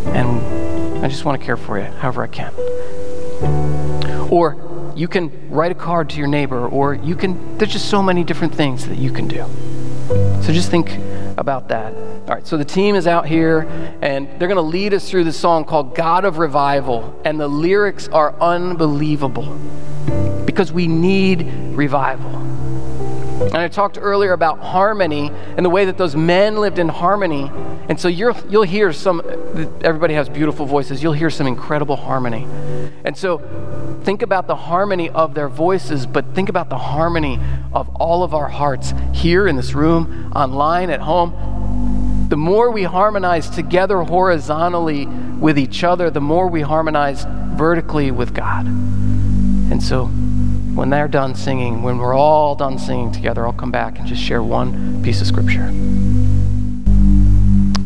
and 0.07 1.05
I 1.05 1.09
just 1.09 1.27
want 1.27 1.39
to 1.39 1.45
care 1.45 1.59
for 1.59 1.79
you 1.79 1.85
however 1.85 2.23
I 2.23 2.29
can. 2.29 2.55
Or 4.31 4.70
you 5.01 5.09
can 5.09 5.49
write 5.49 5.73
a 5.73 5.75
card 5.75 6.11
to 6.11 6.19
your 6.19 6.27
neighbor, 6.27 6.69
or 6.69 6.93
you 6.93 7.17
can, 7.17 7.57
there's 7.57 7.73
just 7.73 7.89
so 7.89 8.03
many 8.03 8.23
different 8.23 8.55
things 8.55 8.87
that 8.87 8.99
you 8.99 9.11
can 9.11 9.27
do. 9.27 9.47
So 10.43 10.53
just 10.53 10.71
think 10.71 10.99
about 11.39 11.69
that. 11.69 11.95
All 11.95 12.35
right, 12.35 12.47
so 12.47 12.59
the 12.59 12.67
team 12.67 12.95
is 12.95 13.07
out 13.07 13.25
here, 13.25 13.61
and 14.03 14.29
they're 14.39 14.47
going 14.47 14.57
to 14.57 14.61
lead 14.61 14.93
us 14.93 15.09
through 15.09 15.25
this 15.25 15.39
song 15.39 15.65
called 15.65 15.95
God 15.97 16.27
of 16.27 16.37
Revival, 16.37 17.19
and 17.25 17.41
the 17.41 17.49
lyrics 17.49 18.09
are 18.09 18.39
unbelievable 18.43 19.59
because 20.45 20.71
we 20.71 20.87
need 20.87 21.51
revival. 21.75 22.31
And 23.53 23.59
I 23.59 23.67
talked 23.67 23.99
earlier 24.01 24.33
about 24.33 24.61
harmony 24.61 25.33
and 25.57 25.67
the 25.67 25.71
way 25.71 25.85
that 25.87 25.99
those 25.99 26.15
men 26.15 26.59
lived 26.59 26.79
in 26.79 26.89
harmony. 26.89 27.51
And 27.89 27.99
so 27.99 28.07
you 28.07 28.33
will 28.49 28.63
hear 28.63 28.93
some, 28.93 29.21
everybody 29.83 30.15
has 30.15 30.29
beautiful 30.29 30.67
voices. 30.67 31.03
You'll 31.03 31.15
hear 31.15 31.31
some 31.31 31.49
incredible 31.49 31.97
harmony. 31.97 32.47
And 33.05 33.17
so 33.17 33.39
think 34.05 34.23
about 34.23 34.47
the 34.47 34.55
harmony 34.55 35.11
of 35.11 35.35
their 35.35 35.49
voices, 35.49 36.07
but 36.07 36.25
think 36.33 36.49
about 36.49 36.69
the 36.69 36.79
harmony 36.79 37.41
of 37.73 37.89
all 37.97 38.23
of 38.23 38.35
our 38.35 38.49
hearts 38.49 38.95
here 39.13 39.49
in 39.49 39.57
this 39.57 39.75
room, 39.75 40.33
online, 40.37 40.89
at 40.89 41.01
home. 41.01 42.29
The 42.29 42.37
more 42.37 42.71
we 42.71 42.85
harmonize 42.85 43.51
together 43.51 44.01
horizontally 44.03 45.07
with 45.07 45.59
each 45.59 45.83
other, 45.83 46.09
the 46.09 46.21
more 46.21 46.47
we 46.47 46.61
harmonize 46.61 47.27
vertically 47.57 48.13
with 48.13 48.33
God. 48.33 48.67
And 48.67 49.83
so 49.83 50.09
when 50.81 50.89
they're 50.89 51.09
done 51.09 51.35
singing, 51.35 51.83
when 51.83 51.99
we're 51.99 52.15
all 52.15 52.55
done 52.55 52.79
singing 52.79 53.13
together, 53.13 53.47
I'll 53.47 53.53
come 53.53 53.71
back 53.71 53.99
and 53.99 54.09
just 54.09 54.23
share 54.23 54.43
one 54.43 55.03
piece 55.03 55.21
of 55.21 55.27
scripture. 55.27 55.67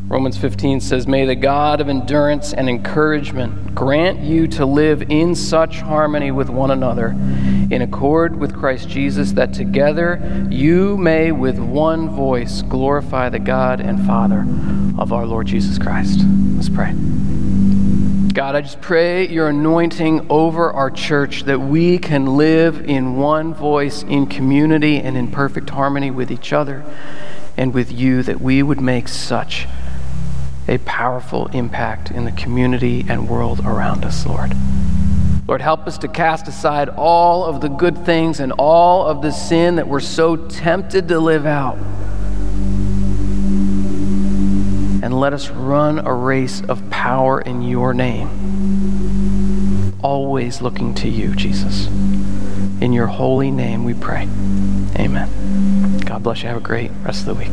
Romans 0.07 0.39
15 0.39 0.79
says, 0.81 1.09
May 1.09 1.27
the 1.27 1.35
God 1.35 1.81
of 1.81 1.89
endurance 1.89 2.53
and 2.53 2.69
encouragement 2.69 3.75
grant 3.75 4.21
you 4.21 4.47
to 4.47 4.65
live 4.65 5.11
in 5.11 5.35
such 5.35 5.81
harmony 5.81 6.31
with 6.31 6.49
one 6.49 6.71
another, 6.71 7.09
in 7.09 7.83
accord 7.83 8.39
with 8.39 8.55
Christ 8.55 8.89
Jesus, 8.89 9.33
that 9.33 9.53
together 9.53 10.47
you 10.49 10.97
may 10.97 11.33
with 11.33 11.59
one 11.59 12.09
voice 12.11 12.63
glorify 12.63 13.29
the 13.29 13.41
God 13.41 13.81
and 13.81 14.07
Father 14.07 14.47
of 15.01 15.13
our 15.13 15.27
Lord 15.27 15.49
Jesus 15.49 15.81
Christ. 15.81 16.21
Let's 16.55 16.69
pray. 16.69 16.95
God, 18.35 18.57
I 18.57 18.63
just 18.63 18.81
pray 18.81 19.29
your 19.29 19.47
anointing 19.47 20.27
over 20.29 20.73
our 20.73 20.91
church 20.91 21.45
that 21.45 21.61
we 21.61 21.99
can 21.99 22.37
live 22.37 22.85
in 22.85 23.15
one 23.15 23.55
voice, 23.55 24.03
in 24.03 24.27
community, 24.27 24.97
and 24.97 25.17
in 25.17 25.31
perfect 25.31 25.71
harmony 25.71 26.11
with 26.11 26.33
each 26.33 26.53
other 26.53 26.85
and 27.57 27.73
with 27.73 27.93
you, 27.93 28.25
that 28.25 28.41
we 28.41 28.61
would 28.61 28.81
make 28.81 29.07
such 29.07 29.69
a 30.67 30.79
powerful 30.79 31.47
impact 31.53 32.11
in 32.11 32.25
the 32.25 32.33
community 32.33 33.07
and 33.09 33.29
world 33.29 33.61
around 33.61 34.05
us, 34.05 34.27
Lord. 34.27 34.53
Lord, 35.47 35.61
help 35.61 35.87
us 35.87 35.97
to 35.99 36.09
cast 36.09 36.49
aside 36.49 36.89
all 36.89 37.45
of 37.45 37.61
the 37.61 37.69
good 37.69 38.05
things 38.05 38.41
and 38.41 38.51
all 38.59 39.07
of 39.07 39.23
the 39.23 39.31
sin 39.31 39.77
that 39.77 39.87
we're 39.87 40.01
so 40.01 40.35
tempted 40.35 41.07
to 41.07 41.21
live 41.21 41.47
out. 41.47 41.79
And 45.05 45.21
let 45.21 45.35
us 45.35 45.51
run 45.51 45.99
a 45.99 46.15
race 46.15 46.63
of 46.63 46.89
power 46.89 47.39
in 47.39 47.61
your 47.61 47.93
name, 47.93 49.93
always 50.03 50.63
looking 50.63 50.95
to 50.95 51.11
you, 51.11 51.35
Jesus. 51.35 51.89
In 52.81 52.95
your 52.95 53.09
holy 53.09 53.51
name 53.51 53.85
we 53.85 53.93
pray. 53.93 54.23
Amen. 54.99 55.99
God 56.07 56.23
bless 56.23 56.43
you. 56.43 56.49
Have 56.49 56.57
a 56.57 56.61
great 56.61 56.91
rest 57.03 57.27
of 57.27 57.27
the 57.27 57.35
week. 57.35 57.53